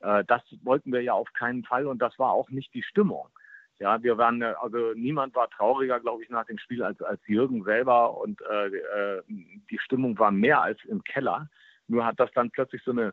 Äh, 0.00 0.24
das 0.26 0.42
wollten 0.62 0.92
wir 0.92 1.02
ja 1.02 1.12
auf 1.14 1.32
keinen 1.32 1.64
Fall 1.64 1.86
und 1.86 2.00
das 2.00 2.18
war 2.18 2.32
auch 2.32 2.50
nicht 2.50 2.74
die 2.74 2.82
Stimmung. 2.82 3.28
Ja, 3.78 4.02
wir 4.02 4.16
waren, 4.18 4.42
äh, 4.42 4.54
also 4.60 4.92
niemand 4.94 5.34
war 5.34 5.50
trauriger, 5.50 6.00
glaube 6.00 6.22
ich, 6.22 6.30
nach 6.30 6.46
dem 6.46 6.58
Spiel 6.58 6.82
als, 6.82 7.00
als 7.02 7.20
Jürgen 7.26 7.64
selber 7.64 8.16
und 8.16 8.40
äh, 8.42 8.66
äh, 8.68 9.22
die 9.28 9.78
Stimmung 9.78 10.18
war 10.18 10.30
mehr 10.30 10.62
als 10.62 10.78
im 10.84 11.02
Keller. 11.02 11.48
Nur 11.88 12.06
hat 12.06 12.20
das 12.20 12.30
dann 12.32 12.50
plötzlich 12.50 12.82
so 12.84 12.92
eine 12.92 13.12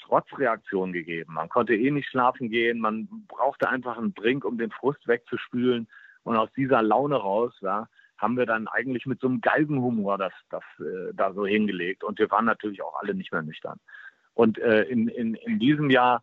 Trotzreaktion 0.00 0.92
gegeben. 0.92 1.34
Man 1.34 1.48
konnte 1.48 1.74
eh 1.74 1.90
nicht 1.90 2.08
schlafen 2.08 2.50
gehen, 2.50 2.80
man 2.80 3.08
brauchte 3.28 3.68
einfach 3.68 3.98
einen 3.98 4.14
Drink, 4.14 4.44
um 4.44 4.58
den 4.58 4.70
Frust 4.70 5.06
wegzuspülen. 5.06 5.88
Und 6.24 6.36
aus 6.36 6.50
dieser 6.56 6.82
Laune 6.82 7.16
raus, 7.16 7.54
ja, 7.60 7.88
haben 8.18 8.36
wir 8.36 8.46
dann 8.46 8.68
eigentlich 8.68 9.06
mit 9.06 9.20
so 9.20 9.28
einem 9.28 9.40
Galgenhumor 9.40 10.18
das, 10.18 10.32
das 10.50 10.64
äh, 10.80 11.14
da 11.14 11.32
so 11.32 11.46
hingelegt. 11.46 12.04
Und 12.04 12.18
wir 12.18 12.30
waren 12.30 12.44
natürlich 12.44 12.82
auch 12.82 13.00
alle 13.00 13.14
nicht 13.14 13.32
mehr 13.32 13.42
nüchtern. 13.42 13.78
Und 14.34 14.58
äh, 14.58 14.82
in, 14.82 15.08
in, 15.08 15.34
in 15.34 15.58
diesem 15.58 15.90
Jahr 15.90 16.22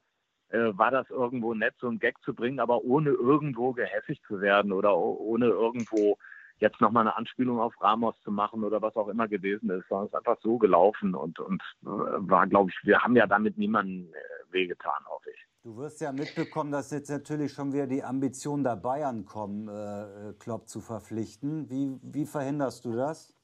äh, 0.50 0.78
war 0.78 0.92
das 0.92 1.10
irgendwo 1.10 1.54
nett, 1.54 1.74
so 1.80 1.88
einen 1.88 2.00
Gag 2.00 2.22
zu 2.24 2.34
bringen, 2.34 2.60
aber 2.60 2.84
ohne 2.84 3.10
irgendwo 3.10 3.74
gehässig 3.74 4.22
zu 4.28 4.42
werden 4.42 4.72
oder 4.72 4.98
ohne 4.98 5.48
irgendwo 5.48 6.18
jetzt 6.60 6.80
nochmal 6.82 7.01
eine 7.01 7.16
Anspielung 7.16 7.60
auf 7.60 7.74
Ramos 7.82 8.16
zu 8.22 8.32
machen 8.32 8.64
oder 8.64 8.82
was 8.82 8.95
auch 8.95 9.08
immer 9.08 9.28
gewesen 9.28 9.70
ist, 9.70 9.88
sondern 9.89 10.08
es 10.08 10.14
ist 10.14 10.18
einfach 10.18 10.39
so 10.41 10.58
gelaufen 10.58 11.14
und, 11.16 11.39
und 11.39 11.62
äh, 11.84 11.86
war, 11.86 12.47
glaube 12.47 12.72
ich, 12.72 12.88
wir 12.88 12.99
haben 12.99 13.16
ja 13.16 13.28
damit 13.28 13.58
niemanden 13.58 14.14
äh, 14.14 14.53
wehgetan, 14.53 15.06
hoffe 15.08 15.32
ich. 15.32 15.45
Du 15.64 15.76
wirst 15.78 15.99
ja 15.99 16.12
mitbekommen, 16.12 16.72
dass 16.72 16.91
jetzt 16.91 17.10
natürlich 17.10 17.51
schon 17.51 17.74
wieder 17.74 17.88
die 17.88 18.03
Ambitionen 18.03 18.64
der 18.64 18.76
Bayern 18.76 19.26
kommen, 19.26 19.68
äh, 19.68 20.34
Klopp 20.39 20.70
zu 20.70 20.80
verpflichten. 20.80 21.70
Wie, 21.70 21.99
wie 22.03 22.26
verhinderst 22.26 22.86
du 22.86 22.95
das? 22.95 23.36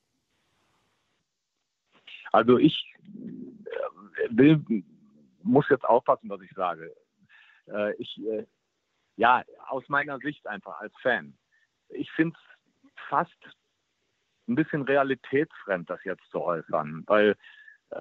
Also 2.32 2.58
ich 2.58 2.94
äh, 3.04 4.30
will, 4.30 4.64
muss 5.44 5.66
jetzt 5.70 5.84
aufpassen, 5.84 6.30
was 6.30 6.42
ich 6.42 6.52
sage. 6.52 6.96
Äh, 7.68 7.94
ich, 7.96 8.22
äh, 8.26 8.46
ja, 9.18 9.44
aus 9.68 9.88
meiner 9.90 10.20
Sicht 10.20 10.48
einfach 10.48 10.80
als 10.80 10.94
Fan. 11.02 11.38
Ich 11.90 12.10
finde 12.12 12.38
es 12.38 12.51
fast 13.10 13.38
ein 14.48 14.56
bisschen 14.56 14.84
realitätsfremd, 14.84 15.90
das 15.90 16.04
jetzt 16.04 16.30
zu 16.32 16.42
äußern, 16.42 17.04
weil 17.08 17.36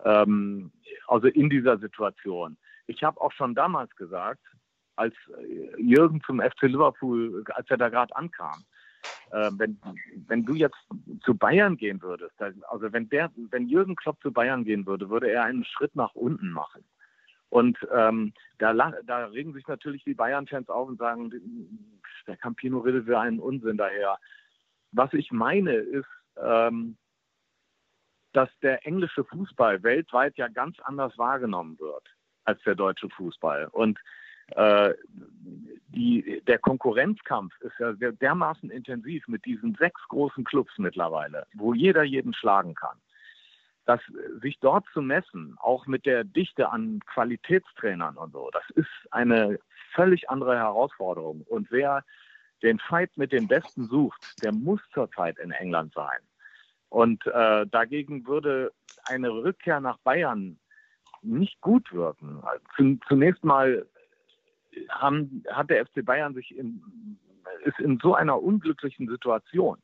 ähm, 0.04 0.72
also 1.06 1.28
in 1.28 1.50
dieser 1.50 1.78
Situation 1.78 2.56
ich 2.90 3.04
habe 3.04 3.20
auch 3.20 3.32
schon 3.32 3.54
damals 3.54 3.94
gesagt, 3.96 4.44
als 4.96 5.14
äh, 5.38 5.80
Jürgen 5.80 6.20
zum 6.26 6.40
FC 6.40 6.62
Liverpool, 6.62 7.44
als 7.54 7.70
er 7.70 7.76
da 7.76 7.88
gerade 7.88 8.14
ankam, 8.16 8.64
äh, 9.30 9.50
wenn, 9.52 9.80
wenn 10.26 10.44
du 10.44 10.54
jetzt 10.54 10.76
zu 11.22 11.34
Bayern 11.34 11.76
gehen 11.76 12.02
würdest, 12.02 12.34
also 12.68 12.92
wenn 12.92 13.08
der, 13.08 13.30
wenn 13.50 13.68
Jürgen 13.68 13.96
Klopp 13.96 14.20
zu 14.20 14.32
Bayern 14.32 14.64
gehen 14.64 14.86
würde, 14.86 15.08
würde 15.08 15.30
er 15.30 15.44
einen 15.44 15.64
Schritt 15.64 15.94
nach 15.94 16.14
unten 16.14 16.50
machen. 16.50 16.84
Und 17.48 17.78
ähm, 17.92 18.32
da, 18.58 18.72
da 18.74 19.26
regen 19.26 19.54
sich 19.54 19.66
natürlich 19.66 20.04
die 20.04 20.14
Bayern-Fans 20.14 20.68
auf 20.68 20.88
und 20.88 20.98
sagen, 20.98 21.32
der 22.26 22.36
Campino 22.36 22.78
redet 22.78 23.06
für 23.06 23.18
einen 23.18 23.40
Unsinn 23.40 23.76
daher. 23.76 24.18
Was 24.92 25.12
ich 25.12 25.30
meine 25.30 25.72
ist, 25.72 26.08
ähm, 26.36 26.96
dass 28.32 28.48
der 28.62 28.86
englische 28.86 29.24
Fußball 29.24 29.82
weltweit 29.82 30.36
ja 30.36 30.48
ganz 30.48 30.78
anders 30.80 31.16
wahrgenommen 31.18 31.78
wird 31.78 32.06
als 32.44 32.62
der 32.62 32.74
deutsche 32.74 33.08
Fußball. 33.10 33.68
Und 33.72 33.98
äh, 34.56 34.94
die, 35.88 36.42
der 36.46 36.58
Konkurrenzkampf 36.58 37.52
ist 37.60 37.78
ja 37.78 37.92
dermaßen 37.92 38.70
intensiv 38.70 39.26
mit 39.28 39.44
diesen 39.44 39.74
sechs 39.76 40.00
großen 40.08 40.44
Clubs 40.44 40.72
mittlerweile, 40.78 41.46
wo 41.54 41.74
jeder 41.74 42.02
jeden 42.02 42.34
schlagen 42.34 42.74
kann. 42.74 42.98
Dass 43.86 44.00
sich 44.40 44.58
dort 44.60 44.86
zu 44.92 45.02
messen, 45.02 45.56
auch 45.58 45.86
mit 45.86 46.06
der 46.06 46.24
Dichte 46.24 46.70
an 46.70 47.00
Qualitätstrainern 47.06 48.16
und 48.16 48.32
so, 48.32 48.50
das 48.52 48.68
ist 48.74 48.90
eine 49.10 49.58
völlig 49.94 50.30
andere 50.30 50.56
Herausforderung. 50.56 51.42
Und 51.42 51.70
wer 51.70 52.04
den 52.62 52.78
Fight 52.78 53.16
mit 53.16 53.32
den 53.32 53.48
Besten 53.48 53.86
sucht, 53.86 54.42
der 54.42 54.52
muss 54.52 54.80
zurzeit 54.92 55.38
in 55.38 55.50
England 55.50 55.94
sein. 55.94 56.20
Und 56.88 57.26
äh, 57.26 57.66
dagegen 57.66 58.26
würde 58.26 58.72
eine 59.04 59.30
Rückkehr 59.30 59.80
nach 59.80 59.98
Bayern 59.98 60.58
nicht 61.22 61.60
gut 61.60 61.92
wirken. 61.92 62.42
Zunächst 63.06 63.44
mal 63.44 63.86
haben, 64.88 65.42
hat 65.50 65.70
der 65.70 65.86
FC 65.86 66.04
Bayern 66.04 66.34
sich 66.34 66.56
in, 66.56 66.82
ist 67.64 67.78
in 67.78 67.98
so 68.02 68.14
einer 68.14 68.42
unglücklichen 68.42 69.08
Situation, 69.08 69.78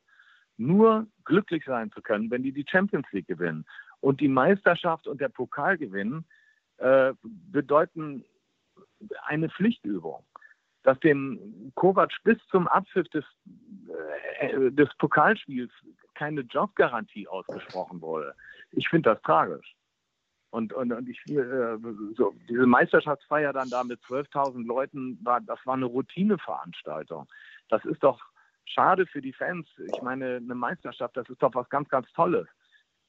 nur 0.57 1.07
glücklich 1.25 1.65
sein 1.65 1.91
zu 1.93 2.01
können, 2.03 2.31
wenn 2.31 2.43
die 2.43 2.53
die 2.53 2.67
Champions 2.69 3.07
League 3.13 3.29
gewinnen. 3.29 3.67
Und 4.01 4.21
die 4.21 4.29
Meisterschaft 4.29 5.07
und 5.07 5.21
der 5.21 5.29
Pokal 5.29 5.79
gewinnen 5.79 6.25
äh, 6.79 7.13
bedeuten 7.23 8.25
eine 9.25 9.49
Pflichtübung. 9.49 10.25
Dass 10.87 10.99
dem 11.01 11.73
Kovac 11.75 12.13
bis 12.23 12.39
zum 12.49 12.69
Abpfiff 12.69 13.09
des, 13.09 13.25
äh, 14.39 14.71
des 14.71 14.89
Pokalspiels 14.99 15.73
keine 16.15 16.43
Jobgarantie 16.43 17.27
ausgesprochen 17.27 18.01
wurde. 18.01 18.37
Ich 18.71 18.89
finde 18.89 19.11
das 19.11 19.23
tragisch. 19.23 19.75
Und, 20.51 20.73
und, 20.73 20.93
und 20.93 21.09
ich, 21.09 21.21
äh, 21.29 21.77
so, 22.17 22.33
diese 22.49 22.67
Meisterschaftsfeier 22.67 23.53
dann 23.53 23.69
da 23.69 23.83
mit 23.83 24.01
12.000 24.05 24.65
Leuten, 24.65 25.19
war, 25.25 25.41
das 25.41 25.59
war 25.67 25.75
eine 25.75 25.87
Routineveranstaltung. 25.87 27.27
Das 27.69 27.85
ist 27.85 28.05
doch 28.05 28.23
schade 28.65 29.07
für 29.07 29.21
die 29.21 29.33
Fans. 29.33 29.67
Ich 29.93 30.03
meine, 30.03 30.37
eine 30.37 30.55
Meisterschaft, 30.55 31.17
das 31.17 31.29
ist 31.29 31.43
doch 31.43 31.55
was 31.57 31.69
ganz, 31.69 31.89
ganz 31.89 32.11
Tolles. 32.13 32.47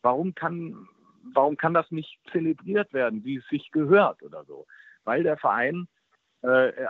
Warum 0.02 0.34
kann, 0.34 0.88
warum 1.34 1.58
kann 1.58 1.76
das 1.76 1.92
nicht 1.92 2.20
zelebriert 2.32 2.92
werden, 2.92 3.24
wie 3.24 3.38
es 3.38 3.48
sich 3.50 3.70
gehört 3.70 4.24
oder 4.24 4.44
so? 4.46 4.66
Weil 5.04 5.22
der 5.22 5.38
Verein 5.38 5.84
äh, 5.84 5.97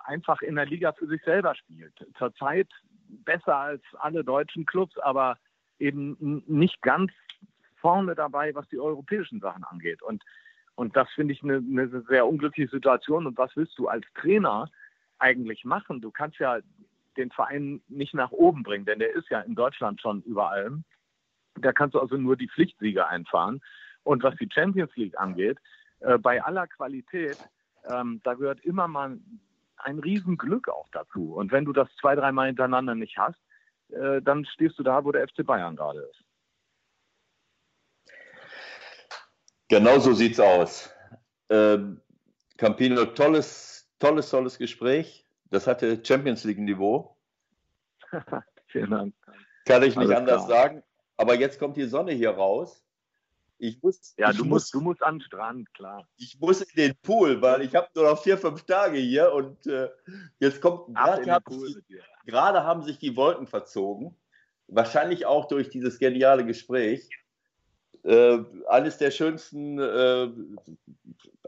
einfach 0.04 0.42
in 0.42 0.56
der 0.56 0.66
Liga 0.66 0.92
für 0.92 1.08
sich 1.08 1.24
selber 1.24 1.56
spielt. 1.56 1.94
Zurzeit 2.18 2.68
besser 3.08 3.56
als 3.56 3.82
alle 4.00 4.24
deutschen 4.24 4.66
Clubs, 4.66 4.98
aber 5.00 5.38
eben 5.80 6.44
nicht 6.48 6.82
ganz 6.82 7.12
vorne 7.78 8.14
dabei, 8.14 8.54
was 8.56 8.68
die 8.68 8.80
europäischen 8.80 9.40
Sachen 9.40 9.64
angeht. 9.64 10.02
Und 10.02 10.24
und 10.78 10.96
das 10.96 11.10
finde 11.16 11.34
ich 11.34 11.42
eine, 11.42 11.56
eine 11.56 12.04
sehr 12.08 12.28
unglückliche 12.28 12.70
Situation. 12.70 13.26
Und 13.26 13.36
was 13.36 13.50
willst 13.56 13.78
du 13.80 13.88
als 13.88 14.06
Trainer 14.14 14.70
eigentlich 15.18 15.66
machen? 15.66 16.02
Du 16.02 16.12
kannst 16.12 16.38
ja 16.38 16.60
den 17.18 17.32
Verein 17.32 17.82
nicht 17.88 18.14
nach 18.14 18.30
oben 18.30 18.62
bringen, 18.62 18.86
denn 18.86 19.00
der 19.00 19.12
ist 19.16 19.28
ja 19.32 19.40
in 19.40 19.56
Deutschland 19.56 20.00
schon 20.00 20.22
über 20.22 20.52
allem. 20.52 20.84
Da 21.56 21.74
kannst 21.74 21.96
du 21.96 22.00
also 22.00 22.16
nur 22.16 22.38
die 22.38 22.48
Pflichtsiege 22.48 23.08
einfahren. 23.08 23.60
Und 24.04 24.22
was 24.22 24.36
die 24.36 24.48
Champions 24.54 24.96
League 24.96 25.20
angeht, 25.20 25.58
äh, 26.02 26.20
bei 26.20 26.44
aller 26.44 26.68
Qualität, 26.68 27.38
ähm, 27.90 28.22
da 28.24 28.34
gehört 28.34 28.62
immer 28.62 28.88
mal 28.88 29.20
ein 29.78 30.00
Riesenglück 30.00 30.70
auch 30.70 30.88
dazu. 30.92 31.36
Und 31.36 31.52
wenn 31.52 31.66
du 31.66 31.74
das 31.74 31.88
zwei, 32.00 32.16
dreimal 32.16 32.48
hintereinander 32.48 32.96
nicht 32.96 33.18
hast, 33.18 33.40
äh, 33.90 34.22
dann 34.22 34.46
stehst 34.46 34.78
du 34.80 34.84
da, 34.84 35.04
wo 35.06 35.12
der 35.12 35.28
FC 35.28 35.46
Bayern 35.46 35.76
gerade 35.76 36.00
ist. 36.00 36.24
Genau 39.70 40.00
so 40.00 40.14
sieht's 40.14 40.40
aus. 40.40 40.94
Ähm, 41.50 42.02
Campino, 42.58 43.06
tolles, 43.06 43.90
tolles, 44.00 44.30
tolles 44.30 44.58
Gespräch. 44.58 45.26
Das 45.46 45.68
hatte 45.68 46.04
Champions 46.04 46.44
League-Niveau. 46.44 47.18
Vielen 48.68 48.92
Dank. 48.92 49.14
Kann 49.66 49.84
ich 49.84 49.96
nicht 49.96 50.10
Alles 50.10 50.18
anders 50.18 50.46
klar. 50.46 50.64
sagen. 50.64 50.84
Aber 51.18 51.36
jetzt 51.36 51.60
kommt 51.60 51.78
die 51.78 51.86
Sonne 51.86 52.14
hier 52.14 52.32
raus. 52.32 52.87
Ich 53.60 53.82
muss, 53.82 54.14
ja, 54.18 54.32
ich 54.32 54.38
du, 54.38 54.46
musst, 54.46 54.74
du 54.74 54.82
musst 54.82 55.02
an 55.02 55.16
den 55.16 55.22
Strand, 55.22 55.74
klar. 55.74 56.08
Ich 56.18 56.40
muss 56.40 56.62
in 56.62 56.76
den 56.76 56.96
Pool, 57.02 57.42
weil 57.42 57.64
ich 57.64 57.76
habe 57.76 57.88
nur 57.96 58.06
noch 58.06 58.22
vier, 58.22 58.38
fünf 58.38 58.64
Tage 58.64 58.98
hier 58.98 59.34
und 59.34 59.66
äh, 59.66 59.90
jetzt 60.40 60.62
kommt 60.62 60.96
gerade 62.26 62.64
haben 62.64 62.84
sich 62.84 63.00
die 63.00 63.16
Wolken 63.16 63.48
verzogen. 63.48 64.16
Wahrscheinlich 64.68 65.26
auch 65.26 65.48
durch 65.48 65.70
dieses 65.70 65.98
geniale 65.98 66.46
Gespräch. 66.46 67.10
Äh, 68.04 68.40
eines 68.68 68.98
der 68.98 69.12
schönsten, 69.12 69.80
äh, 69.80 70.30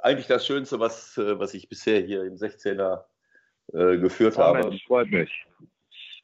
eigentlich 0.02 0.28
das 0.28 0.46
Schönste, 0.46 0.80
was, 0.80 1.18
äh, 1.18 1.38
was 1.38 1.54
ich 1.54 1.70
bisher 1.70 2.00
hier 2.00 2.24
im 2.24 2.36
16er 2.36 3.04
äh, 3.74 3.98
geführt 3.98 4.36
oh, 4.38 4.42
habe. 4.42 4.60
Mensch, 4.60 4.86
freut 4.86 5.10
mich. 5.10 5.46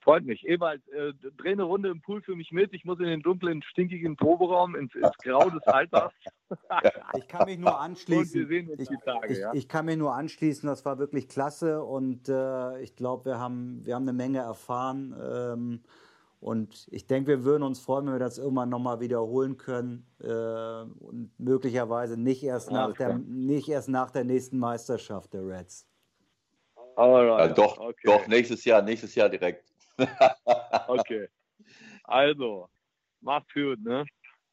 Freut 0.05 0.23
mich. 0.23 0.47
Ewald, 0.47 0.87
äh, 0.89 1.13
dreh 1.35 1.53
eine 1.53 1.63
Runde 1.63 1.89
im 1.89 1.99
Pool 1.99 2.21
für 2.21 2.35
mich 2.35 2.51
mit. 2.51 2.71
Ich 2.75 2.85
muss 2.85 2.99
in 2.99 3.07
den 3.07 3.21
dunklen, 3.21 3.63
stinkigen 3.63 4.15
Proberaum 4.15 4.75
ins, 4.75 4.93
ins 4.93 5.17
Grau 5.23 5.49
des 5.49 5.63
Alters. 5.63 6.13
ich 7.17 7.27
kann 7.27 7.45
mich 7.45 7.57
nur 7.57 7.79
anschließen. 7.79 8.69
Ich, 8.77 8.87
Tage, 9.03 9.33
ich, 9.33 9.39
ja? 9.39 9.51
ich, 9.55 9.67
kann 9.67 9.87
mich 9.87 9.97
nur 9.97 10.13
anschließen. 10.13 10.67
Das 10.67 10.85
war 10.85 10.99
wirklich 10.99 11.27
klasse 11.27 11.83
und 11.83 12.29
äh, 12.29 12.79
ich 12.81 12.95
glaube, 12.95 13.25
wir 13.25 13.39
haben, 13.39 13.83
wir 13.83 13.95
haben 13.95 14.03
eine 14.03 14.13
Menge 14.13 14.37
erfahren. 14.37 15.15
Ähm, 15.19 15.81
und 16.39 16.87
ich 16.91 17.07
denke, 17.07 17.29
wir 17.29 17.43
würden 17.43 17.63
uns 17.63 17.79
freuen, 17.79 18.05
wenn 18.05 18.13
wir 18.13 18.19
das 18.19 18.37
irgendwann 18.37 18.69
nochmal 18.69 18.99
wiederholen 18.99 19.57
können. 19.57 20.05
Äh, 20.21 20.27
und 20.27 21.31
möglicherweise 21.39 22.15
nicht 22.15 22.43
erst, 22.43 22.69
nach 22.69 22.93
der, 22.93 23.17
nicht 23.17 23.69
erst 23.69 23.89
nach 23.89 24.11
der 24.11 24.23
nächsten 24.23 24.59
Meisterschaft 24.59 25.33
der 25.33 25.47
Reds. 25.47 25.87
Ja, 26.95 27.47
doch, 27.47 27.79
okay. 27.79 28.03
doch, 28.05 28.27
nächstes 28.27 28.63
Jahr, 28.65 28.83
nächstes 28.83 29.15
Jahr 29.15 29.29
direkt. 29.29 29.74
okay. 30.87 31.27
Also, 32.03 32.69
macht's 33.21 33.53
gut, 33.53 33.79
ne? 33.83 34.05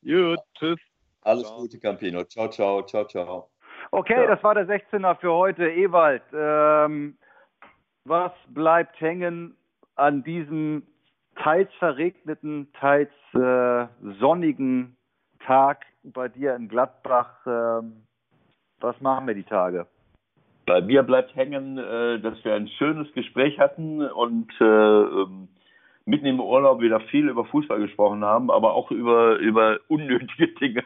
Gut, 0.03 0.41
tschüss. 0.55 0.79
Alles 1.23 1.47
ciao. 1.47 1.61
Gute, 1.61 1.79
Campino. 1.79 2.25
Ciao, 2.25 2.49
ciao, 2.49 2.83
ciao, 2.83 3.05
ciao. 3.05 3.51
Okay, 3.91 4.23
ja. 4.23 4.27
das 4.27 4.43
war 4.43 4.55
der 4.55 4.67
16er 4.67 5.17
für 5.17 5.33
heute. 5.33 5.71
Ewald, 5.71 6.23
ähm, 6.33 7.17
was 8.05 8.33
bleibt 8.49 9.01
hängen 9.01 9.57
an 9.97 10.23
diesem 10.25 10.87
teils 11.37 11.73
verregneten, 11.79 12.73
teils 12.73 13.13
äh, 13.35 13.87
sonnigen 14.19 14.97
Tag 15.47 15.85
bei 16.03 16.29
dir 16.29 16.55
in 16.57 16.69
Gladbach? 16.69 17.47
Ähm, 17.47 18.07
was 18.81 19.01
machen 19.01 19.27
wir 19.27 19.35
die 19.35 19.45
Tage? 19.45 19.87
Bei 20.67 20.81
mir 20.81 21.03
bleibt 21.03 21.35
hängen, 21.35 21.79
äh, 21.79 22.21
dass 22.21 22.45
wir 22.45 22.55
ein 22.55 22.69
schönes 22.69 23.13
Gespräch 23.13 23.59
hatten 23.59 24.03
und 24.03 24.49
äh, 24.61 24.65
ähm, 24.65 25.49
mitten 26.05 26.27
im 26.27 26.41
Urlaub 26.41 26.81
wieder 26.81 27.01
viel 27.01 27.29
über 27.29 27.45
Fußball 27.45 27.81
gesprochen 27.81 28.25
haben, 28.25 28.51
aber 28.51 28.75
auch 28.75 28.91
über, 28.91 29.37
über 29.37 29.81
unnötige 29.89 30.49
Dinge, 30.61 30.85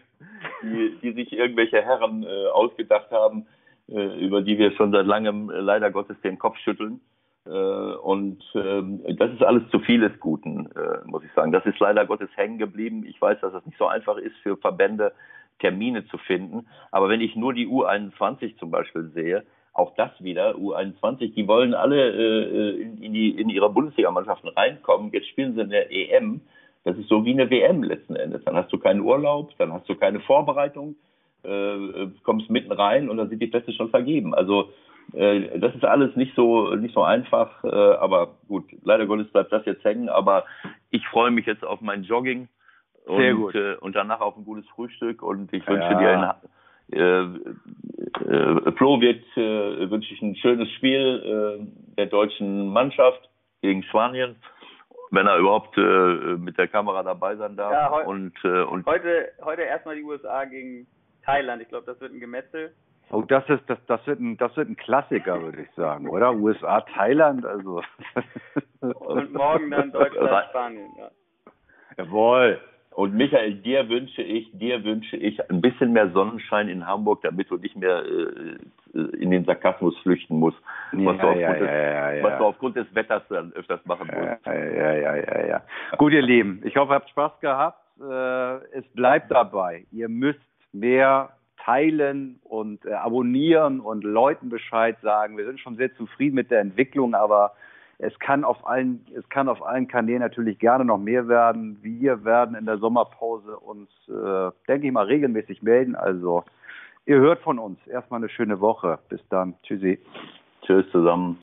die, 0.62 0.96
die 1.02 1.12
sich 1.12 1.32
irgendwelche 1.32 1.82
Herren 1.82 2.22
äh, 2.22 2.46
ausgedacht 2.48 3.10
haben, 3.10 3.46
äh, 3.88 4.18
über 4.24 4.42
die 4.42 4.58
wir 4.58 4.72
schon 4.72 4.92
seit 4.92 5.06
langem 5.06 5.50
äh, 5.50 5.60
leider 5.60 5.90
Gottes 5.90 6.20
den 6.22 6.38
Kopf 6.38 6.56
schütteln. 6.58 7.00
Äh, 7.46 7.50
und 7.50 8.42
ähm, 8.54 9.02
das 9.16 9.30
ist 9.32 9.42
alles 9.42 9.68
zu 9.70 9.78
viel 9.80 10.00
des 10.00 10.18
Guten, 10.20 10.68
muss 11.04 11.22
ich 11.22 11.32
sagen. 11.32 11.52
Das 11.52 11.64
ist 11.66 11.78
leider 11.78 12.06
Gottes 12.06 12.30
hängen 12.34 12.58
geblieben. 12.58 13.04
Ich 13.06 13.20
weiß, 13.20 13.40
dass 13.40 13.54
es 13.54 13.64
nicht 13.66 13.78
so 13.78 13.86
einfach 13.86 14.16
ist 14.16 14.36
für 14.42 14.56
Verbände, 14.56 15.12
Termine 15.60 16.06
zu 16.06 16.18
finden. 16.18 16.66
Aber 16.90 17.08
wenn 17.08 17.20
ich 17.20 17.36
nur 17.36 17.54
die 17.54 17.66
U21 17.66 18.58
zum 18.58 18.70
Beispiel 18.70 19.10
sehe, 19.14 19.44
auch 19.78 19.94
das 19.94 20.10
wieder, 20.20 20.54
U21, 20.54 21.34
die 21.34 21.46
wollen 21.46 21.74
alle 21.74 22.10
äh, 22.10 22.80
in, 22.80 23.02
in, 23.02 23.12
die, 23.12 23.30
in 23.30 23.48
ihre 23.48 23.70
Bundesligamannschaften 23.70 24.50
reinkommen. 24.50 25.12
Jetzt 25.12 25.28
spielen 25.28 25.54
sie 25.54 25.60
in 25.60 25.70
der 25.70 25.90
EM. 25.90 26.40
Das 26.84 26.96
ist 26.96 27.08
so 27.08 27.24
wie 27.24 27.32
eine 27.32 27.50
WM 27.50 27.82
letzten 27.82 28.16
Endes. 28.16 28.44
Dann 28.44 28.56
hast 28.56 28.72
du 28.72 28.78
keinen 28.78 29.00
Urlaub, 29.00 29.50
dann 29.58 29.72
hast 29.72 29.88
du 29.88 29.94
keine 29.94 30.20
Vorbereitung, 30.20 30.96
äh, 31.42 32.06
kommst 32.22 32.48
mitten 32.48 32.72
rein 32.72 33.08
und 33.08 33.16
dann 33.16 33.28
sind 33.28 33.40
die 33.40 33.48
Plätze 33.48 33.72
schon 33.72 33.90
vergeben. 33.90 34.34
Also 34.34 34.70
äh, 35.12 35.58
das 35.58 35.74
ist 35.74 35.84
alles 35.84 36.14
nicht 36.16 36.34
so 36.34 36.74
nicht 36.74 36.94
so 36.94 37.02
einfach, 37.02 37.62
äh, 37.64 37.68
aber 37.68 38.36
gut, 38.48 38.64
leider 38.84 39.06
Gottes 39.06 39.30
bleibt 39.32 39.52
das 39.52 39.66
jetzt 39.66 39.84
hängen. 39.84 40.08
Aber 40.08 40.44
ich 40.90 41.06
freue 41.08 41.30
mich 41.30 41.46
jetzt 41.46 41.64
auf 41.64 41.80
mein 41.80 42.04
Jogging 42.04 42.48
und, 43.06 43.54
äh, 43.54 43.76
und 43.80 43.94
danach 43.94 44.20
auf 44.20 44.36
ein 44.36 44.44
gutes 44.44 44.66
Frühstück 44.68 45.22
und 45.22 45.52
ich 45.52 45.66
wünsche 45.66 45.88
ja. 45.88 45.98
dir 45.98 46.10
ein 46.10 46.22
äh, 46.22 46.28
äh, 46.28 46.55
Flo 48.76 49.00
wird, 49.00 49.24
äh, 49.36 49.90
wünsche 49.90 50.14
ich 50.14 50.22
ein 50.22 50.36
schönes 50.36 50.70
Spiel 50.72 51.58
äh, 51.60 51.94
der 51.96 52.06
deutschen 52.06 52.68
Mannschaft 52.68 53.28
gegen 53.60 53.82
Spanien, 53.84 54.36
wenn 55.10 55.26
er 55.26 55.38
überhaupt 55.38 55.76
äh, 55.76 56.36
mit 56.36 56.58
der 56.58 56.68
Kamera 56.68 57.02
dabei 57.02 57.36
sein 57.36 57.56
darf. 57.56 57.72
Ja, 57.72 57.90
heu 57.90 58.04
und, 58.04 58.32
äh, 58.44 58.62
und 58.62 58.86
heute, 58.86 59.32
heute 59.42 59.62
erstmal 59.62 59.96
die 59.96 60.04
USA 60.04 60.44
gegen 60.44 60.86
Thailand. 61.24 61.62
Ich 61.62 61.68
glaube, 61.68 61.86
das 61.86 62.00
wird 62.00 62.12
ein 62.12 62.20
Gemetzel. 62.20 62.72
Oh, 63.10 63.22
das 63.22 63.48
ist 63.48 63.62
das, 63.68 63.78
das 63.86 64.04
wird 64.06 64.18
ein 64.18 64.36
das 64.36 64.56
wird 64.56 64.68
ein 64.68 64.76
Klassiker, 64.76 65.40
würde 65.40 65.62
ich 65.62 65.70
sagen, 65.76 66.08
oder? 66.08 66.32
USA, 66.34 66.80
Thailand, 66.80 67.46
also. 67.46 67.82
und 68.80 69.32
morgen 69.32 69.70
dann 69.70 69.92
Deutschland, 69.92 70.46
Spanien. 70.50 70.90
Ja. 70.98 71.10
Jawohl. 71.98 72.60
Und 72.96 73.14
Michael, 73.14 73.56
dir 73.56 73.90
wünsche 73.90 74.22
ich, 74.22 74.50
dir 74.54 74.82
wünsche 74.82 75.18
ich 75.18 75.50
ein 75.50 75.60
bisschen 75.60 75.92
mehr 75.92 76.10
Sonnenschein 76.12 76.70
in 76.70 76.86
Hamburg, 76.86 77.20
damit 77.20 77.50
du 77.50 77.58
nicht 77.58 77.76
mehr 77.76 78.02
äh, 78.02 78.98
in 79.18 79.30
den 79.30 79.44
Sarkasmus 79.44 79.94
flüchten 79.98 80.38
musst, 80.38 80.56
was, 80.92 81.18
ja, 81.18 81.34
du 81.34 81.38
ja, 81.38 81.52
des, 81.52 81.68
ja, 81.68 82.22
was, 82.22 82.38
du 82.38 82.44
aufgrund 82.46 82.76
des, 82.76 82.86
Wetters 82.94 83.22
dann 83.28 83.52
öfters 83.52 83.84
machen 83.84 84.06
musst. 84.06 84.46
Ja, 84.46 84.54
ja, 84.54 84.94
ja, 84.94 85.14
ja, 85.14 85.46
ja. 85.46 85.62
Gut, 85.98 86.14
ihr 86.14 86.22
Lieben, 86.22 86.62
ich 86.64 86.74
hoffe, 86.78 86.92
ihr 86.92 86.94
habt 86.94 87.10
Spaß 87.10 87.38
gehabt. 87.40 87.82
Äh, 88.00 88.78
es 88.78 88.88
bleibt 88.94 89.30
dabei. 89.30 89.84
Ihr 89.92 90.08
müsst 90.08 90.40
mehr 90.72 91.36
teilen 91.62 92.40
und 92.44 92.86
äh, 92.86 92.94
abonnieren 92.94 93.80
und 93.80 94.04
Leuten 94.04 94.48
Bescheid 94.48 94.96
sagen. 95.02 95.36
Wir 95.36 95.44
sind 95.44 95.60
schon 95.60 95.76
sehr 95.76 95.94
zufrieden 95.96 96.36
mit 96.36 96.50
der 96.50 96.60
Entwicklung, 96.60 97.14
aber 97.14 97.52
es 97.98 98.18
kann 98.18 98.44
auf 98.44 98.66
allen, 98.66 99.06
es 99.16 99.26
kann 99.30 99.48
auf 99.48 99.64
allen 99.64 99.88
Kanälen 99.88 100.20
natürlich 100.20 100.58
gerne 100.58 100.84
noch 100.84 100.98
mehr 100.98 101.28
werden. 101.28 101.78
Wir 101.82 102.24
werden 102.24 102.54
in 102.54 102.66
der 102.66 102.78
Sommerpause 102.78 103.58
uns, 103.58 103.88
äh, 104.08 104.50
denke 104.68 104.86
ich 104.86 104.92
mal, 104.92 105.06
regelmäßig 105.06 105.62
melden. 105.62 105.94
Also 105.94 106.44
ihr 107.06 107.16
hört 107.16 107.40
von 107.40 107.58
uns. 107.58 107.78
Erstmal 107.86 108.20
eine 108.20 108.28
schöne 108.28 108.60
Woche. 108.60 108.98
Bis 109.08 109.20
dann. 109.30 109.54
Tschüssi. 109.62 109.98
Tschüss 110.62 110.84
zusammen. 110.90 111.34